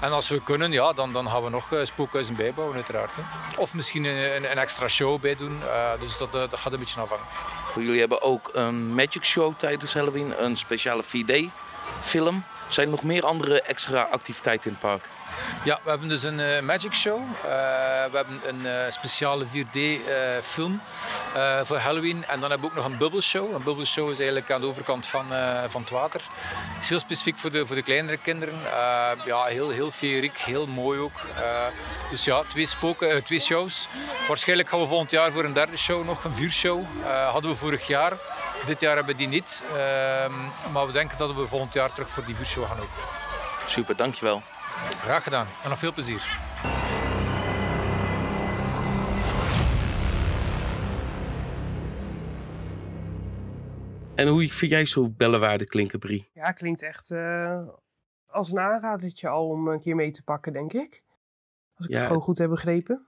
En 0.00 0.10
als 0.10 0.28
we 0.28 0.42
kunnen, 0.42 0.72
ja, 0.72 0.92
dan, 0.92 1.12
dan 1.12 1.28
gaan 1.28 1.44
we 1.44 1.50
nog 1.50 1.68
spookhuizen 1.82 2.36
bijbouwen, 2.36 2.76
uiteraard. 2.76 3.12
Of 3.56 3.74
misschien 3.74 4.04
een, 4.04 4.50
een, 4.50 4.58
extra 4.58 4.88
show 4.88 5.20
bij 5.20 5.34
doen. 5.34 5.60
dus 6.00 6.18
dat, 6.18 6.58
gaat 6.58 6.72
een 6.72 6.78
beetje 6.78 7.00
afhangen. 7.00 7.26
Voor 7.72 7.82
jullie 7.82 8.00
hebben 8.00 8.22
ook 8.22 8.50
een 8.52 8.94
magic 8.94 9.24
show 9.24 9.54
tijdens 9.56 9.94
Halloween, 9.94 10.44
een 10.44 10.56
speciale 10.56 11.04
4D-film. 11.04 12.44
Zijn 12.68 12.86
er 12.86 12.92
nog 12.92 13.02
meer 13.02 13.24
andere 13.24 13.62
extra 13.62 14.02
activiteiten 14.02 14.70
in 14.70 14.76
het 14.80 14.80
park? 14.80 15.08
Ja, 15.64 15.80
we 15.82 15.90
hebben 15.90 16.08
dus 16.08 16.22
een 16.22 16.38
uh, 16.38 16.60
magic 16.60 16.94
show. 16.94 17.18
Uh, 17.18 17.42
we 18.10 18.16
hebben 18.16 18.40
een 18.46 18.60
uh, 18.60 18.72
speciale 18.88 19.44
4D 19.44 19.78
film 20.42 20.80
voor 21.62 21.76
Halloween. 21.76 22.24
En 22.26 22.40
dan 22.40 22.50
hebben 22.50 22.68
we 22.68 22.74
ook 22.74 22.82
nog 22.82 22.92
een 22.92 22.98
bubbelshow. 22.98 23.54
Een 23.54 23.62
bubbelshow 23.62 24.10
is 24.10 24.18
eigenlijk 24.18 24.50
aan 24.50 24.60
de 24.60 24.66
overkant 24.66 25.06
van, 25.06 25.26
van 25.66 25.80
het 25.80 25.90
water. 25.90 26.20
Is 26.80 26.88
heel 26.88 26.98
specifiek 26.98 27.38
voor 27.38 27.50
de, 27.50 27.66
voor 27.66 27.76
de 27.76 27.82
kleinere 27.82 28.16
kinderen. 28.16 28.54
ja, 29.24 29.44
heel, 29.44 29.70
heel 29.70 29.90
feeriek, 29.90 30.38
heel 30.38 30.66
mooi 30.66 31.00
ook. 31.00 31.20
dus 32.10 32.24
ja, 32.24 32.42
twee, 32.48 32.66
spoken, 32.66 33.24
twee 33.24 33.40
shows. 33.40 33.88
Waarschijnlijk 34.28 34.68
gaan 34.68 34.80
we 34.80 34.86
volgend 34.86 35.10
jaar 35.10 35.32
voor 35.32 35.44
een 35.44 35.52
derde 35.52 35.76
show 35.76 36.04
nog, 36.04 36.24
een 36.24 36.34
vuurshow. 36.34 36.84
hadden 37.04 37.50
we 37.50 37.56
vorig 37.56 37.86
jaar. 37.86 38.12
Dit 38.66 38.80
jaar 38.80 38.96
hebben 38.96 39.14
we 39.14 39.20
die 39.20 39.28
niet. 39.28 39.64
Ehm, 39.66 40.32
maar 40.72 40.86
we 40.86 40.92
denken 40.92 41.18
dat 41.18 41.34
we 41.34 41.46
volgend 41.46 41.74
jaar 41.74 41.92
terug 41.92 42.10
voor 42.10 42.24
die 42.24 42.34
vuurshow 42.34 42.64
gaan 42.64 42.80
ook. 42.80 42.88
Super, 43.66 43.96
dankjewel. 43.96 44.42
Graag 45.00 45.22
gedaan 45.22 45.46
en 45.62 45.68
nog 45.68 45.78
veel 45.78 45.92
plezier. 45.92 46.38
En 54.14 54.28
hoe 54.28 54.48
vind 54.48 54.70
jij 54.70 54.86
zo 54.86 55.10
bellenwaarde 55.10 55.66
klinken, 55.66 55.98
Brie? 55.98 56.30
Ja, 56.32 56.52
klinkt 56.52 56.82
echt 56.82 57.10
uh, 57.10 57.68
als 58.26 58.50
een 58.50 58.58
aanradertje 58.58 59.28
al 59.28 59.48
om 59.48 59.68
een 59.68 59.80
keer 59.80 59.94
mee 59.94 60.10
te 60.10 60.22
pakken, 60.22 60.52
denk 60.52 60.72
ik. 60.72 61.02
Als 61.74 61.86
ik 61.86 61.94
het 61.94 62.06
gewoon 62.06 62.22
goed 62.22 62.38
heb 62.38 62.50
begrepen. 62.50 63.06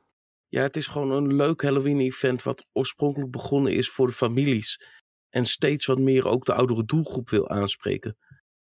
Ja, 0.49 0.63
het 0.63 0.77
is 0.77 0.87
gewoon 0.87 1.11
een 1.11 1.35
leuk 1.35 1.63
Halloween-event 1.63 2.43
wat 2.43 2.67
oorspronkelijk 2.73 3.31
begonnen 3.31 3.73
is 3.73 3.91
voor 3.91 4.07
de 4.07 4.13
families. 4.13 4.81
En 5.31 5.45
steeds 5.45 5.87
wat 5.87 5.99
meer 5.99 6.27
ook 6.27 6.45
de 6.45 6.55
oudere 6.55 6.85
doelgroep 6.85 7.31
wil 7.31 7.49
aanspreken. 7.49 8.17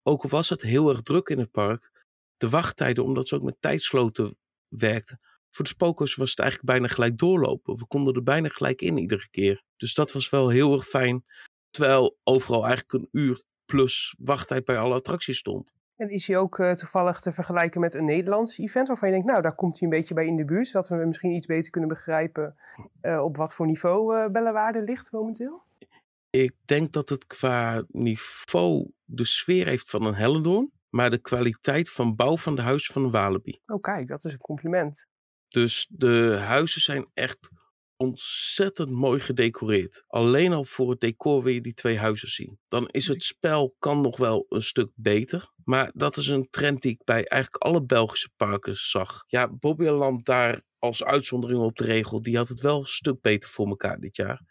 Ook 0.03 0.23
al 0.23 0.29
was 0.29 0.49
het 0.49 0.61
heel 0.61 0.89
erg 0.89 1.01
druk 1.01 1.29
in 1.29 1.39
het 1.39 1.51
park, 1.51 1.91
de 2.37 2.49
wachttijden, 2.49 3.03
omdat 3.03 3.27
ze 3.27 3.35
ook 3.35 3.43
met 3.43 3.57
tijdsloten 3.59 4.37
werkten. 4.67 5.19
Voor 5.49 5.65
de 5.65 5.71
spokers 5.71 6.15
was 6.15 6.29
het 6.29 6.39
eigenlijk 6.39 6.69
bijna 6.69 6.87
gelijk 6.87 7.17
doorlopen. 7.17 7.77
We 7.77 7.85
konden 7.87 8.13
er 8.13 8.23
bijna 8.23 8.47
gelijk 8.47 8.81
in 8.81 8.97
iedere 8.97 9.29
keer. 9.29 9.61
Dus 9.77 9.93
dat 9.93 10.11
was 10.11 10.29
wel 10.29 10.49
heel 10.49 10.73
erg 10.73 10.87
fijn. 10.87 11.25
Terwijl 11.69 12.17
overal 12.23 12.65
eigenlijk 12.65 12.93
een 12.93 13.21
uur 13.21 13.43
plus 13.65 14.15
wachttijd 14.19 14.65
bij 14.65 14.77
alle 14.77 14.95
attracties 14.95 15.37
stond. 15.37 15.73
En 15.95 16.09
is 16.09 16.27
hij 16.27 16.37
ook 16.37 16.57
uh, 16.57 16.71
toevallig 16.71 17.19
te 17.19 17.31
vergelijken 17.31 17.81
met 17.81 17.93
een 17.93 18.05
Nederlands 18.05 18.57
event 18.57 18.87
waarvan 18.87 19.07
je 19.09 19.13
denkt, 19.13 19.29
nou, 19.29 19.41
daar 19.41 19.55
komt 19.55 19.79
hij 19.79 19.87
een 19.87 19.97
beetje 19.97 20.13
bij 20.13 20.25
in 20.25 20.35
de 20.35 20.45
buurt, 20.45 20.67
zodat 20.67 20.87
we 20.87 20.95
misschien 20.95 21.31
iets 21.31 21.47
beter 21.47 21.71
kunnen 21.71 21.89
begrijpen 21.89 22.55
uh, 23.01 23.23
op 23.23 23.37
wat 23.37 23.55
voor 23.55 23.65
niveau 23.65 24.15
uh, 24.15 24.27
Bellewaarde 24.31 24.81
ligt 24.81 25.11
momenteel? 25.11 25.63
Ik 26.43 26.53
denk 26.65 26.93
dat 26.93 27.09
het 27.09 27.27
qua 27.27 27.85
niveau 27.87 28.91
de 29.03 29.25
sfeer 29.25 29.67
heeft 29.67 29.89
van 29.89 30.05
een 30.05 30.13
Hellendoorn 30.13 30.73
maar 30.95 31.09
de 31.09 31.21
kwaliteit 31.21 31.89
van 31.89 32.15
bouw 32.15 32.37
van 32.37 32.55
de 32.55 32.61
huizen 32.61 32.93
van 32.93 33.11
Walibi. 33.11 33.59
Oh 33.65 33.81
kijk, 33.81 34.07
dat 34.07 34.25
is 34.25 34.31
een 34.31 34.39
compliment. 34.39 35.05
Dus 35.47 35.87
de 35.89 36.37
huizen 36.39 36.81
zijn 36.81 37.09
echt 37.13 37.49
ontzettend 37.95 38.89
mooi 38.89 39.19
gedecoreerd. 39.19 40.03
Alleen 40.07 40.53
al 40.53 40.63
voor 40.63 40.89
het 40.89 40.99
decor 40.99 41.43
wil 41.43 41.53
je 41.53 41.61
die 41.61 41.73
twee 41.73 41.97
huizen 41.97 42.29
zien. 42.29 42.59
Dan 42.67 42.87
is 42.87 43.07
het 43.07 43.23
spel 43.23 43.75
kan 43.79 44.01
nog 44.01 44.17
wel 44.17 44.45
een 44.49 44.61
stuk 44.61 44.91
beter. 44.95 45.51
Maar 45.63 45.91
dat 45.93 46.17
is 46.17 46.27
een 46.27 46.49
trend 46.49 46.81
die 46.81 46.91
ik 46.91 47.03
bij 47.03 47.27
eigenlijk 47.27 47.63
alle 47.63 47.85
Belgische 47.85 48.29
parken 48.35 48.75
zag. 48.75 49.23
Ja, 49.27 49.47
Bobbyland 49.47 50.25
daar 50.25 50.61
als 50.79 51.03
uitzondering 51.03 51.59
op 51.59 51.75
de 51.75 51.83
regel, 51.85 52.21
die 52.21 52.37
had 52.37 52.47
het 52.47 52.61
wel 52.61 52.79
een 52.79 52.85
stuk 52.85 53.21
beter 53.21 53.49
voor 53.49 53.67
elkaar 53.67 53.99
dit 53.99 54.15
jaar. 54.15 54.41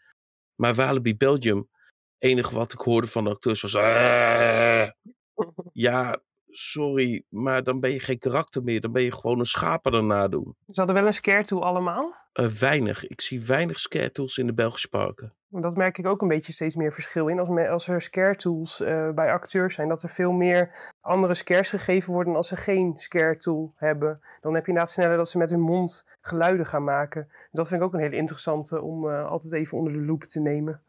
Maar 0.55 0.75
Walibi 0.75 1.17
Belgium, 1.17 1.69
enige 2.25 2.55
wat 2.55 2.73
ik 2.73 2.81
hoorde 2.81 3.07
van 3.07 3.25
de 3.25 3.31
acteurs 3.31 3.63
was... 3.63 3.73
Ja, 5.73 6.19
sorry, 6.51 7.25
maar 7.29 7.65
dan 7.65 7.81
ben 7.81 7.91
je 7.91 8.01
geen 8.01 8.19
karakter 8.19 8.63
meer. 8.63 8.81
Dan 8.81 8.93
ben 8.93 9.03
je 9.03 9.13
gewoon 9.13 9.39
een 9.39 9.45
schapen 9.45 9.93
erna 9.93 10.29
doen. 10.29 10.57
Ze 10.71 10.81
hadden 10.81 10.97
wel 10.97 11.07
een 11.07 11.15
scare 11.15 11.45
tool 11.45 11.65
allemaal? 11.65 12.15
Uh, 12.41 12.47
weinig. 12.47 13.07
Ik 13.07 13.21
zie 13.21 13.45
weinig 13.45 13.79
scare 13.79 14.13
tools 14.13 14.39
in 14.39 14.47
de 14.47 14.55
Belgische 14.55 14.89
parken. 14.89 15.33
Dat 15.49 15.77
merk 15.77 15.99
ik 15.99 16.07
ook 16.07 16.23
een 16.23 16.29
beetje 16.29 16.53
steeds 16.53 16.75
meer 16.75 16.93
verschil 16.93 17.29
in. 17.29 17.39
Als, 17.39 17.49
als 17.69 17.89
er 17.89 18.03
scare 18.03 18.37
tools 18.37 18.81
uh, 18.81 19.11
bij 19.11 19.33
acteurs 19.33 19.75
zijn, 19.75 19.89
dat 19.89 20.03
er 20.03 20.09
veel 20.09 20.33
meer 20.33 20.93
andere 21.01 21.35
scares 21.35 21.71
gegeven 21.71 22.13
worden 22.13 22.37
als 22.37 22.49
ze 22.49 22.57
geen 22.57 22.93
scare 22.97 23.37
tool 23.37 23.73
hebben. 23.77 24.21
Dan 24.41 24.55
heb 24.55 24.63
je 24.63 24.69
inderdaad 24.69 24.93
sneller 24.93 25.17
dat 25.17 25.29
ze 25.29 25.39
met 25.39 25.51
hun 25.51 25.61
mond 25.61 26.07
geluiden 26.21 26.67
gaan 26.67 26.85
maken. 26.85 27.29
Dat 27.53 27.69
vind 27.69 27.81
ik 27.81 27.87
ook 27.87 27.95
een 27.95 28.01
hele 28.01 28.17
interessante 28.17 28.83
om 28.83 29.05
uh, 29.05 29.27
altijd 29.27 29.53
even 29.53 29.79
onder 29.79 29.93
de 29.93 30.05
loep 30.05 30.23
te 30.25 30.41
nemen. 30.41 30.83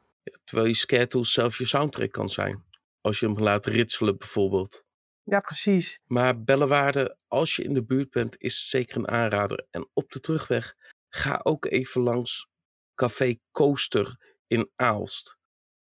Terwijl 0.43 0.67
je 0.67 0.75
scare 0.75 1.07
tools 1.07 1.31
zelf 1.31 1.57
je 1.57 1.65
soundtrack 1.65 2.11
kan 2.11 2.29
zijn. 2.29 2.63
Als 3.01 3.19
je 3.19 3.25
hem 3.25 3.39
laat 3.39 3.65
ritselen 3.65 4.17
bijvoorbeeld. 4.17 4.85
Ja, 5.23 5.39
precies. 5.39 5.99
Maar 6.05 6.43
Bellewaarde, 6.43 7.17
als 7.27 7.55
je 7.55 7.63
in 7.63 7.73
de 7.73 7.83
buurt 7.83 8.09
bent, 8.09 8.35
is 8.41 8.69
zeker 8.69 8.97
een 8.97 9.07
aanrader. 9.07 9.67
En 9.71 9.89
op 9.93 10.11
de 10.11 10.19
terugweg, 10.19 10.75
ga 11.09 11.39
ook 11.43 11.65
even 11.65 12.01
langs 12.01 12.47
Café 12.95 13.35
Coaster 13.51 14.35
in 14.47 14.69
Aalst. 14.75 15.37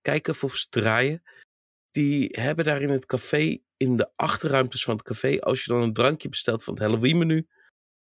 Kijk 0.02 0.28
even 0.28 0.48
of 0.48 0.56
ze 0.56 0.68
draaien. 0.70 1.24
Die 1.92 2.30
hebben 2.32 2.66
daar 2.66 2.82
in 2.82 2.90
het 2.90 3.06
café, 3.06 3.58
in 3.78 3.98
de 3.98 4.12
achterruimtes 4.16 4.84
van 4.84 4.96
het 4.96 5.04
café, 5.04 5.40
als 5.40 5.64
je 5.64 5.72
dan 5.74 5.82
een 5.82 5.94
drankje 5.94 6.30
bestelt 6.30 6.64
van 6.64 6.74
het 6.74 6.84
Halloween 6.84 7.18
menu, 7.18 7.48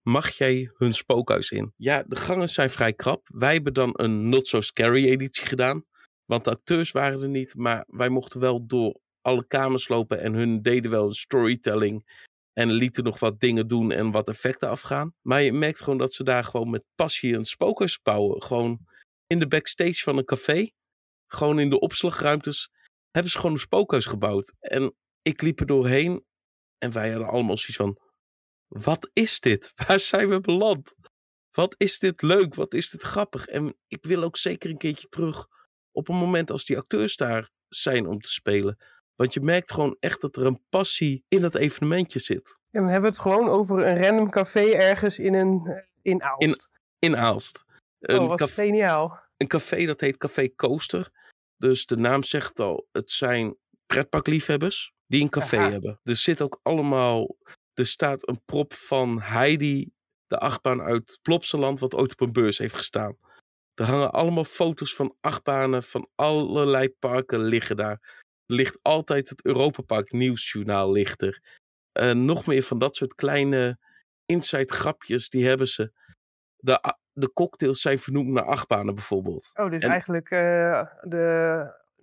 mag 0.03 0.31
jij 0.31 0.71
hun 0.77 0.93
spookhuis 0.93 1.51
in. 1.51 1.73
Ja, 1.77 2.03
de 2.07 2.17
gangen 2.17 2.49
zijn 2.49 2.71
vrij 2.71 2.93
krap. 2.93 3.29
Wij 3.35 3.53
hebben 3.53 3.75
dan 3.75 3.91
een 3.93 4.29
Not 4.29 4.49
So 4.49 4.61
Scary 4.61 5.09
editie 5.09 5.47
gedaan. 5.47 5.85
Want 6.31 6.45
de 6.45 6.51
acteurs 6.51 6.91
waren 6.91 7.23
er 7.23 7.29
niet, 7.29 7.55
maar 7.55 7.85
wij 7.87 8.09
mochten 8.09 8.41
wel 8.41 8.67
door 8.67 9.01
alle 9.21 9.47
kamers 9.47 9.88
lopen 9.88 10.21
en 10.21 10.35
hun 10.35 10.62
deden 10.62 10.91
wel 10.91 11.05
een 11.05 11.14
storytelling 11.14 12.27
en 12.53 12.71
lieten 12.71 13.05
nog 13.05 13.19
wat 13.19 13.41
dingen 13.41 13.69
doen 13.69 13.91
en 13.91 14.11
wat 14.11 14.29
effecten 14.29 14.69
afgaan. 14.69 15.14
Maar 15.21 15.43
je 15.43 15.53
merkt 15.53 15.83
gewoon 15.83 15.99
dat 15.99 16.12
ze 16.12 16.25
daar 16.25 16.45
gewoon 16.45 16.71
met 16.71 16.85
passie 16.95 17.35
een 17.35 17.45
spookhuis 17.45 18.03
bouwen. 18.03 18.43
Gewoon 18.43 18.87
in 19.27 19.38
de 19.38 19.47
backstage 19.47 20.03
van 20.03 20.17
een 20.17 20.25
café, 20.25 20.71
gewoon 21.27 21.59
in 21.59 21.71
de 21.71 21.81
opslagruimtes, 21.81 22.71
hebben 23.11 23.33
ze 23.33 23.38
gewoon 23.38 23.53
een 23.53 23.61
spookhuis 23.61 24.07
gebouwd. 24.07 24.55
En 24.59 24.95
ik 25.23 25.43
liep 25.43 25.61
er 25.61 25.67
doorheen 25.67 26.25
en 26.79 26.93
wij 26.93 27.11
hadden 27.11 27.29
allemaal 27.29 27.59
zoiets 27.59 27.77
van, 27.77 27.99
wat 28.67 29.11
is 29.12 29.41
dit? 29.41 29.73
Waar 29.87 30.01
zijn 30.01 30.29
we 30.29 30.41
beland? 30.41 30.95
Wat 31.51 31.75
is 31.79 31.99
dit 31.99 32.23
leuk? 32.23 32.55
Wat 32.55 32.75
is 32.75 32.91
dit 32.91 33.03
grappig? 33.03 33.47
En 33.47 33.77
ik 33.87 34.05
wil 34.05 34.23
ook 34.23 34.37
zeker 34.37 34.71
een 34.71 34.79
keertje 34.79 35.09
terug 35.09 35.47
op 35.92 36.09
een 36.09 36.16
moment 36.16 36.51
als 36.51 36.64
die 36.64 36.77
acteurs 36.77 37.16
daar 37.16 37.51
zijn 37.68 38.07
om 38.07 38.20
te 38.20 38.31
spelen. 38.31 38.79
Want 39.14 39.35
je 39.35 39.40
merkt 39.40 39.72
gewoon 39.72 39.96
echt 40.01 40.20
dat 40.20 40.37
er 40.37 40.46
een 40.46 40.62
passie 40.68 41.24
in 41.29 41.40
dat 41.40 41.55
evenementje 41.55 42.18
zit. 42.18 42.59
En 42.70 42.81
dan 42.81 42.90
hebben 42.90 43.11
we 43.11 43.16
het 43.16 43.24
gewoon 43.24 43.48
over 43.48 43.87
een 43.87 44.05
random 44.05 44.31
café 44.31 44.70
ergens 44.70 45.18
in, 45.18 45.35
een, 45.35 45.85
in 46.03 46.22
Aalst. 46.22 46.68
In 46.98 47.16
Aalst. 47.16 47.64
Een 47.98 48.18
oh, 48.18 48.29
wat 48.29 48.38
café, 48.38 48.64
geniaal. 48.64 49.20
Een 49.37 49.46
café 49.46 49.87
dat 49.87 50.01
heet 50.01 50.16
Café 50.16 50.55
Coaster. 50.55 51.11
Dus 51.57 51.87
de 51.87 51.96
naam 51.96 52.22
zegt 52.22 52.61
al, 52.61 52.88
het 52.92 53.11
zijn 53.11 53.57
pretparkliefhebbers 53.87 54.92
die 55.07 55.22
een 55.22 55.29
café 55.29 55.57
hebben. 55.57 56.01
Er 56.03 56.16
zit 56.16 56.42
ook 56.42 56.61
allemaal, 56.62 57.37
er 57.74 57.87
staat 57.87 58.29
een 58.29 58.44
prop 58.44 58.74
van 58.74 59.20
Heidi, 59.20 59.90
de 60.27 60.38
achtbaan 60.38 60.83
uit 60.83 61.18
Plopsaland, 61.22 61.81
wat 61.81 61.94
ooit 61.94 62.12
op 62.12 62.20
een 62.20 62.33
beurs 62.33 62.59
heeft 62.59 62.74
gestaan. 62.74 63.16
Er 63.79 63.85
hangen 63.85 64.12
allemaal 64.12 64.45
foto's 64.45 64.95
van 64.95 65.17
achtbanen 65.21 65.83
van 65.83 66.09
allerlei 66.14 66.88
parken 66.88 67.41
liggen 67.41 67.77
daar 67.77 68.27
ligt 68.47 68.79
altijd 68.83 69.29
het 69.29 69.45
Europapark 69.45 70.12
Nieuwsjournaal 70.12 70.93
lichter. 70.93 71.43
Uh, 72.01 72.12
nog 72.12 72.47
meer 72.47 72.62
van 72.62 72.79
dat 72.79 72.97
soort 72.97 73.14
kleine 73.14 73.79
inside 74.27 74.75
grapjes, 74.75 75.29
die 75.29 75.47
hebben 75.47 75.69
ze. 75.69 75.93
De, 76.57 76.95
de 77.12 77.33
cocktails 77.33 77.81
zijn 77.81 77.99
vernoemd 77.99 78.29
naar 78.29 78.45
achtbanen 78.45 78.95
bijvoorbeeld. 78.95 79.51
Oh, 79.55 79.71
dus 79.71 79.83
eigenlijk 79.83 80.31
uh, 80.31 80.87
de, 81.03 81.27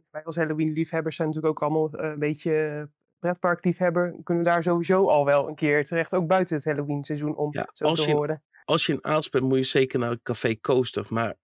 wij 0.10 0.24
als 0.24 0.36
Halloween-liefhebbers 0.36 1.16
zijn 1.16 1.28
natuurlijk 1.28 1.56
ook 1.56 1.70
allemaal 1.70 2.00
uh, 2.00 2.10
een 2.10 2.20
beetje 2.20 2.90
pretpark-liefhebber. 3.20 4.16
Kunnen 4.24 4.44
we 4.44 4.50
daar 4.50 4.64
sowieso 4.64 5.10
al 5.10 5.26
wel 5.26 5.48
een 5.48 5.56
keer 5.56 5.84
terecht, 5.84 6.14
ook 6.14 6.28
buiten 6.28 6.56
het 6.56 6.66
Halloween-seizoen, 6.66 7.36
om 7.36 7.50
ja, 7.52 7.70
zo 7.74 7.94
te 7.94 8.12
horen. 8.12 8.44
Als 8.66 8.86
je 8.86 8.94
in 8.94 9.04
Aals 9.04 9.30
bent, 9.30 9.44
moet 9.44 9.58
je 9.58 9.64
zeker 9.64 10.00
naar 10.00 10.10
het 10.10 10.24
Café 10.24 10.60
Coaster. 10.60 11.06
Maar 11.10 11.36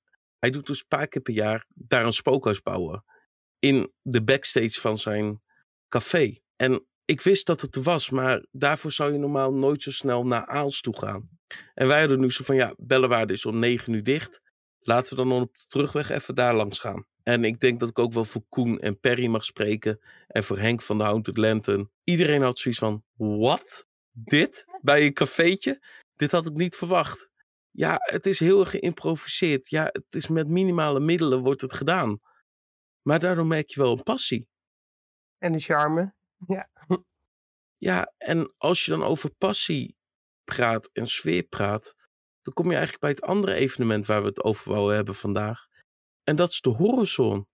hij 0.41 0.49
doet 0.49 0.67
dus 0.67 0.79
een 0.79 0.87
paar 0.87 1.07
keer 1.07 1.21
per 1.21 1.33
jaar 1.33 1.67
daar 1.73 2.05
een 2.05 2.13
spookhuis 2.13 2.61
bouwen 2.61 3.03
in 3.59 3.93
de 4.01 4.23
backstage 4.23 4.79
van 4.79 4.97
zijn 4.97 5.41
café. 5.89 6.37
En 6.55 6.85
ik 7.05 7.21
wist 7.21 7.45
dat 7.45 7.61
het 7.61 7.75
er 7.75 7.81
was, 7.81 8.09
maar 8.09 8.45
daarvoor 8.51 8.91
zou 8.91 9.11
je 9.11 9.17
normaal 9.17 9.53
nooit 9.53 9.83
zo 9.83 9.91
snel 9.91 10.25
naar 10.25 10.45
Aals 10.45 10.81
toe 10.81 10.99
gaan. 10.99 11.29
En 11.73 11.87
wij 11.87 11.99
hadden 11.99 12.19
nu 12.19 12.31
zo 12.31 12.43
van, 12.43 12.55
ja, 12.55 12.73
Bellewaarde 12.77 13.33
is 13.33 13.45
om 13.45 13.59
negen 13.59 13.93
uur 13.93 14.03
dicht. 14.03 14.41
Laten 14.79 15.15
we 15.15 15.23
dan 15.23 15.41
op 15.41 15.55
de 15.55 15.65
terugweg 15.67 16.09
even 16.09 16.35
daar 16.35 16.55
langs 16.55 16.79
gaan. 16.79 17.05
En 17.23 17.43
ik 17.43 17.59
denk 17.59 17.79
dat 17.79 17.89
ik 17.89 17.99
ook 17.99 18.13
wel 18.13 18.25
voor 18.25 18.43
Koen 18.49 18.79
en 18.79 18.99
Perry 18.99 19.27
mag 19.27 19.45
spreken. 19.45 19.99
En 20.27 20.43
voor 20.43 20.59
Henk 20.59 20.81
van 20.81 20.97
de 20.97 21.03
Haunted 21.03 21.37
Lantern. 21.37 21.91
Iedereen 22.03 22.41
had 22.41 22.59
zoiets 22.59 22.79
van, 22.79 23.03
wat? 23.17 23.87
Dit? 24.11 24.65
Bij 24.81 25.05
een 25.05 25.13
cafeetje? 25.13 25.83
Dit 26.15 26.31
had 26.31 26.45
ik 26.45 26.53
niet 26.53 26.75
verwacht. 26.75 27.30
Ja, 27.71 27.95
het 27.99 28.25
is 28.25 28.39
heel 28.39 28.59
erg 28.59 28.69
geïmproviseerd. 28.69 29.69
Ja, 29.69 29.83
het 29.83 30.15
is 30.15 30.27
met 30.27 30.47
minimale 30.47 30.99
middelen 30.99 31.39
wordt 31.39 31.61
het 31.61 31.73
gedaan. 31.73 32.19
Maar 33.01 33.19
daardoor 33.19 33.45
merk 33.45 33.69
je 33.69 33.81
wel 33.81 33.91
een 33.91 34.03
passie. 34.03 34.47
En 35.37 35.51
de 35.51 35.59
charme. 35.59 36.13
Ja. 36.47 36.69
Ja, 37.77 38.13
en 38.17 38.53
als 38.57 38.85
je 38.85 38.91
dan 38.91 39.03
over 39.03 39.29
passie 39.35 39.97
praat 40.43 40.89
en 40.93 41.07
sfeer 41.07 41.43
praat, 41.43 41.95
dan 42.41 42.53
kom 42.53 42.65
je 42.65 42.71
eigenlijk 42.71 43.01
bij 43.01 43.09
het 43.09 43.21
andere 43.21 43.53
evenement 43.53 44.05
waar 44.05 44.21
we 44.21 44.27
het 44.27 44.43
over 44.43 44.71
wouden 44.71 44.95
hebben 44.95 45.15
vandaag. 45.15 45.67
En 46.23 46.35
dat 46.35 46.49
is 46.49 46.61
de 46.61 46.69
Horizon. 46.69 47.47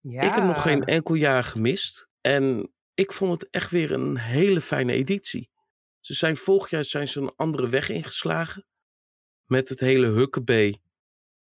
Ja. 0.00 0.22
Ik 0.22 0.34
heb 0.34 0.44
nog 0.44 0.62
geen 0.62 0.84
enkel 0.84 1.14
jaar 1.14 1.44
gemist. 1.44 2.08
En 2.20 2.72
ik 2.94 3.12
vond 3.12 3.32
het 3.32 3.50
echt 3.50 3.70
weer 3.70 3.92
een 3.92 4.16
hele 4.16 4.60
fijne 4.60 4.92
editie. 4.92 5.50
Ze 6.00 6.14
zijn 6.14 6.36
vorig 6.36 6.70
jaar 6.70 6.84
zijn 6.84 7.08
ze 7.08 7.20
een 7.20 7.34
andere 7.36 7.68
weg 7.68 7.88
ingeslagen. 7.88 8.66
Met 9.48 9.68
het 9.68 9.80
hele 9.80 10.06
Huckabee. 10.06 10.82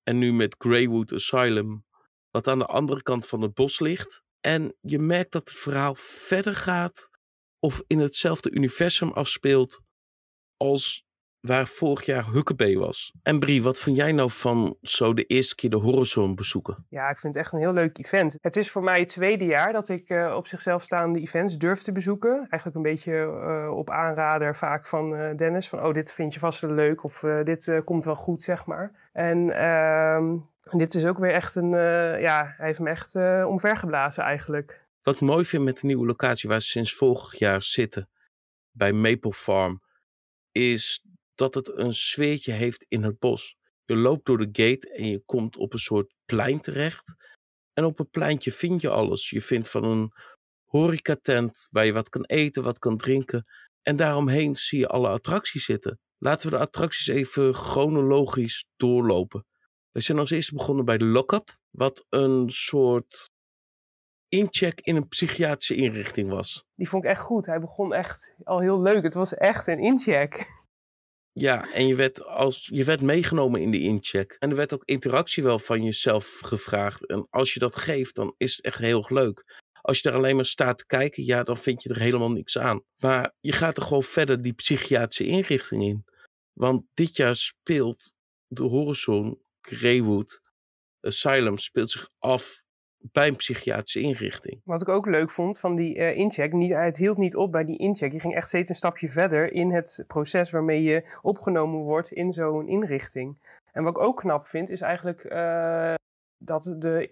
En 0.02 0.18
nu 0.18 0.32
met 0.32 0.54
Greywood 0.58 1.12
Asylum 1.12 1.84
wat 2.30 2.48
aan 2.48 2.58
de 2.58 2.66
andere 2.66 3.02
kant 3.02 3.26
van 3.26 3.42
het 3.42 3.54
bos 3.54 3.80
ligt. 3.80 4.22
En 4.40 4.76
je 4.80 4.98
merkt 4.98 5.32
dat 5.32 5.48
het 5.48 5.58
verhaal 5.58 5.94
verder 5.94 6.54
gaat 6.54 7.10
of 7.58 7.82
in 7.86 7.98
hetzelfde 7.98 8.50
universum 8.50 9.12
afspeelt 9.12 9.80
als 10.56 11.04
waar 11.42 11.66
vorig 11.66 12.04
jaar 12.04 12.32
Huckabee 12.32 12.78
was. 12.78 13.12
En 13.22 13.38
Brie, 13.38 13.62
wat 13.62 13.80
vind 13.80 13.96
jij 13.96 14.12
nou 14.12 14.30
van 14.30 14.76
zo 14.82 15.14
de 15.14 15.24
eerste 15.24 15.54
keer 15.54 15.70
de 15.70 15.76
Horizon 15.76 16.34
bezoeken? 16.34 16.86
Ja, 16.88 17.10
ik 17.10 17.18
vind 17.18 17.34
het 17.34 17.42
echt 17.42 17.52
een 17.52 17.58
heel 17.58 17.72
leuk 17.72 17.98
event. 17.98 18.38
Het 18.40 18.56
is 18.56 18.70
voor 18.70 18.82
mij 18.82 19.00
het 19.00 19.08
tweede 19.08 19.44
jaar 19.44 19.72
dat 19.72 19.88
ik 19.88 20.08
uh, 20.08 20.34
op 20.36 20.46
zichzelf 20.46 20.82
staande 20.82 21.20
events 21.20 21.58
durf 21.58 21.82
te 21.82 21.92
bezoeken. 21.92 22.36
Eigenlijk 22.36 22.74
een 22.74 22.82
beetje 22.82 23.12
uh, 23.12 23.76
op 23.76 23.90
aanrader 23.90 24.56
vaak 24.56 24.86
van 24.86 25.14
uh, 25.14 25.34
Dennis. 25.36 25.68
Van, 25.68 25.84
oh, 25.84 25.92
dit 25.92 26.12
vind 26.12 26.34
je 26.34 26.40
vast 26.40 26.60
wel 26.60 26.72
leuk 26.72 27.04
of 27.04 27.20
dit 27.44 27.82
komt 27.84 28.04
wel 28.04 28.14
goed, 28.14 28.42
zeg 28.42 28.66
maar. 28.66 29.10
En 29.12 29.50
ehm, 29.50 30.36
dit 30.78 30.94
is 30.94 31.06
ook 31.06 31.18
weer 31.18 31.32
echt 31.32 31.54
een, 31.54 31.70
ja, 32.20 32.54
hij 32.56 32.66
heeft 32.66 32.80
me 32.80 32.90
echt 32.90 33.14
omvergeblazen 33.46 34.24
eigenlijk. 34.24 34.86
Wat 35.02 35.14
ik 35.14 35.20
mooi 35.20 35.44
vind 35.44 35.64
met 35.64 35.80
de 35.80 35.86
nieuwe 35.86 36.06
locatie 36.06 36.48
waar 36.48 36.60
ze 36.60 36.68
sinds 36.68 36.94
vorig 36.94 37.38
jaar 37.38 37.62
zitten, 37.62 38.08
bij 38.70 38.92
Maple 38.92 39.32
Farm, 39.32 39.82
is 40.52 41.04
dat 41.34 41.54
het 41.54 41.78
een 41.78 41.94
sfeertje 41.94 42.52
heeft 42.52 42.84
in 42.88 43.02
het 43.02 43.18
bos. 43.18 43.56
Je 43.84 43.96
loopt 43.96 44.26
door 44.26 44.38
de 44.38 44.48
gate 44.64 44.92
en 44.92 45.06
je 45.06 45.22
komt 45.24 45.56
op 45.56 45.72
een 45.72 45.78
soort 45.78 46.14
plein 46.24 46.60
terecht. 46.60 47.14
En 47.72 47.84
op 47.84 47.98
het 47.98 48.10
pleintje 48.10 48.52
vind 48.52 48.80
je 48.80 48.88
alles. 48.88 49.30
Je 49.30 49.42
vindt 49.42 49.68
van 49.70 49.84
een 49.84 50.12
horecatent 50.64 51.68
waar 51.70 51.86
je 51.86 51.92
wat 51.92 52.08
kan 52.08 52.24
eten, 52.24 52.62
wat 52.62 52.78
kan 52.78 52.96
drinken. 52.96 53.46
En 53.82 53.96
daaromheen 53.96 54.56
zie 54.56 54.78
je 54.78 54.88
alle 54.88 55.08
attracties 55.08 55.64
zitten. 55.64 56.00
Laten 56.18 56.50
we 56.50 56.56
de 56.56 56.62
attracties 56.62 57.06
even 57.06 57.54
chronologisch 57.54 58.68
doorlopen. 58.76 59.46
We 59.90 60.00
zijn 60.00 60.18
als 60.18 60.30
eerste 60.30 60.54
begonnen 60.54 60.84
bij 60.84 60.98
de 60.98 61.04
Lockup, 61.04 61.58
wat 61.70 62.06
een 62.08 62.50
soort 62.50 63.30
incheck 64.28 64.80
in 64.80 64.96
een 64.96 65.08
psychiatrische 65.08 65.74
inrichting 65.74 66.28
was. 66.28 66.64
Die 66.74 66.88
vond 66.88 67.04
ik 67.04 67.10
echt 67.10 67.20
goed. 67.20 67.46
Hij 67.46 67.60
begon 67.60 67.94
echt 67.94 68.34
al 68.44 68.60
heel 68.60 68.82
leuk. 68.82 69.02
Het 69.02 69.14
was 69.14 69.34
echt 69.34 69.66
een 69.66 69.78
incheck. 69.78 70.60
Ja, 71.32 71.72
en 71.72 71.86
je 71.86 71.94
werd, 71.94 72.24
als, 72.24 72.68
je 72.72 72.84
werd 72.84 73.00
meegenomen 73.00 73.60
in 73.60 73.70
de 73.70 73.80
incheck. 73.80 74.36
En 74.38 74.50
er 74.50 74.56
werd 74.56 74.74
ook 74.74 74.84
interactie 74.84 75.42
wel 75.42 75.58
van 75.58 75.82
jezelf 75.82 76.38
gevraagd. 76.44 77.06
En 77.06 77.26
als 77.30 77.54
je 77.54 77.60
dat 77.60 77.76
geeft, 77.76 78.14
dan 78.14 78.34
is 78.36 78.56
het 78.56 78.64
echt 78.64 78.78
heel 78.78 78.98
erg 78.98 79.10
leuk. 79.10 79.60
Als 79.80 80.00
je 80.00 80.08
er 80.08 80.16
alleen 80.16 80.36
maar 80.36 80.44
staat 80.44 80.78
te 80.78 80.86
kijken, 80.86 81.24
ja, 81.24 81.42
dan 81.42 81.56
vind 81.56 81.82
je 81.82 81.88
er 81.88 81.98
helemaal 81.98 82.30
niks 82.30 82.58
aan. 82.58 82.82
Maar 82.96 83.34
je 83.40 83.52
gaat 83.52 83.76
er 83.76 83.82
gewoon 83.82 84.02
verder 84.02 84.42
die 84.42 84.52
psychiatrische 84.52 85.24
inrichting 85.24 85.82
in. 85.82 86.04
Want 86.52 86.84
dit 86.94 87.16
jaar 87.16 87.36
speelt 87.36 88.14
de 88.46 88.62
Horizon, 88.62 89.42
Greywood, 89.60 90.40
Asylum 91.00 91.58
speelt 91.58 91.90
zich 91.90 92.08
af 92.18 92.61
bij 93.12 93.28
een 93.28 93.36
psychiatrische 93.36 94.00
inrichting. 94.00 94.60
Wat 94.64 94.80
ik 94.80 94.88
ook 94.88 95.06
leuk 95.06 95.30
vond 95.30 95.60
van 95.60 95.74
die 95.74 95.96
uh, 95.96 96.16
incheck, 96.16 96.52
niet, 96.52 96.72
het 96.72 96.96
hield 96.96 97.18
niet 97.18 97.36
op 97.36 97.52
bij 97.52 97.64
die 97.64 97.78
incheck. 97.78 98.12
Je 98.12 98.20
ging 98.20 98.34
echt 98.34 98.48
steeds 98.48 98.68
een 98.68 98.74
stapje 98.74 99.08
verder 99.08 99.52
in 99.52 99.70
het 99.70 100.04
proces 100.06 100.50
waarmee 100.50 100.82
je 100.82 101.18
opgenomen 101.22 101.80
wordt 101.80 102.12
in 102.12 102.32
zo'n 102.32 102.68
inrichting. 102.68 103.38
En 103.72 103.82
wat 103.82 103.96
ik 103.96 104.02
ook 104.02 104.16
knap 104.16 104.46
vind, 104.46 104.70
is 104.70 104.80
eigenlijk 104.80 105.24
uh, 105.24 105.94
dat 106.38 106.74
de 106.78 107.10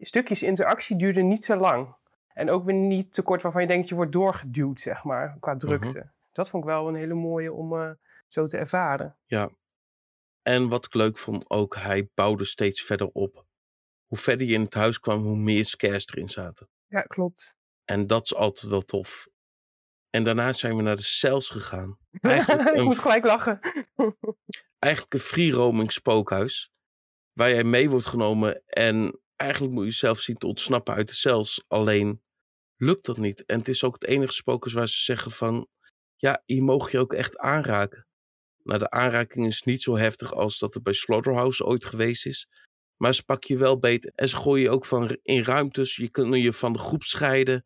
stukjes 0.00 0.42
interactie 0.42 0.96
duurden 0.96 1.28
niet 1.28 1.42
te 1.42 1.56
lang. 1.56 1.94
En 2.34 2.50
ook 2.50 2.64
weer 2.64 2.74
niet 2.74 3.14
te 3.14 3.22
kort 3.22 3.42
waarvan 3.42 3.62
je 3.62 3.68
denkt 3.68 3.88
je 3.88 3.94
wordt 3.94 4.12
doorgeduwd, 4.12 4.80
zeg 4.80 5.04
maar, 5.04 5.36
qua 5.40 5.56
drukte. 5.56 5.98
Mhm. 5.98 6.06
Dat 6.32 6.48
vond 6.48 6.64
ik 6.64 6.68
wel 6.68 6.88
een 6.88 6.94
hele 6.94 7.14
mooie 7.14 7.52
om 7.52 7.72
uh, 7.72 7.90
zo 8.28 8.46
te 8.46 8.56
ervaren. 8.56 9.16
Ja. 9.26 9.50
En 10.42 10.68
wat 10.68 10.84
ik 10.84 10.94
leuk 10.94 11.18
vond 11.18 11.50
ook, 11.50 11.76
hij 11.76 12.08
bouwde 12.14 12.44
steeds 12.44 12.82
verder 12.82 13.10
op 13.12 13.44
hoe 14.12 14.20
verder 14.20 14.46
je 14.46 14.52
in 14.52 14.60
het 14.60 14.74
huis 14.74 15.00
kwam, 15.00 15.22
hoe 15.22 15.36
meer 15.36 15.64
scares 15.64 16.06
erin 16.06 16.28
zaten. 16.28 16.68
Ja, 16.86 17.00
klopt. 17.00 17.54
En 17.84 18.06
dat 18.06 18.24
is 18.24 18.34
altijd 18.34 18.70
wel 18.70 18.80
tof. 18.80 19.28
En 20.10 20.24
daarna 20.24 20.52
zijn 20.52 20.76
we 20.76 20.82
naar 20.82 20.96
de 20.96 21.02
Cels 21.02 21.48
gegaan. 21.48 21.98
Eigenlijk 22.20 22.68
een 22.68 22.74
ik 22.74 22.82
moet 22.82 22.98
gelijk 22.98 23.24
lachen. 23.24 23.58
eigenlijk 24.78 25.14
een 25.14 25.20
free 25.20 25.50
roaming 25.50 25.92
spookhuis. 25.92 26.70
Waar 27.32 27.50
jij 27.50 27.64
mee 27.64 27.90
wordt 27.90 28.06
genomen 28.06 28.62
en 28.66 29.20
eigenlijk 29.36 29.72
moet 29.72 29.84
je 29.84 29.90
zelf 29.90 30.20
zien 30.20 30.36
te 30.36 30.46
ontsnappen 30.46 30.94
uit 30.94 31.08
de 31.08 31.14
cels. 31.14 31.64
Alleen 31.68 32.22
lukt 32.76 33.06
dat 33.06 33.16
niet. 33.16 33.44
En 33.44 33.58
het 33.58 33.68
is 33.68 33.84
ook 33.84 33.94
het 33.94 34.04
enige 34.04 34.32
spookhuis 34.32 34.74
waar 34.74 34.88
ze 34.88 35.02
zeggen 35.02 35.30
van, 35.30 35.68
ja, 36.16 36.42
hier 36.46 36.62
mogen 36.62 36.90
je 36.90 36.98
ook 36.98 37.12
echt 37.12 37.38
aanraken. 37.38 38.06
Nou, 38.62 38.78
de 38.78 38.90
aanraking 38.90 39.46
is 39.46 39.62
niet 39.62 39.82
zo 39.82 39.96
heftig 39.96 40.32
als 40.32 40.58
dat 40.58 40.74
het 40.74 40.82
bij 40.82 40.92
Slaughterhouse 40.92 41.64
ooit 41.64 41.84
geweest 41.84 42.26
is. 42.26 42.48
Maar 43.02 43.14
ze 43.14 43.24
pakken 43.24 43.54
je 43.54 43.60
wel 43.60 43.78
beter. 43.78 44.12
En 44.14 44.28
ze 44.28 44.36
gooien 44.36 44.62
je 44.62 44.70
ook 44.70 44.84
van 44.84 45.18
in 45.22 45.42
ruimtes. 45.42 45.96
Je 45.96 46.08
kunt 46.08 46.36
je 46.36 46.52
van 46.52 46.72
de 46.72 46.78
groep 46.78 47.02
scheiden. 47.02 47.64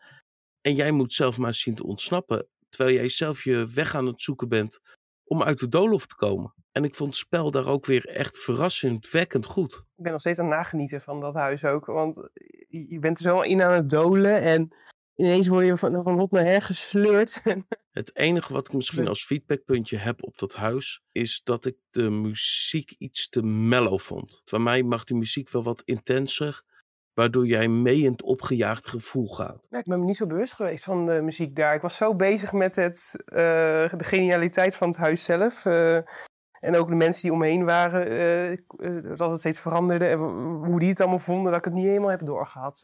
En 0.61 0.74
jij 0.74 0.91
moet 0.91 1.12
zelf 1.12 1.39
maar 1.39 1.55
zien 1.55 1.74
te 1.74 1.87
ontsnappen. 1.87 2.49
Terwijl 2.68 2.97
jij 2.97 3.09
zelf 3.09 3.45
je 3.45 3.66
weg 3.74 3.95
aan 3.95 4.07
het 4.07 4.20
zoeken 4.20 4.49
bent 4.49 4.80
om 5.24 5.43
uit 5.43 5.59
de 5.59 5.68
doolhof 5.68 6.07
te 6.07 6.14
komen. 6.14 6.55
En 6.72 6.84
ik 6.84 6.95
vond 6.95 7.11
het 7.11 7.18
spel 7.18 7.51
daar 7.51 7.66
ook 7.66 7.87
weer 7.87 8.07
echt 8.07 8.39
verrassendwekkend 8.39 9.47
goed. 9.47 9.74
Ik 9.74 10.03
ben 10.03 10.12
nog 10.12 10.20
steeds 10.20 10.39
aan 10.39 10.47
het 10.47 10.55
nagenieten 10.55 11.01
van 11.01 11.20
dat 11.20 11.34
huis 11.34 11.64
ook. 11.64 11.87
Want 11.87 12.28
je 12.68 12.87
je 12.89 12.99
bent 12.99 13.18
er 13.18 13.24
zo 13.24 13.41
in 13.41 13.62
aan 13.62 13.72
het 13.72 13.89
dolen 13.89 14.41
en 14.41 14.74
ineens 15.17 15.49
word 15.49 15.67
je 15.67 15.77
van, 15.77 16.03
van 16.03 16.19
hot 16.19 16.31
naar 16.31 16.45
her 16.45 16.62
gesleurd. 16.62 17.41
Het 17.91 18.17
enige 18.17 18.53
wat 18.53 18.67
ik 18.69 18.75
misschien 18.75 19.09
als 19.09 19.25
feedbackpuntje 19.25 19.97
heb 19.97 20.23
op 20.25 20.39
dat 20.39 20.55
huis, 20.55 21.03
is 21.12 21.41
dat 21.45 21.64
ik 21.64 21.77
de 21.91 22.11
muziek 22.11 22.95
iets 22.99 23.29
te 23.29 23.43
mellow 23.43 23.99
vond. 23.99 24.41
Van 24.45 24.62
mij 24.62 24.83
mag 24.83 25.05
die 25.05 25.17
muziek 25.17 25.51
wel 25.51 25.62
wat 25.62 25.83
intenser, 25.85 26.62
waardoor 27.14 27.47
jij 27.47 27.69
mee 27.69 28.01
in 28.01 28.12
het 28.12 28.23
opgejaagd 28.23 28.87
gevoel 28.87 29.29
gaat. 29.29 29.67
Ja, 29.71 29.79
ik 29.79 29.85
ben 29.85 29.99
me 29.99 30.05
niet 30.05 30.17
zo 30.17 30.27
bewust 30.27 30.53
geweest 30.53 30.85
van 30.85 31.07
de 31.07 31.21
muziek 31.23 31.57
daar. 31.57 31.75
Ik 31.75 31.81
was 31.81 31.97
zo 31.97 32.14
bezig 32.14 32.53
met 32.53 32.77
het, 32.77 33.23
eh, 33.25 33.37
de 33.97 34.05
genialiteit 34.05 34.77
van 34.77 34.89
het 34.89 34.97
huis 34.97 35.25
zelf. 35.25 35.64
eh, 35.64 35.97
en 36.61 36.77
ook 36.77 36.89
de 36.89 36.95
mensen 36.95 37.23
die 37.23 37.33
omheen 37.33 37.64
waren. 37.64 38.07
eh, 38.79 39.17
dat 39.17 39.31
het 39.31 39.39
steeds 39.39 39.61
veranderde. 39.61 40.07
En 40.07 40.19
hoe 40.64 40.79
die 40.81 40.89
het 40.89 41.01
allemaal 41.01 41.19
vonden. 41.19 41.51
Dat 41.51 41.59
ik 41.59 41.64
het 41.64 41.75
niet 41.75 41.87
helemaal 41.87 42.11
heb 42.11 42.27
doorgehad. 42.27 42.81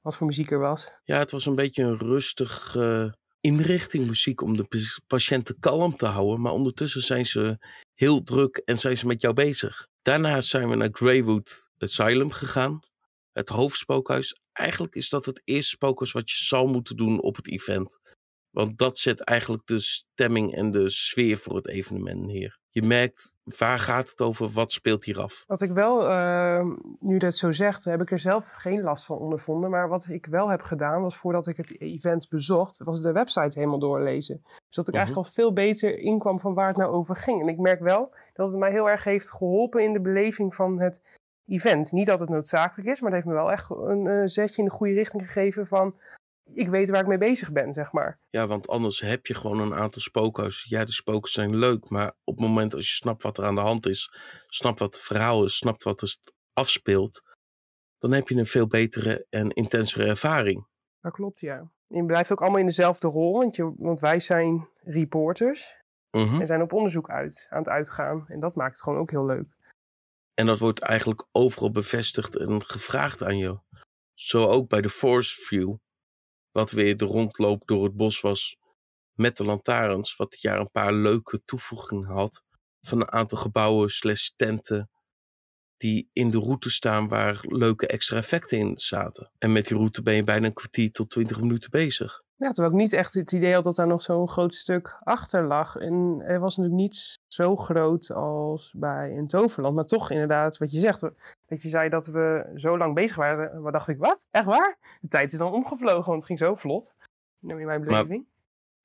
Wat 0.00 0.16
voor 0.16 0.26
muziek 0.26 0.50
er 0.50 0.58
was. 0.58 0.98
Ja, 1.04 1.18
het 1.18 1.30
was 1.30 1.46
een 1.46 1.54
beetje 1.54 1.82
een 1.82 1.98
rustig 1.98 2.76
eh, 2.76 3.10
inrichting 3.40 4.06
muziek 4.06 4.40
om 4.40 4.56
de 4.56 4.64
pa- 4.64 4.78
patiënten 5.06 5.58
kalm 5.58 5.96
te 5.96 6.06
houden. 6.06 6.40
Maar 6.40 6.52
ondertussen 6.52 7.02
zijn 7.02 7.26
ze 7.26 7.58
heel 7.94 8.22
druk 8.22 8.56
en 8.56 8.78
zijn 8.78 8.98
ze 8.98 9.06
met 9.06 9.20
jou 9.20 9.34
bezig. 9.34 9.86
Daarna 10.02 10.40
zijn 10.40 10.68
we 10.68 10.76
naar 10.76 10.88
Greywood 10.92 11.68
Asylum 11.78 12.30
gegaan. 12.30 12.80
Het 13.32 13.48
hoofdspookhuis. 13.48 14.34
Eigenlijk 14.52 14.94
is 14.94 15.08
dat 15.08 15.26
het 15.26 15.40
eerste 15.44 15.68
spookhuis 15.70 16.12
wat 16.12 16.30
je 16.30 16.36
zal 16.36 16.66
moeten 16.66 16.96
doen 16.96 17.20
op 17.20 17.36
het 17.36 17.48
event. 17.48 17.98
Want 18.50 18.78
dat 18.78 18.98
zet 18.98 19.20
eigenlijk 19.20 19.66
de 19.66 19.78
stemming 19.78 20.54
en 20.54 20.70
de 20.70 20.88
sfeer 20.88 21.38
voor 21.38 21.56
het 21.56 21.68
evenement 21.68 22.20
neer. 22.20 22.58
Je 22.80 22.86
merkt, 22.86 23.34
waar 23.58 23.78
gaat 23.78 24.10
het 24.10 24.20
over? 24.20 24.48
Wat 24.48 24.72
speelt 24.72 25.04
hier 25.04 25.20
af? 25.20 25.44
Wat 25.46 25.60
ik 25.60 25.70
wel, 25.70 26.08
eh, 26.08 26.66
nu 27.00 27.18
dat 27.18 27.34
zo 27.34 27.50
zegt, 27.50 27.84
heb 27.84 28.00
ik 28.00 28.10
er 28.10 28.18
zelf 28.18 28.50
geen 28.50 28.82
last 28.82 29.04
van 29.04 29.18
ondervonden. 29.18 29.70
Maar 29.70 29.88
wat 29.88 30.08
ik 30.10 30.26
wel 30.26 30.48
heb 30.48 30.62
gedaan, 30.62 31.02
was 31.02 31.16
voordat 31.16 31.46
ik 31.46 31.56
het 31.56 31.80
event 31.80 32.28
bezocht, 32.28 32.78
was 32.84 33.00
de 33.02 33.12
website 33.12 33.58
helemaal 33.58 33.78
doorlezen. 33.78 34.40
Dus 34.42 34.76
dat 34.76 34.88
ik 34.88 34.94
Mhm. 34.94 34.96
eigenlijk 35.02 35.26
al 35.26 35.34
veel 35.34 35.52
beter 35.52 35.98
inkwam 35.98 36.40
van 36.40 36.54
waar 36.54 36.68
het 36.68 36.76
nou 36.76 36.92
over 36.92 37.16
ging. 37.16 37.40
En 37.42 37.48
ik 37.48 37.58
merk 37.58 37.80
wel 37.80 38.14
dat 38.32 38.48
het 38.48 38.58
mij 38.58 38.70
heel 38.70 38.90
erg 38.90 39.04
heeft 39.04 39.32
geholpen 39.32 39.82
in 39.82 39.92
de 39.92 40.00
beleving 40.00 40.54
van 40.54 40.80
het 40.80 41.02
event. 41.46 41.92
Niet 41.92 42.06
dat 42.06 42.20
het 42.20 42.28
noodzakelijk 42.28 42.88
is, 42.88 43.00
maar 43.00 43.10
het 43.12 43.22
heeft 43.22 43.34
me 43.34 43.42
wel 43.42 43.52
echt 43.52 43.70
een 43.70 44.06
eh, 44.06 44.22
zetje 44.24 44.62
in 44.62 44.68
de 44.68 44.74
goede 44.74 44.92
richting 44.94 45.22
gegeven 45.22 45.66
van... 45.66 45.94
Ik 46.52 46.68
weet 46.68 46.90
waar 46.90 47.00
ik 47.00 47.06
mee 47.06 47.18
bezig 47.18 47.52
ben, 47.52 47.72
zeg 47.72 47.92
maar. 47.92 48.20
Ja, 48.30 48.46
want 48.46 48.68
anders 48.68 49.00
heb 49.00 49.26
je 49.26 49.34
gewoon 49.34 49.58
een 49.58 49.74
aantal 49.74 50.02
spookhuizen. 50.02 50.64
Ja, 50.68 50.84
de 50.84 50.92
spoken 50.92 51.30
zijn 51.30 51.56
leuk, 51.56 51.90
maar 51.90 52.12
op 52.24 52.36
het 52.38 52.46
moment 52.46 52.74
als 52.74 52.88
je 52.88 52.94
snapt 52.94 53.22
wat 53.22 53.38
er 53.38 53.44
aan 53.44 53.54
de 53.54 53.60
hand 53.60 53.86
is, 53.86 54.12
snapt 54.46 54.78
wat 54.78 54.94
het 54.94 55.04
verhaal 55.04 55.44
is, 55.44 55.56
snapt 55.56 55.82
wat 55.82 56.00
er 56.00 56.16
afspeelt, 56.52 57.22
dan 57.98 58.12
heb 58.12 58.28
je 58.28 58.34
een 58.34 58.46
veel 58.46 58.66
betere 58.66 59.26
en 59.30 59.50
intensere 59.50 60.06
ervaring. 60.06 60.66
Dat 61.00 61.12
klopt, 61.12 61.40
ja. 61.40 61.70
Je 61.86 62.04
blijft 62.04 62.32
ook 62.32 62.40
allemaal 62.40 62.60
in 62.60 62.66
dezelfde 62.66 63.08
rol, 63.08 63.32
want, 63.32 63.56
je, 63.56 63.74
want 63.76 64.00
wij 64.00 64.20
zijn 64.20 64.68
reporters. 64.82 65.76
Mhm. 66.10 66.40
En 66.40 66.46
zijn 66.46 66.62
op 66.62 66.72
onderzoek 66.72 67.10
uit, 67.10 67.46
aan 67.50 67.58
het 67.58 67.68
uitgaan. 67.68 68.24
En 68.28 68.40
dat 68.40 68.54
maakt 68.54 68.72
het 68.72 68.82
gewoon 68.82 68.98
ook 68.98 69.10
heel 69.10 69.26
leuk. 69.26 69.56
En 70.34 70.46
dat 70.46 70.58
wordt 70.58 70.80
eigenlijk 70.80 71.26
overal 71.32 71.70
bevestigd 71.70 72.36
en 72.36 72.64
gevraagd 72.64 73.22
aan 73.22 73.38
je. 73.38 73.58
Zo 74.14 74.46
ook 74.46 74.68
bij 74.68 74.80
de 74.80 74.90
Force 74.90 75.42
View, 75.44 75.74
wat 76.58 76.70
weer 76.70 76.96
de 76.96 77.04
rondloop 77.04 77.66
door 77.66 77.84
het 77.84 77.96
bos 77.96 78.20
was 78.20 78.56
met 79.14 79.36
de 79.36 79.44
lantaarns, 79.44 80.16
wat 80.16 80.30
dit 80.30 80.40
jaar 80.40 80.60
een 80.60 80.70
paar 80.70 80.92
leuke 80.92 81.42
toevoegingen 81.44 82.08
had 82.08 82.42
van 82.80 83.00
een 83.00 83.10
aantal 83.10 83.38
gebouwen 83.38 83.90
slash 83.90 84.28
tenten 84.36 84.90
die 85.76 86.10
in 86.12 86.30
de 86.30 86.38
route 86.38 86.70
staan 86.70 87.08
waar 87.08 87.38
leuke 87.42 87.86
extra 87.86 88.16
effecten 88.16 88.58
in 88.58 88.78
zaten. 88.78 89.32
En 89.38 89.52
met 89.52 89.66
die 89.66 89.76
route 89.76 90.02
ben 90.02 90.14
je 90.14 90.24
bijna 90.24 90.46
een 90.46 90.52
kwartier 90.52 90.90
tot 90.90 91.10
twintig 91.10 91.40
minuten 91.40 91.70
bezig. 91.70 92.22
Ja, 92.38 92.50
terwijl 92.50 92.74
ik 92.74 92.80
niet 92.80 92.92
echt 92.92 93.14
het 93.14 93.32
idee 93.32 93.54
had 93.54 93.64
dat 93.64 93.76
daar 93.76 93.86
nog 93.86 94.02
zo'n 94.02 94.28
groot 94.28 94.54
stuk 94.54 94.98
achter 95.02 95.46
lag. 95.46 95.76
En 95.76 96.20
het 96.22 96.40
was 96.40 96.56
natuurlijk 96.56 96.82
niet 96.82 97.18
zo 97.26 97.56
groot 97.56 98.10
als 98.10 98.72
bij 98.76 99.16
een 99.16 99.26
toverland. 99.26 99.74
Maar 99.74 99.84
toch 99.84 100.10
inderdaad, 100.10 100.58
wat 100.58 100.72
je 100.72 100.78
zegt. 100.78 101.00
Dat 101.46 101.62
je 101.62 101.68
zei 101.68 101.88
dat 101.88 102.06
we 102.06 102.50
zo 102.54 102.78
lang 102.78 102.94
bezig 102.94 103.16
waren. 103.16 103.62
Maar 103.62 103.72
dacht 103.72 103.88
ik, 103.88 103.98
wat? 103.98 104.26
Echt 104.30 104.44
waar? 104.44 104.98
De 105.00 105.08
tijd 105.08 105.32
is 105.32 105.38
dan 105.38 105.52
omgevlogen, 105.52 106.04
want 106.04 106.16
het 106.16 106.24
ging 106.24 106.38
zo 106.38 106.54
vlot. 106.54 106.94
In 107.40 107.66
mijn 107.66 107.84
beleving. 107.84 108.26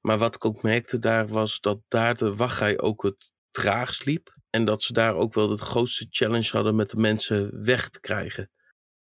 Maar 0.01 0.17
wat 0.17 0.35
ik 0.35 0.45
ook 0.45 0.61
merkte 0.61 0.99
daar 0.99 1.27
was 1.27 1.61
dat 1.61 1.79
daar 1.87 2.15
de 2.15 2.35
wachtrij 2.35 2.79
ook 2.79 3.03
het 3.03 3.31
traagst 3.51 4.05
liep. 4.05 4.35
En 4.49 4.65
dat 4.65 4.83
ze 4.83 4.93
daar 4.93 5.15
ook 5.15 5.33
wel 5.33 5.47
de 5.47 5.57
grootste 5.57 6.07
challenge 6.09 6.49
hadden 6.51 6.75
met 6.75 6.89
de 6.89 6.97
mensen 6.97 7.65
weg 7.65 7.89
te 7.89 7.99
krijgen. 7.99 8.49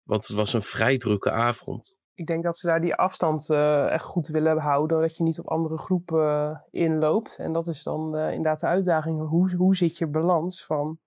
Want 0.04 0.28
het 0.28 0.36
was 0.36 0.54
een 0.54 0.62
vrij 0.62 0.98
drukke 0.98 1.32
avond. 1.32 2.00
Ik 2.14 2.28
denk 2.28 2.44
dat 2.44 2.58
ze 2.58 2.68
daar 2.68 2.82
die 2.82 2.96
afstand 2.96 3.50
eh, 3.50 3.90
echt 3.90 4.04
goed 4.04 4.28
willen 4.28 4.58
houden. 4.58 5.02
Dat 5.02 5.18
je 5.18 5.24
niet 5.24 5.40
op 5.40 5.48
andere 5.48 5.78
groepen 5.78 6.26
eh, 6.28 6.58
inloopt. 6.70 7.36
En 7.38 7.54
dat 7.54 7.68
is 7.68 7.84
dan 7.84 8.16
eh, 8.16 8.30
inderdaad 8.30 8.60
de 8.60 8.68
uitdaging. 8.68 9.28
Hoe, 9.28 9.56
hoe 9.56 9.76
zit 9.76 9.98
je 9.98 10.08
balans 10.08 10.66
van 10.66 11.00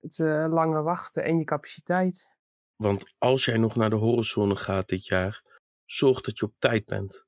het 0.00 0.18
eh, 0.18 0.46
lange 0.48 0.82
wachten 0.82 1.24
en 1.24 1.38
je 1.38 1.44
capaciteit? 1.44 2.28
Want 2.76 3.14
als 3.18 3.44
jij 3.44 3.56
nog 3.56 3.76
naar 3.76 3.90
de 3.90 3.96
horizon 3.96 4.56
gaat 4.56 4.88
dit 4.88 5.06
jaar, 5.06 5.42
zorg 5.84 6.20
dat 6.20 6.38
je 6.38 6.44
op 6.44 6.54
tijd 6.58 6.86
bent. 6.86 7.26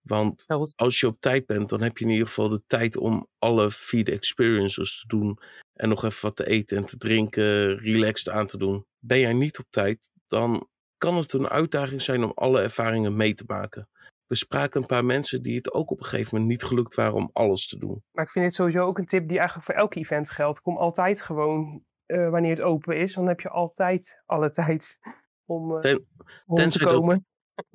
Want 0.00 0.44
als 0.76 1.00
je 1.00 1.06
op 1.06 1.20
tijd 1.20 1.46
bent, 1.46 1.68
dan 1.68 1.82
heb 1.82 1.98
je 1.98 2.04
in 2.04 2.10
ieder 2.10 2.26
geval 2.26 2.48
de 2.48 2.62
tijd 2.66 2.96
om 2.96 3.26
alle 3.38 3.70
feed 3.70 4.08
experiences 4.08 5.00
te 5.00 5.06
doen. 5.06 5.38
En 5.72 5.88
nog 5.88 6.04
even 6.04 6.22
wat 6.22 6.36
te 6.36 6.46
eten 6.46 6.76
en 6.76 6.84
te 6.84 6.96
drinken, 6.96 7.78
relaxed 7.78 8.28
aan 8.28 8.46
te 8.46 8.56
doen. 8.56 8.86
Ben 8.98 9.18
jij 9.18 9.32
niet 9.32 9.58
op 9.58 9.66
tijd, 9.70 10.10
dan 10.26 10.68
kan 11.00 11.16
het 11.16 11.32
een 11.32 11.48
uitdaging 11.48 12.02
zijn 12.02 12.24
om 12.24 12.32
alle 12.34 12.60
ervaringen 12.60 13.16
mee 13.16 13.34
te 13.34 13.44
maken. 13.46 13.88
We 14.26 14.34
spraken 14.34 14.80
een 14.80 14.86
paar 14.86 15.04
mensen 15.04 15.42
die 15.42 15.56
het 15.56 15.72
ook 15.72 15.90
op 15.90 15.98
een 15.98 16.04
gegeven 16.06 16.28
moment 16.32 16.50
niet 16.50 16.62
gelukt 16.64 16.94
waren 16.94 17.14
om 17.14 17.30
alles 17.32 17.68
te 17.68 17.78
doen. 17.78 18.02
Maar 18.12 18.24
ik 18.24 18.30
vind 18.30 18.44
dit 18.44 18.54
sowieso 18.54 18.80
ook 18.84 18.98
een 18.98 19.06
tip 19.06 19.28
die 19.28 19.36
eigenlijk 19.38 19.66
voor 19.66 19.74
elk 19.76 19.94
event 19.94 20.30
geldt. 20.30 20.60
Kom 20.60 20.76
altijd 20.76 21.22
gewoon 21.22 21.84
eh, 22.06 22.30
wanneer 22.30 22.50
het 22.50 22.60
open 22.60 22.96
is. 22.96 23.14
Dan 23.14 23.26
heb 23.26 23.40
je 23.40 23.48
altijd 23.48 24.22
alle 24.26 24.50
tijd 24.60 24.98
om 25.44 25.74
eh 25.74 25.80
Ten- 25.80 26.06
te 26.46 26.54
tenzij 26.54 26.84
dat- 26.84 26.94
komen. 26.94 27.24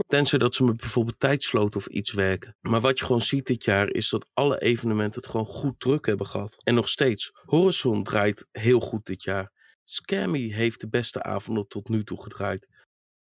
Tenzij 0.08 0.40
dat 0.40 0.56
ze 0.56 0.64
met 0.64 0.78
bijvoorbeeld 0.78 1.20
tijdsloot 1.20 1.76
of 1.76 1.88
iets 1.88 2.14
werken. 2.14 2.56
Maar 2.62 2.82
wat 2.82 3.00
je 3.00 3.06
gewoon 3.06 3.22
ziet 3.22 3.48
dit 3.48 3.64
jaar 3.64 3.90
is 3.92 4.10
dat 4.10 4.28
alle 4.34 4.60
evenementen 4.60 5.22
het 5.22 5.30
gewoon 5.30 5.46
goed 5.46 5.80
druk 5.80 6.06
hebben 6.06 6.26
gehad. 6.28 6.58
En 6.64 6.74
nog 6.76 6.90
steeds. 6.90 7.32
Horizon 7.46 8.04
draait 8.04 8.48
heel 8.52 8.80
goed 8.80 9.06
dit 9.06 9.24
jaar. 9.24 9.52
Scammy 9.84 10.52
heeft 10.52 10.82
de 10.82 10.90
beste 10.90 11.24
avonden 11.24 11.68
tot 11.68 11.90
nu 11.90 12.04
toe 12.04 12.22
gedraaid. 12.22 12.68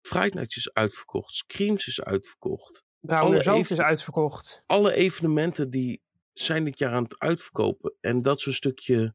Friday 0.01 0.31
Nights 0.35 0.57
is 0.57 0.73
uitverkocht. 0.73 1.35
Screams 1.35 1.87
is 1.87 2.01
uitverkocht. 2.03 2.85
Zand 3.43 3.59
even- 3.59 3.77
is 3.77 3.83
uitverkocht. 3.83 4.63
Alle 4.67 4.93
evenementen 4.93 5.71
die 5.71 6.03
zijn 6.33 6.65
dit 6.65 6.79
jaar 6.79 6.93
aan 6.93 7.03
het 7.03 7.19
uitverkopen. 7.19 7.95
En 8.01 8.23
dat 8.23 8.39
is 8.39 8.47
een 8.47 8.53
stukje 8.53 9.15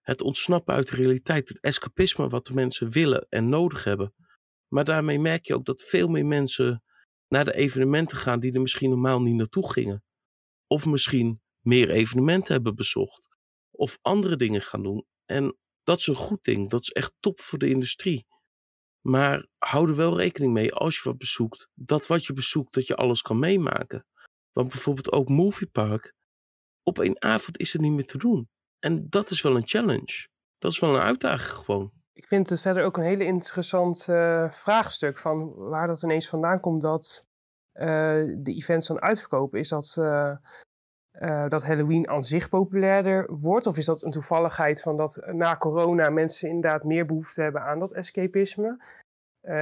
het 0.00 0.22
ontsnappen 0.22 0.74
uit 0.74 0.88
de 0.88 0.96
realiteit. 0.96 1.48
Het 1.48 1.60
escapisme 1.60 2.28
wat 2.28 2.46
de 2.46 2.54
mensen 2.54 2.90
willen 2.90 3.26
en 3.28 3.48
nodig 3.48 3.84
hebben. 3.84 4.14
Maar 4.68 4.84
daarmee 4.84 5.18
merk 5.18 5.46
je 5.46 5.54
ook 5.54 5.64
dat 5.64 5.82
veel 5.82 6.08
meer 6.08 6.26
mensen 6.26 6.82
naar 7.28 7.44
de 7.44 7.54
evenementen 7.54 8.16
gaan 8.16 8.40
die 8.40 8.52
er 8.52 8.60
misschien 8.60 8.90
normaal 8.90 9.22
niet 9.22 9.34
naartoe 9.34 9.72
gingen. 9.72 10.04
Of 10.66 10.86
misschien 10.86 11.40
meer 11.60 11.90
evenementen 11.90 12.52
hebben 12.54 12.74
bezocht. 12.74 13.28
Of 13.70 13.98
andere 14.02 14.36
dingen 14.36 14.60
gaan 14.62 14.82
doen. 14.82 15.06
En 15.24 15.56
dat 15.84 15.98
is 15.98 16.06
een 16.06 16.14
goed 16.14 16.44
ding. 16.44 16.70
Dat 16.70 16.80
is 16.80 16.90
echt 16.90 17.12
top 17.20 17.40
voor 17.40 17.58
de 17.58 17.68
industrie. 17.68 18.26
Maar 19.06 19.46
hou 19.58 19.88
er 19.88 19.96
wel 19.96 20.18
rekening 20.18 20.52
mee 20.52 20.74
als 20.74 20.96
je 20.96 21.08
wat 21.08 21.18
bezoekt. 21.18 21.68
Dat 21.74 22.06
wat 22.06 22.24
je 22.24 22.32
bezoekt, 22.32 22.74
dat 22.74 22.86
je 22.86 22.96
alles 22.96 23.22
kan 23.22 23.38
meemaken. 23.38 24.06
Want 24.52 24.68
bijvoorbeeld 24.68 25.12
ook 25.12 25.28
Movie 25.28 25.66
Park. 25.66 26.14
Op 26.82 26.98
één 26.98 27.22
avond 27.22 27.58
is 27.58 27.72
het 27.72 27.82
niet 27.82 27.92
meer 27.92 28.06
te 28.06 28.18
doen. 28.18 28.48
En 28.78 29.08
dat 29.08 29.30
is 29.30 29.42
wel 29.42 29.56
een 29.56 29.66
challenge. 29.66 30.28
Dat 30.58 30.72
is 30.72 30.78
wel 30.78 30.94
een 30.94 31.00
uitdaging 31.00 31.64
gewoon. 31.64 31.92
Ik 32.12 32.26
vind 32.26 32.48
het 32.48 32.60
verder 32.60 32.84
ook 32.84 32.96
een 32.96 33.02
hele 33.02 33.24
interessant 33.24 34.08
eh, 34.08 34.50
vraagstuk 34.50 35.18
van 35.18 35.54
waar 35.54 35.86
dat 35.86 36.02
ineens 36.02 36.28
vandaan 36.28 36.60
komt 36.60 36.82
dat 36.82 37.26
de 37.72 38.40
events 38.44 38.88
dan 38.88 39.00
uitverkopen, 39.00 39.58
is 39.58 39.68
dat, 39.68 39.96
dat 41.48 41.64
Halloween 41.64 42.08
aan 42.08 42.24
zich 42.24 42.48
populairder 42.48 43.32
wordt? 43.38 43.66
Of 43.66 43.76
is 43.76 43.84
dat 43.84 44.02
een 44.02 44.10
toevalligheid 44.10 44.82
van 44.82 44.96
dat 44.96 45.22
na 45.32 45.56
corona 45.56 46.10
mensen 46.10 46.48
inderdaad 46.48 46.84
meer 46.84 47.06
behoefte 47.06 47.42
hebben 47.42 47.62
aan 47.62 47.78
dat 47.78 47.92
escapisme? 47.92 48.78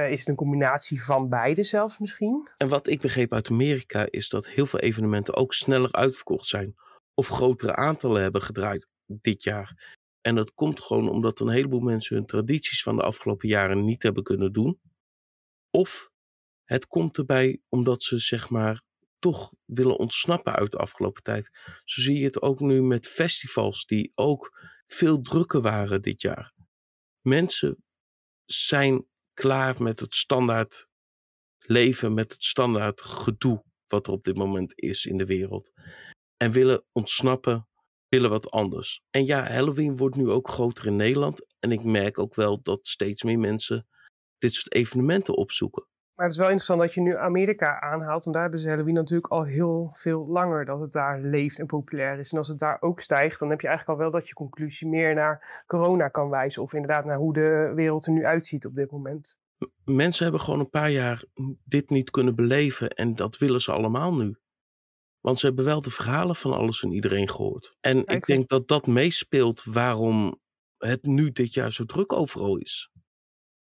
is 0.09 0.19
het 0.19 0.27
een 0.27 0.35
combinatie 0.35 1.03
van 1.03 1.29
beide 1.29 1.63
zelfs 1.63 1.99
misschien? 1.99 2.49
En 2.57 2.67
wat 2.67 2.87
ik 2.87 3.01
begreep 3.01 3.33
uit 3.33 3.49
Amerika 3.49 4.07
is 4.09 4.29
dat 4.29 4.47
heel 4.47 4.65
veel 4.65 4.79
evenementen 4.79 5.35
ook 5.35 5.53
sneller 5.53 5.91
uitverkocht 5.91 6.47
zijn. 6.47 6.75
Of 7.13 7.27
grotere 7.27 7.75
aantallen 7.75 8.21
hebben 8.21 8.41
gedraaid 8.41 8.87
dit 9.05 9.43
jaar. 9.43 9.95
En 10.21 10.35
dat 10.35 10.53
komt 10.53 10.81
gewoon 10.81 11.09
omdat 11.09 11.39
een 11.39 11.49
heleboel 11.49 11.79
mensen 11.79 12.15
hun 12.15 12.25
tradities 12.25 12.83
van 12.83 12.95
de 12.95 13.03
afgelopen 13.03 13.47
jaren 13.47 13.85
niet 13.85 14.03
hebben 14.03 14.23
kunnen 14.23 14.53
doen. 14.53 14.79
Of 15.69 16.09
het 16.63 16.87
komt 16.87 17.17
erbij 17.17 17.61
omdat 17.69 18.03
ze 18.03 18.17
zeg 18.19 18.49
maar 18.49 18.81
toch 19.19 19.53
willen 19.65 19.97
ontsnappen 19.97 20.53
uit 20.53 20.71
de 20.71 20.77
afgelopen 20.77 21.23
tijd. 21.23 21.49
Zo 21.83 22.01
zie 22.01 22.17
je 22.17 22.25
het 22.25 22.41
ook 22.41 22.59
nu 22.59 22.81
met 22.81 23.07
festivals 23.07 23.85
die 23.85 24.11
ook 24.15 24.73
veel 24.85 25.21
drukker 25.21 25.61
waren 25.61 26.01
dit 26.01 26.21
jaar. 26.21 26.53
Mensen 27.21 27.83
zijn 28.45 29.05
klaar 29.33 29.83
met 29.83 29.99
het 29.99 30.15
standaard 30.15 30.87
leven, 31.57 32.13
met 32.13 32.31
het 32.31 32.43
standaard 32.43 33.01
gedoe 33.01 33.63
wat 33.87 34.07
er 34.07 34.13
op 34.13 34.23
dit 34.23 34.35
moment 34.35 34.79
is 34.79 35.05
in 35.05 35.17
de 35.17 35.25
wereld. 35.25 35.71
En 36.37 36.51
willen 36.51 36.85
ontsnappen 36.91 37.67
willen 38.07 38.29
wat 38.29 38.51
anders. 38.51 39.01
En 39.09 39.25
ja, 39.25 39.43
Halloween 39.51 39.97
wordt 39.97 40.15
nu 40.15 40.29
ook 40.29 40.47
groter 40.47 40.85
in 40.85 40.95
Nederland. 40.95 41.45
En 41.59 41.71
ik 41.71 41.83
merk 41.83 42.19
ook 42.19 42.35
wel 42.35 42.61
dat 42.61 42.87
steeds 42.87 43.23
meer 43.23 43.39
mensen 43.39 43.87
dit 44.37 44.53
soort 44.53 44.73
evenementen 44.73 45.35
opzoeken. 45.35 45.87
Maar 46.15 46.25
het 46.25 46.33
is 46.33 46.39
wel 46.41 46.49
interessant 46.49 46.79
dat 46.79 46.93
je 46.93 47.01
nu 47.01 47.17
Amerika 47.17 47.79
aanhaalt. 47.79 48.25
En 48.25 48.31
daar 48.31 48.41
hebben 48.41 48.59
ze 48.59 48.69
Halloween 48.69 48.93
natuurlijk 48.93 49.31
al 49.31 49.43
heel 49.43 49.89
veel 49.93 50.27
langer 50.27 50.65
dat 50.65 50.79
het 50.81 50.91
daar 50.91 51.21
leeft 51.21 51.59
en 51.59 51.65
populair 51.65 52.19
is. 52.19 52.31
En 52.31 52.37
als 52.37 52.47
het 52.47 52.59
daar 52.59 52.77
ook 52.79 52.99
stijgt, 52.99 53.39
dan 53.39 53.49
heb 53.49 53.61
je 53.61 53.67
eigenlijk 53.67 53.99
al 53.99 54.05
wel 54.05 54.13
dat 54.19 54.27
je 54.27 54.33
conclusie 54.33 54.87
meer 54.87 55.13
naar 55.13 55.63
corona 55.67 56.07
kan 56.07 56.29
wijzen. 56.29 56.61
Of 56.61 56.73
inderdaad 56.73 57.05
naar 57.05 57.17
hoe 57.17 57.33
de 57.33 57.71
wereld 57.75 58.05
er 58.05 58.13
nu 58.13 58.25
uitziet 58.25 58.65
op 58.65 58.75
dit 58.75 58.91
moment. 58.91 59.37
Mensen 59.83 60.23
hebben 60.23 60.41
gewoon 60.41 60.59
een 60.59 60.69
paar 60.69 60.89
jaar 60.89 61.23
dit 61.63 61.89
niet 61.89 62.09
kunnen 62.09 62.35
beleven. 62.35 62.89
En 62.89 63.15
dat 63.15 63.37
willen 63.37 63.61
ze 63.61 63.71
allemaal 63.71 64.15
nu. 64.15 64.35
Want 65.19 65.39
ze 65.39 65.45
hebben 65.45 65.65
wel 65.65 65.81
de 65.81 65.91
verhalen 65.91 66.35
van 66.35 66.53
alles 66.53 66.83
en 66.83 66.91
iedereen 66.91 67.29
gehoord. 67.29 67.77
En 67.81 68.05
ik, 68.05 68.25
denk 68.25 68.49
dat 68.49 68.67
dat 68.67 68.87
meespeelt 68.87 69.63
waarom 69.63 70.39
het 70.77 71.05
nu 71.05 71.31
dit 71.31 71.53
jaar 71.53 71.71
zo 71.71 71.83
druk 71.85 72.13
overal 72.13 72.57
is. 72.57 72.91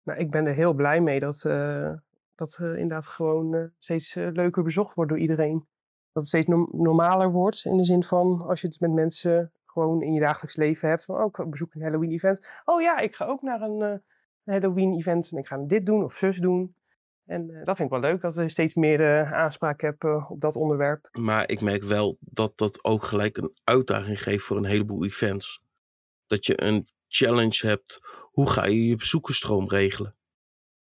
Nou, 0.02 0.18
ik 0.18 0.30
ben 0.30 0.46
er 0.46 0.54
heel 0.54 0.72
blij 0.72 1.00
mee 1.00 1.20
dat, 1.20 1.44
uh, 1.46 1.92
dat 2.34 2.58
uh, 2.62 2.68
inderdaad 2.68 3.06
gewoon 3.06 3.54
uh, 3.54 3.64
steeds 3.78 4.14
leuker 4.14 4.62
bezocht 4.62 4.94
wordt 4.94 5.10
door 5.10 5.20
iedereen. 5.20 5.66
Dat 6.12 6.22
het 6.22 6.26
steeds 6.26 6.46
normaler 6.70 7.30
wordt 7.30 7.64
in 7.64 7.76
de 7.76 7.84
zin 7.84 8.02
van 8.02 8.42
als 8.42 8.60
je 8.60 8.66
het 8.66 8.80
met 8.80 8.92
mensen 8.92 9.52
gewoon 9.64 10.02
in 10.02 10.12
je 10.12 10.20
dagelijks 10.20 10.56
leven 10.56 10.88
hebt. 10.88 11.04
Van, 11.04 11.16
oh, 11.16 11.26
ik 11.44 11.50
bezoek 11.50 11.74
een 11.74 11.82
Halloween 11.82 12.10
event. 12.10 12.48
Oh 12.64 12.80
ja, 12.80 12.98
ik 12.98 13.14
ga 13.14 13.24
ook 13.24 13.42
naar 13.42 13.60
een 13.60 14.02
Halloween 14.44 14.94
event 14.94 15.30
en 15.32 15.38
ik 15.38 15.46
ga 15.46 15.58
dit 15.58 15.86
doen 15.86 16.04
of 16.04 16.12
zus 16.12 16.38
doen. 16.38 16.74
En 17.24 17.46
dat 17.64 17.76
vind 17.76 17.92
ik 17.92 18.00
wel 18.00 18.10
leuk, 18.10 18.20
dat 18.20 18.38
ik 18.38 18.50
steeds 18.50 18.74
meer 18.74 19.24
aanspraak 19.24 19.80
heb 19.80 20.04
uh, 20.04 20.30
op 20.30 20.40
dat 20.40 20.56
onderwerp. 20.56 21.08
Maar 21.12 21.48
ik 21.48 21.60
merk 21.60 21.82
wel 21.82 22.16
dat 22.20 22.58
dat 22.58 22.84
ook 22.84 23.02
gelijk 23.02 23.36
een 23.36 23.56
uitdaging 23.64 24.22
geeft 24.22 24.44
voor 24.44 24.56
een 24.56 24.64
heleboel 24.64 25.04
events. 25.04 25.62
Dat 26.26 26.46
je 26.46 26.62
een 26.62 26.86
challenge 27.08 27.66
hebt. 27.66 28.00
Hoe 28.30 28.50
ga 28.50 28.64
je 28.64 28.86
je 28.86 28.96
bezoekersstroom 28.96 29.68
regelen? 29.68 30.16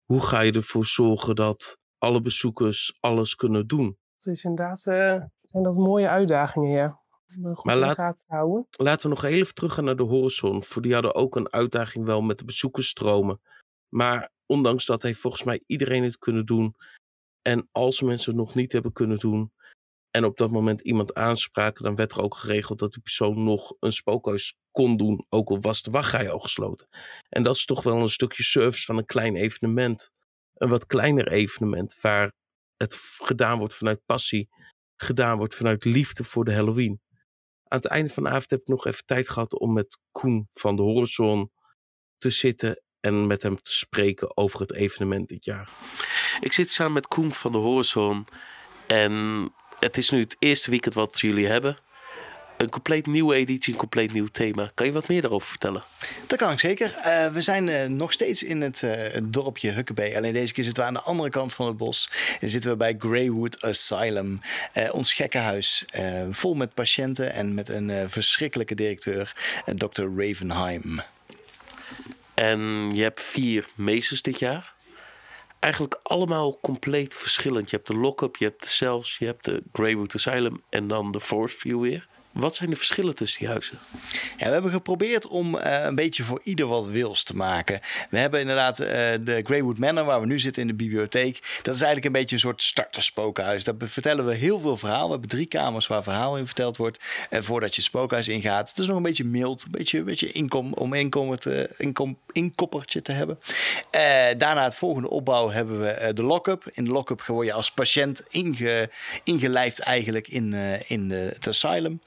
Hoe 0.07 0.21
ga 0.21 0.41
je 0.41 0.53
ervoor 0.53 0.85
zorgen 0.85 1.35
dat 1.35 1.79
alle 1.99 2.21
bezoekers 2.21 2.97
alles 3.01 3.35
kunnen 3.35 3.67
doen? 3.67 3.99
Dat 4.17 4.35
is 4.35 4.45
inderdaad 4.45 4.79
zijn 4.79 5.31
dat 5.51 5.77
mooie 5.77 6.09
uitdagingen, 6.09 6.71
ja. 6.71 7.05
Goed 7.43 7.65
maar 7.65 7.77
laat, 7.77 8.25
houden. 8.27 8.67
laten 8.71 9.09
we 9.09 9.15
nog 9.15 9.25
even 9.25 9.55
teruggaan 9.55 9.85
naar 9.85 9.97
de 9.97 10.03
horizon. 10.03 10.63
Voor 10.63 10.83
die 10.83 10.93
hadden 10.93 11.15
ook 11.15 11.37
een 11.37 11.53
uitdaging 11.53 12.05
wel 12.05 12.21
met 12.21 12.39
de 12.39 12.45
bezoekersstromen. 12.45 13.41
Maar 13.89 14.31
ondanks 14.47 14.87
dat 14.87 15.03
heeft 15.03 15.21
volgens 15.21 15.43
mij 15.43 15.63
iedereen 15.67 16.03
het 16.03 16.19
kunnen 16.19 16.47
doen. 16.47 16.75
En 17.43 17.69
als 17.73 18.03
mensen 18.03 18.31
het 18.31 18.41
nog 18.41 18.55
niet 18.55 18.73
hebben 18.73 18.93
kunnen 18.93 19.19
doen 19.19 19.53
en 20.17 20.25
op 20.25 20.37
dat 20.37 20.51
moment 20.51 20.81
iemand 20.81 21.15
aanspraken, 21.15 21.85
dan 21.85 21.95
werd 21.95 22.13
er 22.13 22.23
ook 22.23 22.37
geregeld 22.37 22.79
dat 22.79 22.93
die 22.93 23.03
persoon 23.03 23.45
nog 23.45 23.75
een 23.81 23.93
spookhuis 23.93 24.57
kon 24.71 24.97
doen, 24.97 25.27
ook 25.29 25.49
al 25.49 25.61
was 25.61 25.83
de 25.83 25.91
wachtrij 25.91 26.31
al 26.31 26.39
gesloten. 26.39 26.89
En 27.29 27.43
dat 27.43 27.55
is 27.55 27.65
toch 27.65 27.83
wel 27.83 27.97
een 27.97 28.09
stukje 28.09 28.43
service 28.43 28.85
van 28.85 28.97
een 28.97 29.05
klein 29.05 29.37
evenement. 29.37 30.11
Een 30.55 30.69
wat 30.69 30.87
kleiner 30.87 31.29
evenement 31.29 32.01
waar 32.01 32.33
het 32.77 32.95
gedaan 33.19 33.59
wordt 33.59 33.75
vanuit 33.75 34.01
passie, 34.07 34.49
gedaan 34.97 35.37
wordt 35.37 35.55
vanuit 35.55 35.85
liefde 35.85 36.25
voor 36.25 36.45
de 36.45 36.55
Halloween. 36.55 37.01
Aan 37.65 37.79
het 37.79 37.87
einde 37.87 38.13
van 38.13 38.23
de 38.23 38.29
avond 38.29 38.51
heb 38.51 38.61
ik 38.61 38.67
nog 38.67 38.87
even 38.87 39.05
tijd 39.05 39.29
gehad 39.29 39.59
om 39.59 39.73
met 39.73 39.99
Koen 40.13 40.47
van 40.51 40.77
de 40.77 40.83
Horizon 40.83 41.51
te 42.19 42.31
zitten 42.31 42.83
en 43.01 43.27
met 43.27 43.43
hem 43.43 43.63
te 43.63 43.73
spreken 43.73 44.37
over 44.37 44.61
het 44.61 44.73
evenement 44.73 45.29
dit 45.29 45.45
jaar. 45.45 45.71
Ik 46.41 46.53
zit 46.53 46.71
samen 46.71 46.93
met 46.93 47.07
Koen 47.07 47.33
van 47.33 47.53
de 47.53 47.59
Horizon 47.59 48.27
en 48.87 49.55
het 49.81 49.97
is 49.97 50.11
nu 50.11 50.21
het 50.21 50.37
eerste 50.39 50.71
weekend 50.71 50.95
wat 50.95 51.21
jullie 51.21 51.47
hebben. 51.47 51.79
Een 52.57 52.69
compleet 52.69 53.07
nieuwe 53.07 53.35
editie, 53.35 53.73
een 53.73 53.79
compleet 53.79 54.13
nieuw 54.13 54.27
thema. 54.27 54.71
Kan 54.75 54.87
je 54.87 54.93
wat 54.93 55.09
meer 55.09 55.21
daarover 55.21 55.49
vertellen? 55.49 55.85
Dat 56.27 56.39
kan 56.39 56.53
ik 56.53 56.61
zeker. 56.61 56.95
Uh, 57.07 57.27
we 57.27 57.41
zijn 57.41 57.69
uh, 57.69 57.85
nog 57.85 58.13
steeds 58.13 58.43
in 58.43 58.61
het, 58.61 58.83
uh, 58.83 58.91
het, 58.91 59.33
dorpje 59.33 59.71
Huckabee. 59.71 60.17
Alleen 60.17 60.33
deze 60.33 60.53
keer 60.53 60.65
zitten 60.65 60.83
we 60.83 60.89
aan 60.89 60.95
de 60.95 61.03
andere 61.03 61.31
kant 61.31 61.55
van 61.55 61.67
het 61.67 61.77
bos. 61.77 62.11
En 62.41 62.49
zitten 62.49 62.71
we 62.71 62.77
bij 62.77 62.95
Greywood 62.99 63.63
Asylum. 63.63 64.41
ons 64.91 65.13
gekkenhuis. 65.13 65.85
vol 66.31 66.55
met 66.55 66.75
patiënten 66.75 67.33
en 67.33 67.55
met 67.55 67.69
een 67.69 68.11
verschrikkelijke 68.11 68.75
directeur, 68.75 69.35
Dr. 69.75 70.03
Ravenheim. 70.17 71.01
En 72.35 72.91
je 72.95 73.03
hebt 73.03 73.21
vier 73.21 73.67
meesters 73.75 74.23
dit 74.23 74.39
jaar. 74.39 74.76
Eigenlijk 75.59 76.01
allemaal 76.03 76.59
compleet 76.61 77.15
verschillend. 77.15 77.71
Je 77.71 77.77
hebt 77.77 77.89
de 77.89 77.97
Lockup, 77.97 78.37
je 78.37 78.45
hebt 78.45 78.63
de 78.63 78.69
Cells, 78.69 79.19
je 79.19 79.25
hebt 79.25 79.45
de 79.45 79.63
Greywood 79.73 80.15
Asylum 80.15 80.63
en 80.69 80.89
dan 80.89 81.13
de 81.13 81.21
Forest 81.21 81.57
View 81.57 81.81
weer. 81.81 82.09
Wat 82.37 82.57
zijn 82.57 82.71
de 82.71 82.77
verschillen 82.77 83.15
tussen 83.15 83.39
die 83.39 83.49
huizen? 83.49 83.79
Ja, 84.37 84.47
we 84.47 84.53
hebben 84.53 84.71
geprobeerd 84.71 85.27
om 85.27 85.55
uh, 85.55 85.85
een 85.85 85.95
beetje 85.95 86.23
voor 86.23 86.41
ieder 86.43 86.67
wat 86.67 86.87
wils 86.87 87.23
te 87.23 87.37
maken. 87.37 87.81
We 88.11 88.19
hebben 88.19 88.41
inderdaad 88.41 88.81
uh, 88.81 88.87
de 89.21 89.41
Greywood 89.45 89.79
Manor, 89.79 90.05
waar 90.05 90.21
we 90.21 90.27
nu 90.27 90.39
zitten 90.39 90.63
in 90.63 90.69
de 90.69 90.75
bibliotheek. 90.75 91.61
Dat 91.63 91.75
is 91.75 91.81
eigenlijk 91.81 92.05
een 92.05 92.21
beetje 92.21 92.35
een 92.35 92.41
soort 92.41 92.63
starterspookhuis. 92.63 93.65
Daar 93.65 93.75
vertellen 93.79 94.27
we 94.27 94.35
heel 94.35 94.61
veel 94.61 94.77
verhaal. 94.77 95.05
We 95.05 95.11
hebben 95.11 95.29
drie 95.29 95.47
kamers 95.47 95.87
waar 95.87 96.03
verhaal 96.03 96.37
in 96.39 96.47
verteld 96.47 96.77
wordt. 96.77 97.01
En 97.31 97.45
voordat 97.45 97.75
je 97.75 97.81
het 97.81 97.85
spookhuis 97.85 98.29
ingaat. 98.29 98.69
Het 98.69 98.79
is 98.79 98.87
nog 98.87 98.97
een 98.97 99.03
beetje 99.03 99.25
mild, 99.25 99.65
een 99.65 99.71
beetje, 99.71 99.99
een 99.99 100.05
beetje 100.05 100.33
inkom, 100.33 100.73
om 100.73 100.93
inkomen 100.93 101.39
te, 101.39 101.71
inkom, 101.79 102.19
inkoppertje 102.33 103.03
te 103.03 103.13
hebben. 103.13 103.39
Uh, 103.97 104.01
daarna 104.39 104.65
het 104.65 104.77
volgende 104.77 105.11
opbouw 105.11 105.51
hebben 105.51 105.81
we 105.81 106.13
de 106.13 106.23
lock-up. 106.23 106.71
In 106.73 106.85
de 106.85 106.91
lock-up 106.91 107.23
je 107.43 107.53
als 107.53 107.71
patiënt 107.71 108.25
inge, 108.29 108.91
ingelijfd 109.25 109.79
eigenlijk 109.79 110.29
in, 110.29 110.53
in 110.87 111.09
de, 111.09 111.31
het 111.35 111.49
asylum. 111.49 112.01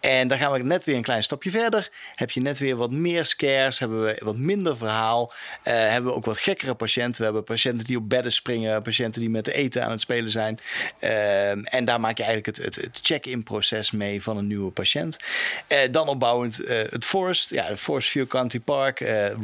En 0.00 0.28
dan 0.28 0.38
gaan 0.38 0.52
we 0.52 0.58
net 0.58 0.84
weer 0.84 0.96
een 0.96 1.02
klein 1.02 1.22
stapje 1.22 1.50
verder. 1.50 1.90
Heb 2.14 2.30
je 2.30 2.40
net 2.40 2.58
weer 2.58 2.76
wat 2.76 2.90
meer 2.90 3.26
scares, 3.26 3.78
hebben 3.78 4.04
we 4.04 4.16
wat 4.24 4.36
minder 4.36 4.76
verhaal. 4.76 5.32
Uh, 5.64 5.74
hebben 5.74 6.10
we 6.10 6.16
ook 6.16 6.24
wat 6.24 6.38
gekkere 6.38 6.74
patiënten. 6.74 7.18
We 7.18 7.24
hebben 7.24 7.44
patiënten 7.44 7.86
die 7.86 7.96
op 7.96 8.08
bedden 8.08 8.32
springen, 8.32 8.82
patiënten 8.82 9.20
die 9.20 9.30
met 9.30 9.46
eten 9.46 9.84
aan 9.84 9.90
het 9.90 10.00
spelen 10.00 10.30
zijn. 10.30 10.58
Uh, 11.00 11.74
en 11.74 11.84
daar 11.84 12.00
maak 12.00 12.16
je 12.16 12.24
eigenlijk 12.24 12.56
het, 12.56 12.74
het, 12.74 13.00
check-in 13.02 13.42
proces 13.42 13.90
mee 13.90 14.22
van 14.22 14.36
een 14.36 14.46
nieuwe 14.46 14.70
patiënt. 14.70 15.16
Uh, 15.68 15.78
dan 15.90 16.08
opbouwend 16.08 16.56
het 16.66 17.04
Forest, 17.04 17.50
ja, 17.50 17.64
het 17.64 17.80
Forest 17.80 18.08
View 18.08 18.26
Country 18.26 18.60
Park, 18.60 18.98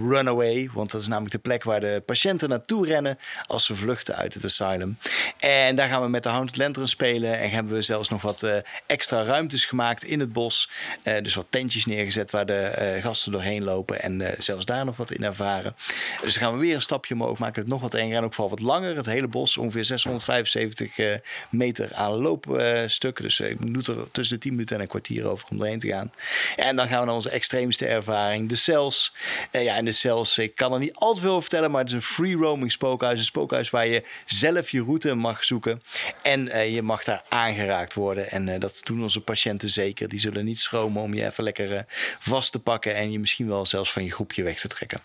Runaway, 0.08 0.70
want 0.72 0.90
dat 0.90 1.00
is 1.00 1.08
namelijk 1.08 1.34
de 1.34 1.40
plek 1.40 1.64
waar 1.64 1.80
de 1.80 2.02
patiënten 2.06 2.48
naartoe 2.48 2.86
rennen 2.86 3.18
als 3.46 3.64
ze 3.64 3.74
vluchten 3.74 4.16
uit 4.16 4.34
het 4.34 4.44
asylum. 4.44 4.98
En 5.38 5.76
daar 5.76 5.88
gaan 5.88 6.02
we 6.02 6.08
met 6.08 6.22
de 6.22 6.28
Haunted 6.28 6.56
Lantern 6.56 6.88
spelen 6.88 7.38
en 7.38 7.50
hebben 7.50 7.72
we 7.72 7.82
zelfs 7.82 8.08
nog 8.08 8.22
wat 8.22 8.46
extra 8.86 9.22
ruimtes 9.22 9.64
gemaakt 9.64 10.04
in 10.14 10.20
het 10.20 10.32
bos. 10.32 10.70
Uh, 11.04 11.14
dus 11.22 11.34
wat 11.34 11.46
tentjes 11.50 11.84
neergezet 11.84 12.30
waar 12.30 12.46
de 12.46 12.92
uh, 12.96 13.02
gasten 13.02 13.32
doorheen 13.32 13.64
lopen 13.64 14.02
en 14.02 14.20
uh, 14.20 14.28
zelfs 14.38 14.64
daar 14.64 14.84
nog 14.84 14.96
wat 14.96 15.10
in 15.10 15.24
ervaren. 15.24 15.76
Dus 16.22 16.34
dan 16.34 16.42
gaan 16.42 16.52
we 16.52 16.58
weer 16.58 16.74
een 16.74 16.82
stapje 16.82 17.14
omhoog, 17.14 17.38
maken 17.38 17.60
het 17.60 17.70
nog 17.70 17.80
wat 17.80 17.94
enger 17.94 18.16
en 18.16 18.24
ook 18.24 18.34
vooral 18.34 18.56
wat 18.56 18.60
langer. 18.60 18.96
Het 18.96 19.06
hele 19.06 19.28
bos, 19.28 19.56
ongeveer 19.56 19.84
675 19.84 21.20
meter 21.50 21.94
aan 21.94 22.12
loopstukken. 22.12 23.24
dus 23.24 23.40
ik 23.40 23.74
doe 23.74 23.96
er 23.96 24.10
tussen 24.10 24.34
de 24.34 24.42
10 24.42 24.52
minuten 24.52 24.76
en 24.76 24.82
een 24.82 24.88
kwartier 24.88 25.26
over 25.26 25.48
om 25.50 25.60
erheen 25.60 25.78
te 25.78 25.88
gaan. 25.88 26.12
En 26.56 26.76
dan 26.76 26.88
gaan 26.88 27.00
we 27.00 27.06
naar 27.06 27.14
onze 27.14 27.30
extreemste 27.30 27.86
ervaring, 27.86 28.48
de 28.48 28.56
cells. 28.56 29.14
ja, 29.50 29.76
en 29.76 29.84
de 29.84 29.92
cells, 29.92 30.38
ik 30.38 30.54
kan 30.54 30.72
er 30.72 30.78
niet 30.78 30.94
al 30.94 31.14
te 31.14 31.20
veel 31.20 31.40
vertellen, 31.40 31.70
maar 31.70 31.80
het 31.80 31.88
is 31.88 31.94
een 31.94 32.02
free 32.02 32.36
roaming 32.36 32.72
spookhuis. 32.72 33.18
Een 33.18 33.24
spookhuis 33.24 33.70
waar 33.70 33.86
je 33.86 34.02
zelf 34.24 34.70
je 34.70 34.82
route 34.82 35.14
mag 35.14 35.44
zoeken. 35.44 35.82
En 36.22 36.70
je 36.72 36.82
mag 36.82 37.04
daar 37.04 37.22
aangeraakt 37.28 37.94
worden. 37.94 38.30
En 38.30 38.60
dat 38.60 38.80
doen 38.84 39.02
onze 39.02 39.20
patiënten 39.20 39.68
zeker. 39.68 40.03
Die 40.08 40.20
zullen 40.20 40.44
niet 40.44 40.58
schromen 40.58 41.02
om 41.02 41.14
je 41.14 41.26
even 41.26 41.44
lekker 41.44 41.76
eh, 41.76 41.82
vast 42.18 42.52
te 42.52 42.58
pakken 42.58 42.94
en 42.94 43.12
je 43.12 43.18
misschien 43.18 43.48
wel 43.48 43.66
zelfs 43.66 43.92
van 43.92 44.04
je 44.04 44.12
groepje 44.12 44.42
weg 44.42 44.60
te 44.60 44.68
trekken. 44.68 45.00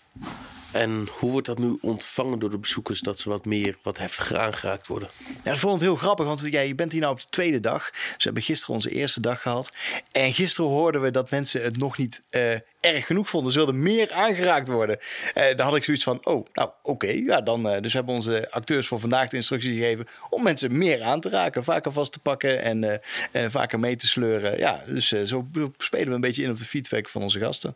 En 0.72 1.08
hoe 1.18 1.30
wordt 1.30 1.46
dat 1.46 1.58
nu 1.58 1.78
ontvangen 1.80 2.38
door 2.38 2.50
de 2.50 2.58
bezoekers 2.58 3.00
dat 3.00 3.18
ze 3.18 3.28
wat 3.28 3.44
meer, 3.44 3.76
wat 3.82 3.98
heftiger 3.98 4.38
aangeraakt 4.38 4.86
worden? 4.86 5.08
Ja, 5.26 5.50
dat 5.50 5.58
vond 5.58 5.74
ik 5.74 5.80
heel 5.80 5.96
grappig, 5.96 6.26
want 6.26 6.46
ja, 6.50 6.60
je 6.60 6.74
bent 6.74 6.92
hier 6.92 7.00
nou 7.00 7.12
op 7.12 7.20
de 7.20 7.26
tweede 7.30 7.60
dag. 7.60 7.90
Dus 7.90 8.00
we 8.00 8.22
hebben 8.22 8.42
gisteren 8.42 8.74
onze 8.74 8.90
eerste 8.90 9.20
dag 9.20 9.40
gehad. 9.42 9.76
En 10.12 10.34
gisteren 10.34 10.70
hoorden 10.70 11.00
we 11.00 11.10
dat 11.10 11.30
mensen 11.30 11.62
het 11.62 11.78
nog 11.78 11.98
niet 11.98 12.22
uh, 12.30 12.52
erg 12.80 13.06
genoeg 13.06 13.28
vonden. 13.28 13.52
Ze 13.52 13.58
wilden 13.58 13.82
meer 13.82 14.12
aangeraakt 14.12 14.68
worden. 14.68 14.98
Uh, 15.00 15.34
daar 15.34 15.66
had 15.66 15.76
ik 15.76 15.84
zoiets 15.84 16.04
van, 16.04 16.26
oh, 16.26 16.46
nou 16.52 16.70
oké. 16.82 17.10
ja, 17.10 17.40
dan, 17.40 17.74
uh, 17.74 17.80
dus 17.80 17.92
hebben 17.92 18.14
onze 18.14 18.50
acteurs 18.50 18.86
voor 18.86 19.00
vandaag 19.00 19.30
de 19.30 19.36
instructie 19.36 19.72
gegeven 19.72 20.06
om 20.30 20.42
mensen 20.42 20.78
meer 20.78 21.02
aan 21.02 21.20
te 21.20 21.30
raken. 21.30 21.64
Vaker 21.64 21.92
vast 21.92 22.12
te 22.12 22.18
pakken 22.18 22.62
en, 22.62 23.00
en 23.32 23.50
vaker 23.50 23.80
mee 23.80 23.96
te 23.96 24.06
sleuren. 24.06 24.58
Ja, 24.58 24.82
dus 24.86 25.08
zo 25.08 25.48
spelen 25.78 26.08
we 26.08 26.14
een 26.14 26.20
beetje 26.20 26.42
in 26.42 26.50
op 26.50 26.58
de 26.58 26.64
feedback 26.64 27.08
van 27.08 27.22
onze 27.22 27.38
gasten. 27.38 27.74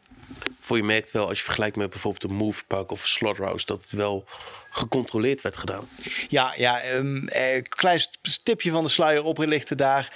Voor 0.60 0.76
je 0.76 0.82
merkt 0.82 1.10
wel, 1.10 1.28
als 1.28 1.38
je 1.38 1.44
vergelijkt 1.44 1.76
met 1.76 1.90
bijvoorbeeld 1.90 2.24
een 2.24 2.36
Moviepark 2.36 2.90
of 2.90 3.02
een 3.02 3.08
Slaughterhouse, 3.08 3.66
dat 3.66 3.82
het 3.82 3.92
wel 3.92 4.24
gecontroleerd 4.74 5.42
werd 5.42 5.56
gedaan. 5.56 5.88
Ja, 6.28 6.52
ja 6.56 6.92
um, 6.94 7.28
eh, 7.28 7.62
klein 7.62 8.00
stipje 8.22 8.70
van 8.70 8.84
de 8.84 8.90
sluier 8.90 9.22
oplichten 9.24 9.76
daar. 9.76 10.12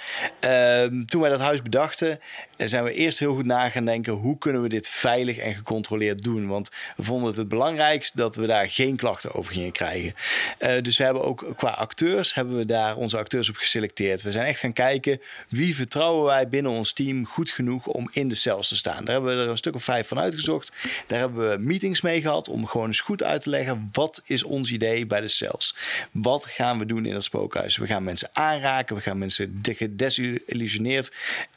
Um, 0.81 1.05
toen 1.05 1.21
wij 1.21 1.29
dat 1.29 1.39
huis 1.39 1.61
bedachten, 1.61 2.19
eh, 2.57 2.67
zijn 2.67 2.83
we 2.83 2.93
eerst 2.93 3.19
heel 3.19 3.35
goed 3.35 3.45
na 3.45 3.69
gaan 3.69 3.85
denken... 3.85 4.13
hoe 4.13 4.37
kunnen 4.37 4.61
we 4.61 4.69
dit 4.69 4.89
veilig 4.89 5.37
en 5.37 5.53
gecontroleerd 5.53 6.23
doen? 6.23 6.47
Want 6.47 6.69
we 6.95 7.03
vonden 7.03 7.27
het 7.27 7.37
het 7.37 7.47
belangrijkst 7.47 8.17
dat 8.17 8.35
we 8.35 8.47
daar 8.47 8.69
geen 8.69 8.95
klachten 8.95 9.31
over 9.31 9.53
gingen 9.53 9.71
krijgen. 9.71 10.13
Uh, 10.59 10.81
dus 10.81 10.97
we 10.97 11.03
hebben 11.03 11.23
ook 11.23 11.53
qua 11.55 11.69
acteurs, 11.69 12.33
hebben 12.33 12.57
we 12.57 12.65
daar 12.65 12.95
onze 12.95 13.17
acteurs 13.17 13.49
op 13.49 13.55
geselecteerd. 13.55 14.21
We 14.21 14.31
zijn 14.31 14.45
echt 14.45 14.59
gaan 14.59 14.73
kijken, 14.73 15.19
wie 15.49 15.75
vertrouwen 15.75 16.25
wij 16.25 16.49
binnen 16.49 16.71
ons 16.71 16.93
team 16.93 17.25
goed 17.25 17.49
genoeg 17.49 17.87
om 17.87 18.09
in 18.11 18.27
de 18.27 18.35
cels 18.35 18.67
te 18.67 18.75
staan. 18.75 19.05
Daar 19.05 19.13
hebben 19.13 19.37
we 19.37 19.43
er 19.43 19.49
een 19.49 19.57
stuk 19.57 19.75
of 19.75 19.83
vijf 19.83 20.07
van 20.07 20.19
uitgezocht. 20.19 20.71
Daar 21.07 21.19
hebben 21.19 21.49
we 21.49 21.57
meetings 21.57 22.01
mee 22.01 22.21
gehad 22.21 22.49
om 22.49 22.65
gewoon 22.65 22.87
eens 22.87 23.01
goed 23.01 23.23
uit 23.23 23.41
te 23.41 23.49
leggen... 23.49 23.89
wat 23.91 24.21
is 24.25 24.43
ons 24.49 24.71
idee 24.71 25.05
bij 25.05 25.21
de 25.21 25.27
cells. 25.27 25.75
Wat 26.11 26.45
gaan 26.45 26.79
we 26.79 26.85
doen 26.85 27.05
in 27.05 27.13
het 27.13 27.23
spookhuis? 27.23 27.77
We 27.77 27.87
gaan 27.87 28.03
mensen 28.03 28.29
aanraken, 28.33 28.95
we 28.95 29.01
gaan 29.01 29.17
mensen 29.17 29.61
gedesillusioneerd 29.63 31.11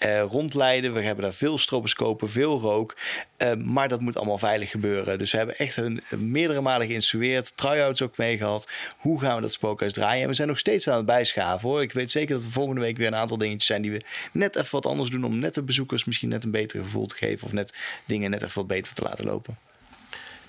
uh, 0.05 0.23
rondleiden. 0.23 0.93
We 0.93 1.03
hebben 1.03 1.25
daar 1.25 1.35
veel 1.35 1.59
stroboscopen, 1.59 2.31
veel 2.31 2.61
rook. 2.61 2.97
Uh, 3.39 3.53
maar 3.55 3.89
dat 3.89 4.01
moet 4.01 4.17
allemaal 4.17 4.39
veilig 4.39 4.71
gebeuren. 4.71 5.19
Dus 5.19 5.31
we 5.31 5.37
hebben 5.37 5.57
echt 5.57 5.77
een, 5.77 6.03
meerdere 6.19 6.61
malen 6.61 6.87
geïnstrueerd, 6.87 7.57
try-outs 7.57 8.03
ook 8.03 8.17
mee 8.17 8.37
gehad. 8.37 8.71
Hoe 8.99 9.21
gaan 9.21 9.37
we 9.37 9.43
dat 9.43 9.53
spookhuis 9.53 9.93
draaien? 9.93 10.23
En 10.23 10.29
we 10.29 10.35
zijn 10.35 10.49
nog 10.49 10.59
steeds 10.59 10.89
aan 10.89 10.97
het 10.97 11.07
bijschaven 11.07 11.69
hoor. 11.69 11.83
Ik 11.83 11.93
weet 11.93 12.11
zeker 12.11 12.35
dat 12.35 12.45
we 12.45 12.51
volgende 12.51 12.81
week 12.81 12.97
weer 12.97 13.07
een 13.07 13.15
aantal 13.15 13.39
dingetjes 13.39 13.67
zijn 13.67 13.83
die 13.83 13.91
we 13.91 14.03
net 14.33 14.57
even 14.57 14.71
wat 14.71 14.87
anders 14.87 15.11
doen 15.11 15.25
om 15.25 15.39
net 15.39 15.55
de 15.55 15.63
bezoekers 15.63 16.05
misschien 16.05 16.29
net 16.29 16.45
een 16.45 16.51
beter 16.51 16.81
gevoel 16.81 17.07
te 17.07 17.17
geven 17.17 17.47
of 17.47 17.53
net 17.53 17.75
dingen 18.05 18.31
net 18.31 18.43
even 18.43 18.55
wat 18.55 18.67
beter 18.67 18.95
te 18.95 19.03
laten 19.03 19.25
lopen. 19.25 19.59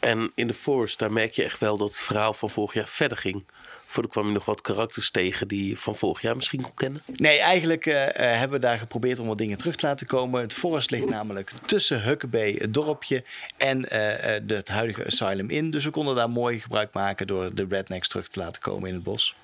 En 0.04 0.32
in 0.36 0.47
de 0.47 0.54
Force, 0.54 0.97
daar 0.97 1.12
merk 1.12 1.34
je 1.34 1.43
echt 1.43 1.60
wel 1.60 1.78
dat 1.78 1.88
het 1.88 1.99
verhaal 1.99 2.34
van 2.34 2.49
vorig 2.49 2.74
jaar 2.74 2.88
verder 2.88 3.18
ging. 3.18 3.43
Voor 3.86 4.08
kwam 4.08 4.28
je 4.28 4.34
nog 4.34 4.45
wat 4.45 4.62
karakters 4.62 5.12
tegen 5.12 5.47
die 5.47 5.70
je 5.70 5.78
van 5.78 5.95
vorig 5.95 6.22
jaar 6.22 6.36
misschien 6.36 6.62
kon 6.62 6.74
kennen? 6.74 7.01
Nee, 7.06 7.39
eigenlijk 7.39 7.86
uh, 7.86 7.93
hebben 8.14 8.60
we 8.60 8.66
daar 8.66 8.78
geprobeerd 8.78 9.20
om 9.20 9.28
wat 9.28 9.38
dingen 9.38 9.58
terug 9.58 9.76
te 9.76 9.86
laten 9.86 10.08
komen. 10.08 10.41
Het 10.41 10.54
Forest 10.54 10.91
ligt 10.91 11.10
namelijk 11.10 11.51
tussen 11.66 12.04
Huckabee, 12.04 12.56
het 12.58 12.74
dorpje, 12.74 13.24
en 13.58 13.82
de, 13.82 14.43
het 14.45 14.68
huidige 14.68 15.06
Asylum 15.06 15.49
in. 15.49 15.70
Dus 15.70 15.84
we 15.84 15.89
konden 15.89 16.16
daar 16.16 16.30
mooi 16.30 16.60
gebruik 16.60 16.93
maken 16.93 17.28
door 17.28 17.56
de 17.56 17.66
rednecks 17.70 18.08
terug 18.08 18.28
te 18.28 18.39
laten 18.39 18.62
komen 18.62 18.89
in 18.89 18.95
het 18.95 19.04
bos. 19.04 19.36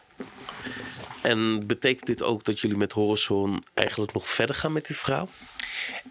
En 1.22 1.68
betekent 1.68 2.06
dit 2.06 2.24
ook 2.24 2.46
dat 2.46 2.60
jullie 2.60 2.78
met 2.78 2.92
Horizon 2.92 3.64
eigenlijk 3.74 4.14
nog 4.14 4.30
verder 4.30 4.56
gaan 4.56 4.72
met 4.72 4.88
dit 4.88 4.98
verhaal? 4.98 5.30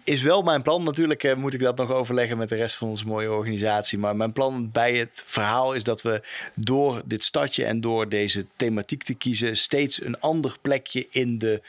Is 0.03 0.21
wel 0.21 0.41
mijn 0.41 0.61
plan. 0.61 0.83
Natuurlijk 0.83 1.23
uh, 1.23 1.35
moet 1.35 1.53
ik 1.53 1.59
dat 1.59 1.77
nog 1.77 1.91
overleggen 1.91 2.37
met 2.37 2.49
de 2.49 2.55
rest 2.55 2.75
van 2.75 2.87
onze 2.87 3.05
mooie 3.05 3.31
organisatie. 3.31 3.97
Maar 3.97 4.15
mijn 4.15 4.33
plan 4.33 4.71
bij 4.71 4.93
het 4.97 5.23
verhaal 5.27 5.73
is 5.73 5.83
dat 5.83 6.01
we 6.01 6.21
door 6.55 7.01
dit 7.05 7.23
stadje 7.23 7.65
en 7.65 7.81
door 7.81 8.09
deze 8.09 8.45
thematiek 8.55 9.03
te 9.03 9.13
kiezen, 9.13 9.57
steeds 9.57 10.03
een 10.03 10.19
ander 10.19 10.57
plekje 10.61 11.07
in 11.09 11.37
de 11.37 11.61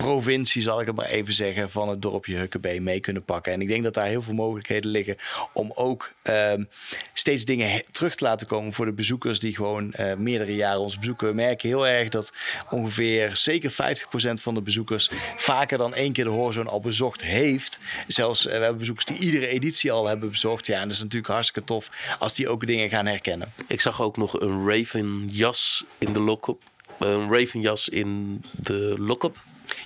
provincie, 0.00 0.62
zal 0.62 0.80
ik 0.80 0.86
het 0.86 0.96
maar 0.96 1.06
even 1.06 1.32
zeggen, 1.32 1.70
van 1.70 1.88
het 1.88 2.02
dorpje 2.02 2.36
Hukkebee 2.36 2.80
mee 2.80 3.00
kunnen 3.00 3.24
pakken. 3.24 3.52
En 3.52 3.60
ik 3.60 3.68
denk 3.68 3.84
dat 3.84 3.94
daar 3.94 4.06
heel 4.06 4.22
veel 4.22 4.34
mogelijkheden 4.34 4.90
liggen 4.90 5.16
om 5.52 5.72
ook 5.74 6.12
ehm, 6.22 6.64
steeds 7.12 7.44
dingen 7.44 7.82
terug 7.90 8.14
te 8.14 8.24
laten 8.24 8.46
komen 8.46 8.72
voor 8.72 8.86
de 8.86 8.92
bezoekers 8.92 9.40
die 9.40 9.54
gewoon 9.54 9.94
uh, 10.00 10.14
meerdere 10.14 10.54
jaren 10.54 10.80
ons 10.80 10.98
bezoeken. 10.98 11.28
We 11.28 11.34
merken 11.34 11.68
heel 11.68 11.86
erg 11.86 12.08
dat 12.08 12.32
ongeveer 12.70 13.36
zeker 13.36 13.72
50% 13.72 13.74
van 14.42 14.54
de 14.54 14.62
bezoekers 14.62 15.10
vaker 15.36 15.78
dan 15.78 15.94
één 15.94 16.12
keer 16.12 16.24
de 16.24 16.30
Horizon 16.30 16.66
al 16.66 16.80
bezocht 16.80 17.22
heeft. 17.22 17.80
Zelfs 18.06 18.46
uh, 18.46 18.52
we 18.52 18.58
hebben 18.58 18.78
bezoekers 18.78 19.06
die 19.06 19.18
iedere 19.18 19.46
editie 19.46 19.92
al 19.92 20.06
hebben 20.06 20.30
bezocht. 20.30 20.66
Ja, 20.66 20.74
en 20.74 20.82
dat 20.82 20.92
is 20.92 20.98
natuurlijk 20.98 21.32
hartstikke 21.32 21.68
tof 21.68 22.16
als 22.18 22.34
die 22.34 22.48
ook 22.48 22.66
dingen 22.66 22.88
gaan 22.88 23.06
herkennen. 23.06 23.52
Ik 23.66 23.80
zag 23.80 24.02
ook 24.02 24.16
nog 24.16 24.40
een 24.40 24.68
Raven 24.68 25.28
jas 25.30 25.84
in 25.98 26.12
de 26.12 26.20
lock-up. 26.20 26.62
Een 26.98 27.32
Raven 27.32 27.60
jas 27.60 27.88
in 27.88 28.40
de 28.52 28.94
lock-up. 28.98 29.36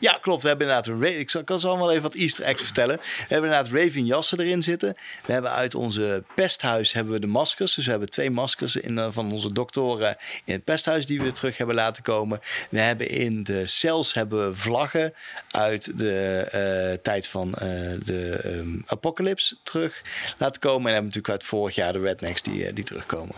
Ja, 0.01 0.19
klopt. 0.21 0.43
We 0.43 0.49
hebben 0.49 0.67
inderdaad 0.67 1.03
een 1.03 1.19
Ik 1.19 1.43
kan 1.45 1.61
ze 1.61 1.69
allemaal 1.69 1.91
even 1.91 2.03
wat 2.03 2.15
Easter 2.15 2.45
eggs 2.45 2.63
vertellen. 2.63 2.97
We 2.97 3.27
hebben 3.29 3.51
inderdaad 3.51 3.73
Raven 3.73 4.07
jassen 4.07 4.41
erin 4.41 4.63
zitten. 4.63 4.95
We 5.27 5.33
hebben 5.33 5.51
uit 5.51 5.75
onze 5.75 6.25
pesthuis 6.35 6.93
hebben 6.93 7.13
we 7.13 7.21
de 7.21 7.27
maskers. 7.27 7.75
Dus 7.75 7.85
we 7.85 7.91
hebben 7.91 8.11
twee 8.11 8.31
maskers 8.31 8.77
in, 8.77 8.97
uh, 8.97 9.07
van 9.11 9.33
onze 9.33 9.53
doktoren 9.53 10.17
in 10.45 10.53
het 10.53 10.65
pesthuis 10.65 11.07
die 11.07 11.21
we 11.21 11.33
terug 11.33 11.57
hebben 11.57 11.77
laten 11.77 12.03
komen. 12.03 12.41
We 12.71 12.81
hebben 12.81 13.09
in 13.09 13.43
de 13.43 13.67
cells 13.67 14.15
hebben 14.15 14.49
we 14.49 14.57
vlaggen 14.57 15.15
uit 15.51 15.99
de 15.99 16.93
uh, 16.93 16.99
tijd 17.03 17.29
van 17.29 17.49
uh, 17.49 17.59
de 18.05 18.41
um, 18.45 18.83
Apocalypse 18.87 19.57
terug 19.63 20.03
laten 20.39 20.61
komen. 20.61 20.87
En 20.87 20.93
hebben 20.93 21.05
natuurlijk 21.05 21.33
uit 21.33 21.45
vorig 21.45 21.75
jaar 21.75 21.93
de 21.93 22.01
Rednecks 22.01 22.43
die, 22.43 22.73
die 22.73 22.85
terugkomen. 22.85 23.35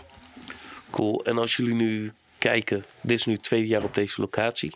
Cool. 0.89 1.25
En 1.25 1.37
als 1.37 1.55
jullie 1.55 1.73
nu 1.73 2.11
kijken, 2.37 2.85
dit 3.01 3.19
is 3.19 3.25
nu 3.25 3.33
het 3.33 3.43
tweede 3.43 3.67
jaar 3.67 3.83
op 3.83 3.95
deze 3.95 4.21
locatie. 4.21 4.75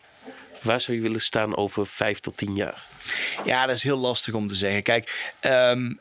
Waar 0.61 0.81
zou 0.81 0.97
je 0.97 1.03
willen 1.03 1.21
staan 1.21 1.57
over 1.57 1.87
vijf 1.87 2.19
tot 2.19 2.37
tien 2.37 2.55
jaar? 2.55 2.85
Ja, 3.45 3.65
dat 3.65 3.75
is 3.75 3.83
heel 3.83 3.97
lastig 3.97 4.33
om 4.33 4.47
te 4.47 4.55
zeggen. 4.55 4.83
Kijk, 4.83 5.35
um, 5.41 5.99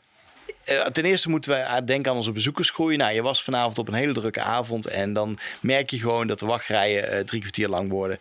ten 0.91 1.05
eerste 1.05 1.29
moeten 1.29 1.51
we 1.51 1.83
denken 1.83 2.11
aan 2.11 2.17
onze 2.17 2.31
bezoekersgroei. 2.31 2.97
Nou, 2.97 3.13
je 3.13 3.21
was 3.21 3.43
vanavond 3.43 3.77
op 3.77 3.87
een 3.87 3.93
hele 3.93 4.13
drukke 4.13 4.41
avond 4.41 4.85
en 4.85 5.13
dan 5.13 5.37
merk 5.61 5.89
je 5.89 5.99
gewoon 5.99 6.27
dat 6.27 6.39
de 6.39 6.45
wachtrijen 6.45 7.13
uh, 7.13 7.19
drie 7.19 7.41
kwartier 7.41 7.67
lang 7.67 7.89
worden. 7.89 8.17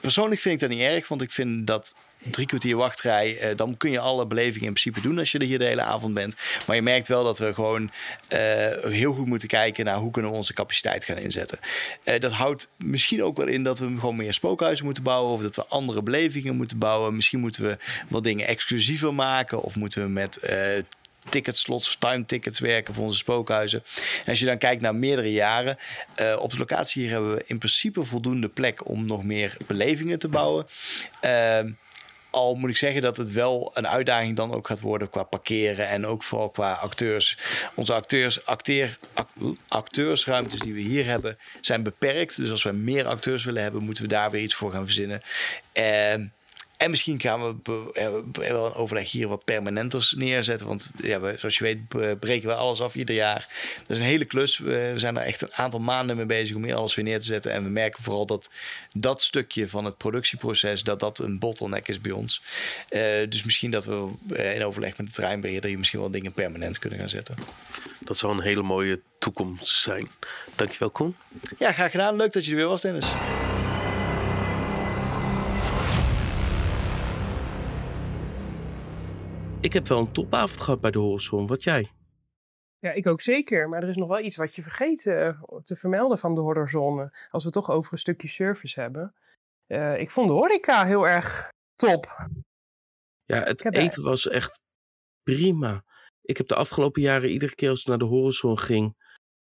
Persoonlijk 0.00 0.40
vind 0.40 0.54
ik 0.54 0.60
dat 0.60 0.78
niet 0.78 0.88
erg, 0.88 1.08
want 1.08 1.22
ik 1.22 1.30
vind 1.30 1.66
dat 1.66 1.94
drie 2.30 2.46
kwartier 2.46 2.76
wachtrij, 2.76 3.50
uh, 3.50 3.56
dan 3.56 3.76
kun 3.76 3.90
je 3.90 4.00
alle 4.00 4.26
belevingen 4.26 4.66
in 4.66 4.72
principe 4.72 5.00
doen 5.00 5.18
als 5.18 5.32
je 5.32 5.38
er 5.38 5.46
hier 5.46 5.58
de 5.58 5.64
hele 5.64 5.82
avond 5.82 6.14
bent. 6.14 6.36
Maar 6.66 6.76
je 6.76 6.82
merkt 6.82 7.08
wel 7.08 7.24
dat 7.24 7.38
we 7.38 7.54
gewoon 7.54 7.82
uh, 7.82 8.38
heel 8.82 9.12
goed 9.12 9.26
moeten 9.26 9.48
kijken 9.48 9.84
naar 9.84 9.96
hoe 9.96 10.10
kunnen 10.10 10.30
we 10.30 10.36
onze 10.36 10.52
capaciteit 10.52 11.04
gaan 11.04 11.16
inzetten. 11.16 11.58
Uh, 12.04 12.18
dat 12.18 12.32
houdt 12.32 12.68
misschien 12.76 13.24
ook 13.24 13.36
wel 13.36 13.46
in 13.46 13.64
dat 13.64 13.78
we 13.78 13.84
gewoon 13.84 14.16
meer 14.16 14.34
spookhuizen 14.34 14.84
moeten 14.84 15.02
bouwen 15.02 15.32
of 15.32 15.42
dat 15.42 15.56
we 15.56 15.66
andere 15.66 16.02
belevingen 16.02 16.56
moeten 16.56 16.78
bouwen. 16.78 17.16
Misschien 17.16 17.40
moeten 17.40 17.62
we 17.62 17.76
wat 18.08 18.24
dingen 18.24 18.46
exclusiever 18.46 19.14
maken 19.14 19.60
of 19.60 19.76
moeten 19.76 20.02
we 20.02 20.08
met 20.08 20.50
ticketslots 21.28 21.88
of 21.88 21.96
time 21.96 22.24
tickets 22.24 22.58
werken 22.58 22.94
voor 22.94 23.04
onze 23.04 23.18
spookhuizen. 23.18 23.82
En 24.24 24.30
als 24.30 24.38
je 24.38 24.46
dan 24.46 24.58
kijkt 24.58 24.82
naar 24.82 24.94
meerdere 24.94 25.32
jaren, 25.32 25.76
op 26.38 26.50
de 26.50 26.58
locatie 26.58 27.02
hier 27.02 27.10
hebben 27.10 27.34
we 27.34 27.44
in 27.46 27.58
principe 27.58 28.04
voldoende 28.04 28.48
plek 28.48 28.88
om 28.88 29.06
nog 29.06 29.24
meer 29.24 29.56
belevingen 29.66 30.18
te 30.18 30.28
bouwen. 30.28 30.66
Uh, 31.24 31.60
al 32.30 32.54
moet 32.54 32.70
ik 32.70 32.76
zeggen 32.76 33.02
dat 33.02 33.16
het 33.16 33.32
wel 33.32 33.70
een 33.74 33.88
uitdaging 33.88 34.36
dan 34.36 34.52
ook 34.52 34.66
gaat 34.66 34.80
worden 34.80 35.10
qua 35.10 35.22
parkeren 35.22 35.88
en 35.88 36.06
ook 36.06 36.22
vooral 36.22 36.50
qua 36.50 36.72
acteurs. 36.72 37.38
Onze 37.74 37.92
acteurs, 37.92 38.46
acteer, 38.46 38.98
acteursruimtes 39.68 40.60
die 40.60 40.74
we 40.74 40.80
hier 40.80 41.04
hebben 41.04 41.38
zijn 41.60 41.82
beperkt. 41.82 42.36
Dus 42.36 42.50
als 42.50 42.62
we 42.62 42.72
meer 42.72 43.06
acteurs 43.06 43.44
willen 43.44 43.62
hebben, 43.62 43.82
moeten 43.82 44.02
we 44.02 44.08
daar 44.08 44.30
weer 44.30 44.42
iets 44.42 44.54
voor 44.54 44.72
gaan 44.72 44.84
verzinnen. 44.84 45.22
En 45.72 46.32
en 46.78 46.90
misschien 46.90 47.20
gaan 47.20 47.40
we 47.62 48.30
wel 48.32 48.66
een 48.66 48.72
overleg 48.72 49.10
hier 49.10 49.28
wat 49.28 49.44
permanenters 49.44 50.12
neerzetten. 50.12 50.66
Want 50.66 50.92
ja, 51.02 51.20
we, 51.20 51.34
zoals 51.38 51.58
je 51.58 51.64
weet 51.64 51.88
breken 52.20 52.48
we 52.48 52.54
alles 52.54 52.80
af 52.80 52.94
ieder 52.94 53.14
jaar. 53.14 53.48
Dat 53.78 53.96
is 53.96 53.98
een 53.98 54.08
hele 54.08 54.24
klus. 54.24 54.58
We 54.58 54.92
zijn 54.96 55.16
er 55.16 55.22
echt 55.22 55.42
een 55.42 55.54
aantal 55.54 55.80
maanden 55.80 56.16
mee 56.16 56.26
bezig 56.26 56.56
om 56.56 56.64
hier 56.64 56.74
alles 56.74 56.94
weer 56.94 57.04
neer 57.04 57.18
te 57.18 57.24
zetten. 57.24 57.52
En 57.52 57.64
we 57.64 57.70
merken 57.70 58.02
vooral 58.02 58.26
dat 58.26 58.50
dat 58.92 59.22
stukje 59.22 59.68
van 59.68 59.84
het 59.84 59.96
productieproces, 59.96 60.82
dat 60.82 61.00
dat 61.00 61.18
een 61.18 61.38
bottleneck 61.38 61.88
is 61.88 62.00
bij 62.00 62.12
ons. 62.12 62.42
Uh, 62.90 63.00
dus 63.28 63.44
misschien 63.44 63.70
dat 63.70 63.84
we 63.84 64.08
uh, 64.30 64.54
in 64.54 64.64
overleg 64.64 64.96
met 64.96 65.06
de 65.06 65.12
treinbeheerder 65.12 65.68
hier 65.68 65.78
misschien 65.78 66.00
wel 66.00 66.10
dingen 66.10 66.32
permanent 66.32 66.78
kunnen 66.78 66.98
gaan 66.98 67.08
zetten. 67.08 67.36
Dat 68.00 68.18
zou 68.18 68.32
een 68.32 68.42
hele 68.42 68.62
mooie 68.62 69.00
toekomst 69.18 69.80
zijn. 69.80 70.08
Dankjewel, 70.54 70.90
Koen. 70.90 71.16
Ja, 71.58 71.72
graag 71.72 71.90
gedaan. 71.90 72.16
Leuk 72.16 72.32
dat 72.32 72.44
je 72.44 72.50
er 72.50 72.56
weer 72.56 72.66
was, 72.66 72.80
Dennis. 72.80 73.10
Ik 79.60 79.72
heb 79.72 79.88
wel 79.88 79.98
een 79.98 80.12
topavond 80.12 80.60
gehad 80.60 80.80
bij 80.80 80.90
de 80.90 80.98
Horizon. 80.98 81.46
Wat 81.46 81.62
jij? 81.62 81.90
Ja, 82.78 82.92
ik 82.92 83.06
ook 83.06 83.20
zeker. 83.20 83.68
Maar 83.68 83.82
er 83.82 83.88
is 83.88 83.96
nog 83.96 84.08
wel 84.08 84.20
iets 84.20 84.36
wat 84.36 84.54
je 84.54 84.62
vergeet 84.62 85.04
uh, 85.04 85.42
te 85.62 85.76
vermelden 85.76 86.18
van 86.18 86.34
de 86.34 86.40
Horizon. 86.40 87.00
Als 87.30 87.44
we 87.44 87.48
het 87.48 87.52
toch 87.52 87.70
over 87.70 87.92
een 87.92 87.98
stukje 87.98 88.28
service 88.28 88.80
hebben. 88.80 89.14
Uh, 89.66 90.00
ik 90.00 90.10
vond 90.10 90.28
de 90.28 90.34
horeca 90.34 90.84
heel 90.84 91.08
erg 91.08 91.48
top. 91.74 92.28
Ja, 93.24 93.42
het 93.42 93.74
eten 93.74 94.02
was 94.02 94.28
echt 94.28 94.60
prima. 95.22 95.84
Ik 96.22 96.36
heb 96.36 96.48
de 96.48 96.54
afgelopen 96.54 97.02
jaren 97.02 97.30
iedere 97.30 97.54
keer 97.54 97.70
als 97.70 97.80
ik 97.80 97.86
naar 97.86 97.98
de 97.98 98.04
Horizon 98.04 98.58
ging... 98.58 98.96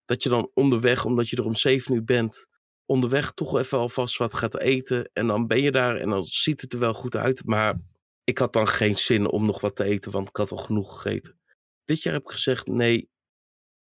dat 0.05 0.23
je 0.23 0.29
dan 0.29 0.51
onderweg, 0.55 1.05
omdat 1.05 1.29
je 1.29 1.37
er 1.37 1.45
om 1.45 1.55
zeven 1.55 1.95
uur 1.95 2.05
bent, 2.05 2.47
onderweg 2.87 3.33
toch 3.33 3.59
even 3.59 3.79
alvast 3.79 4.17
wat 4.17 4.35
gaat 4.35 4.59
eten. 4.59 5.11
En 5.13 5.27
dan 5.27 5.47
ben 5.47 5.63
je 5.63 5.71
daar 5.71 5.97
en 5.97 6.09
dan 6.09 6.25
ziet 6.25 6.61
het 6.61 6.73
er 6.73 6.79
wel 6.79 6.95
goed 6.95 7.17
uit. 7.17 7.45
Maar 7.45 7.81
ik 8.29 8.39
had 8.39 8.53
dan 8.53 8.69
geen 8.69 8.97
zin 8.97 9.31
om 9.31 9.47
nog 9.47 9.61
wat 9.61 9.77
te 9.77 9.85
eten, 9.85 10.11
want 10.11 10.29
ik 10.29 10.37
had 10.37 10.51
al 10.51 10.57
genoeg 10.57 10.93
gegeten. 11.03 11.41
Dit 11.85 12.03
jaar 12.03 12.15
heb 12.15 12.23
ik 12.23 12.31
gezegd, 12.31 12.67
nee, 12.67 13.11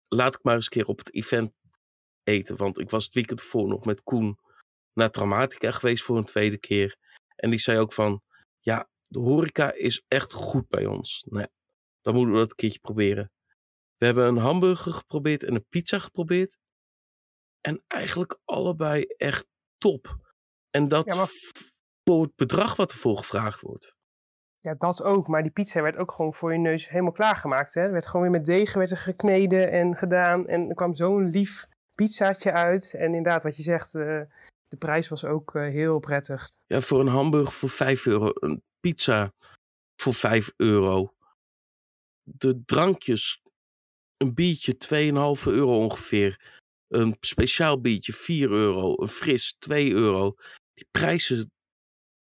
laat 0.08 0.34
ik 0.34 0.42
maar 0.42 0.54
eens 0.54 0.64
een 0.64 0.70
keer 0.70 0.86
op 0.86 0.98
het 0.98 1.14
event 1.14 1.52
eten. 2.22 2.56
Want 2.56 2.78
ik 2.78 2.90
was 2.90 3.04
het 3.04 3.14
weekend 3.14 3.40
ervoor 3.40 3.68
nog 3.68 3.84
met 3.84 4.02
Koen 4.02 4.38
naar 4.92 5.10
Traumatica 5.10 5.70
geweest 5.70 6.02
voor 6.04 6.16
een 6.16 6.24
tweede 6.24 6.58
keer. 6.58 6.96
En 7.36 7.50
die 7.50 7.58
zei 7.58 7.78
ook 7.78 7.92
van, 7.92 8.22
ja, 8.60 8.88
de 9.02 9.18
horeca 9.18 9.72
is 9.72 10.04
echt 10.08 10.32
goed 10.32 10.68
bij 10.68 10.86
ons. 10.86 11.24
Nou, 11.28 11.48
dan 12.00 12.14
moeten 12.14 12.32
we 12.32 12.38
dat 12.40 12.50
een 12.50 12.56
keertje 12.56 12.78
proberen. 12.80 13.32
We 13.96 14.04
hebben 14.06 14.26
een 14.26 14.36
hamburger 14.36 14.92
geprobeerd 14.92 15.42
en 15.42 15.54
een 15.54 15.66
pizza 15.68 15.98
geprobeerd. 15.98 16.58
En 17.60 17.84
eigenlijk 17.86 18.38
allebei 18.44 19.02
echt 19.02 19.46
top. 19.78 20.34
En 20.70 20.88
dat 20.88 21.04
Ja, 21.04 21.14
maar- 21.16 21.30
voor 22.04 22.22
het 22.22 22.34
bedrag 22.34 22.76
wat 22.76 22.92
ervoor 22.92 23.16
gevraagd 23.16 23.60
wordt. 23.60 23.95
Ja, 24.66 24.74
dat 24.74 25.02
ook. 25.02 25.28
Maar 25.28 25.42
die 25.42 25.52
pizza 25.52 25.82
werd 25.82 25.96
ook 25.96 26.12
gewoon 26.12 26.32
voor 26.32 26.52
je 26.52 26.58
neus 26.58 26.88
helemaal 26.88 27.12
klaargemaakt. 27.12 27.74
Hè? 27.74 27.80
Er 27.80 27.92
werd 27.92 28.06
gewoon 28.06 28.22
weer 28.22 28.30
met 28.30 28.44
degen 28.44 28.78
werd 28.78 28.90
er 28.90 28.96
gekneden 28.96 29.70
en 29.70 29.96
gedaan. 29.96 30.46
En 30.46 30.68
er 30.68 30.74
kwam 30.74 30.94
zo'n 30.94 31.30
lief 31.30 31.66
pizzaatje 31.94 32.52
uit. 32.52 32.94
En 32.94 33.06
inderdaad, 33.14 33.42
wat 33.42 33.56
je 33.56 33.62
zegt, 33.62 33.94
eh, 33.94 34.20
de 34.68 34.76
prijs 34.78 35.08
was 35.08 35.24
ook 35.24 35.54
eh, 35.54 35.62
heel 35.62 35.98
prettig. 35.98 36.54
Ja, 36.66 36.80
voor 36.80 37.00
een 37.00 37.06
hamburger 37.06 37.52
voor 37.52 37.68
5 37.68 38.06
euro. 38.06 38.30
Een 38.34 38.62
pizza 38.80 39.32
voor 40.00 40.14
5 40.14 40.52
euro. 40.56 41.14
De 42.22 42.64
drankjes. 42.64 43.42
Een 44.16 44.34
biertje 44.34 44.76
2,5 44.76 45.46
euro 45.46 45.76
ongeveer. 45.76 46.60
Een 46.88 47.16
speciaal 47.20 47.80
biertje 47.80 48.12
4 48.12 48.50
euro. 48.50 48.94
Een 48.96 49.08
fris 49.08 49.56
2 49.58 49.92
euro. 49.92 50.34
Die 50.74 50.88
prijzen 50.90 51.50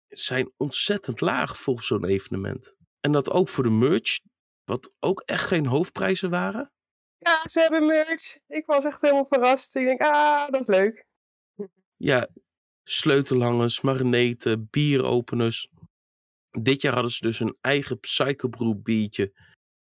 zijn 0.08 0.52
ontzettend 0.58 1.22
laag 1.22 1.58
voor 1.58 1.82
zo'n 1.82 2.06
evenement. 2.06 2.76
En 3.00 3.12
dat 3.12 3.32
ook 3.32 3.50
voor 3.50 3.64
de 3.64 3.70
merch. 3.70 4.20
Wat 4.64 4.96
ook 5.00 5.22
echt 5.22 5.46
geen 5.46 5.66
hoofdprijzen 5.66 6.30
waren. 6.30 6.72
Ja, 7.18 7.48
ze 7.48 7.60
hebben 7.60 7.86
merch. 7.86 8.38
Ik 8.48 8.66
was 8.66 8.84
echt 8.84 9.02
helemaal 9.02 9.26
verrast. 9.26 9.76
Ik 9.76 9.86
denk, 9.86 10.02
ah, 10.02 10.50
dat 10.50 10.62
is 10.62 10.68
leuk. 10.68 11.06
Ja, 11.96 12.28
sleutelhangers, 12.84 13.82
marineten, 13.82 14.68
bieropeners. 14.70 15.70
Dit 16.50 16.82
jaar 16.82 16.94
hadden 16.94 17.12
ze 17.12 17.22
dus 17.22 17.40
een 17.40 17.58
eigen 17.62 18.00
Psychobrew 18.00 18.82
biertje. 18.82 19.34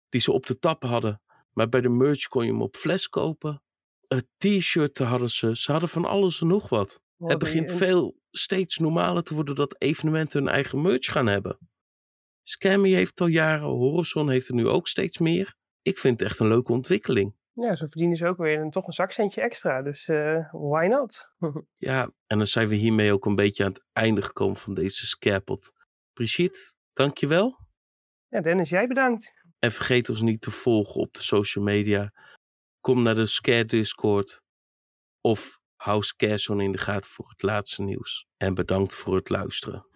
Die 0.09 0.21
ze 0.21 0.33
op 0.33 0.47
de 0.47 0.59
tap 0.59 0.83
hadden. 0.83 1.23
Maar 1.53 1.69
bij 1.69 1.81
de 1.81 1.89
merch 1.89 2.29
kon 2.29 2.45
je 2.45 2.51
hem 2.53 2.63
op 2.63 2.77
fles 2.77 3.09
kopen. 3.09 3.63
Een 4.09 4.29
t-shirt 4.37 4.99
hadden 4.99 5.31
ze. 5.31 5.57
Ze 5.57 5.71
hadden 5.71 5.89
van 5.89 6.05
alles 6.05 6.41
en 6.41 6.47
nog 6.47 6.69
wat. 6.69 7.01
Het 7.17 7.39
begint 7.39 7.73
veel 7.73 8.18
steeds 8.31 8.77
normaler 8.79 9.23
te 9.23 9.35
worden 9.35 9.55
dat 9.55 9.81
evenementen 9.83 10.43
hun 10.45 10.53
eigen 10.53 10.83
merch 10.83 11.07
gaan 11.13 11.27
hebben. 11.27 11.59
Scammy 12.43 12.91
heeft 12.91 13.21
al 13.21 13.27
jaren, 13.27 13.67
Horizon 13.67 14.31
heeft 14.31 14.49
er 14.49 14.55
nu 14.55 14.67
ook 14.69 14.89
steeds 14.89 15.19
meer. 15.19 15.55
Ik 15.83 15.99
vind 15.99 16.21
het 16.21 16.29
echt 16.29 16.39
een 16.39 16.49
leuke 16.49 16.73
ontwikkeling. 16.73 17.37
Ja, 17.53 17.77
zo 17.77 17.87
verdienen 17.87 18.17
ze 18.17 18.27
ook 18.27 18.37
weer 18.37 18.61
een, 18.61 18.71
toch 18.71 18.87
een 18.87 18.93
zakcentje 18.93 19.41
extra. 19.41 19.83
Dus 19.83 20.09
eh, 20.09 20.53
why 20.53 20.87
not? 20.91 21.33
Ja, 21.77 22.11
en 22.27 22.39
dan 22.39 22.47
zijn 22.47 22.69
we 22.69 22.75
hiermee 22.75 23.13
ook 23.13 23.27
een 23.27 23.35
beetje 23.35 23.65
aan 23.65 23.73
het 23.73 23.85
einde 23.93 24.23
gekomen 24.23 24.57
van 24.57 24.75
deze 24.75 25.07
scarepot. 25.07 25.73
Brigitte, 26.13 26.75
dankjewel. 26.93 27.59
ja, 28.29 28.41
Dennis, 28.41 28.71
jij 28.71 28.87
bedankt. 28.87 29.33
En 29.59 29.73
vergeet 29.73 30.09
ons 30.09 30.21
niet 30.23 30.41
te 30.41 30.51
volgen 30.51 31.01
op 31.01 31.15
de 31.15 31.23
social 31.23 31.65
media. 31.65 32.13
Kom 32.81 33.03
naar 33.03 33.15
de 33.15 33.27
Scare 33.27 33.65
Discord. 33.65 34.43
Of 35.21 35.58
hou 35.79 36.03
Scarezone 36.03 36.65
in 36.65 36.73
de 36.73 36.79
gaten 36.79 37.11
voor 37.11 37.29
het 37.29 37.43
laatste 37.43 37.83
nieuws. 37.83 38.27
En 38.37 38.55
bedankt 38.55 38.95
voor 38.95 39.15
het 39.15 39.29
luisteren. 39.29 39.87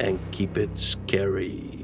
And 0.00 0.20
keep 0.30 0.56
it 0.56 0.78
scary. 0.78 1.77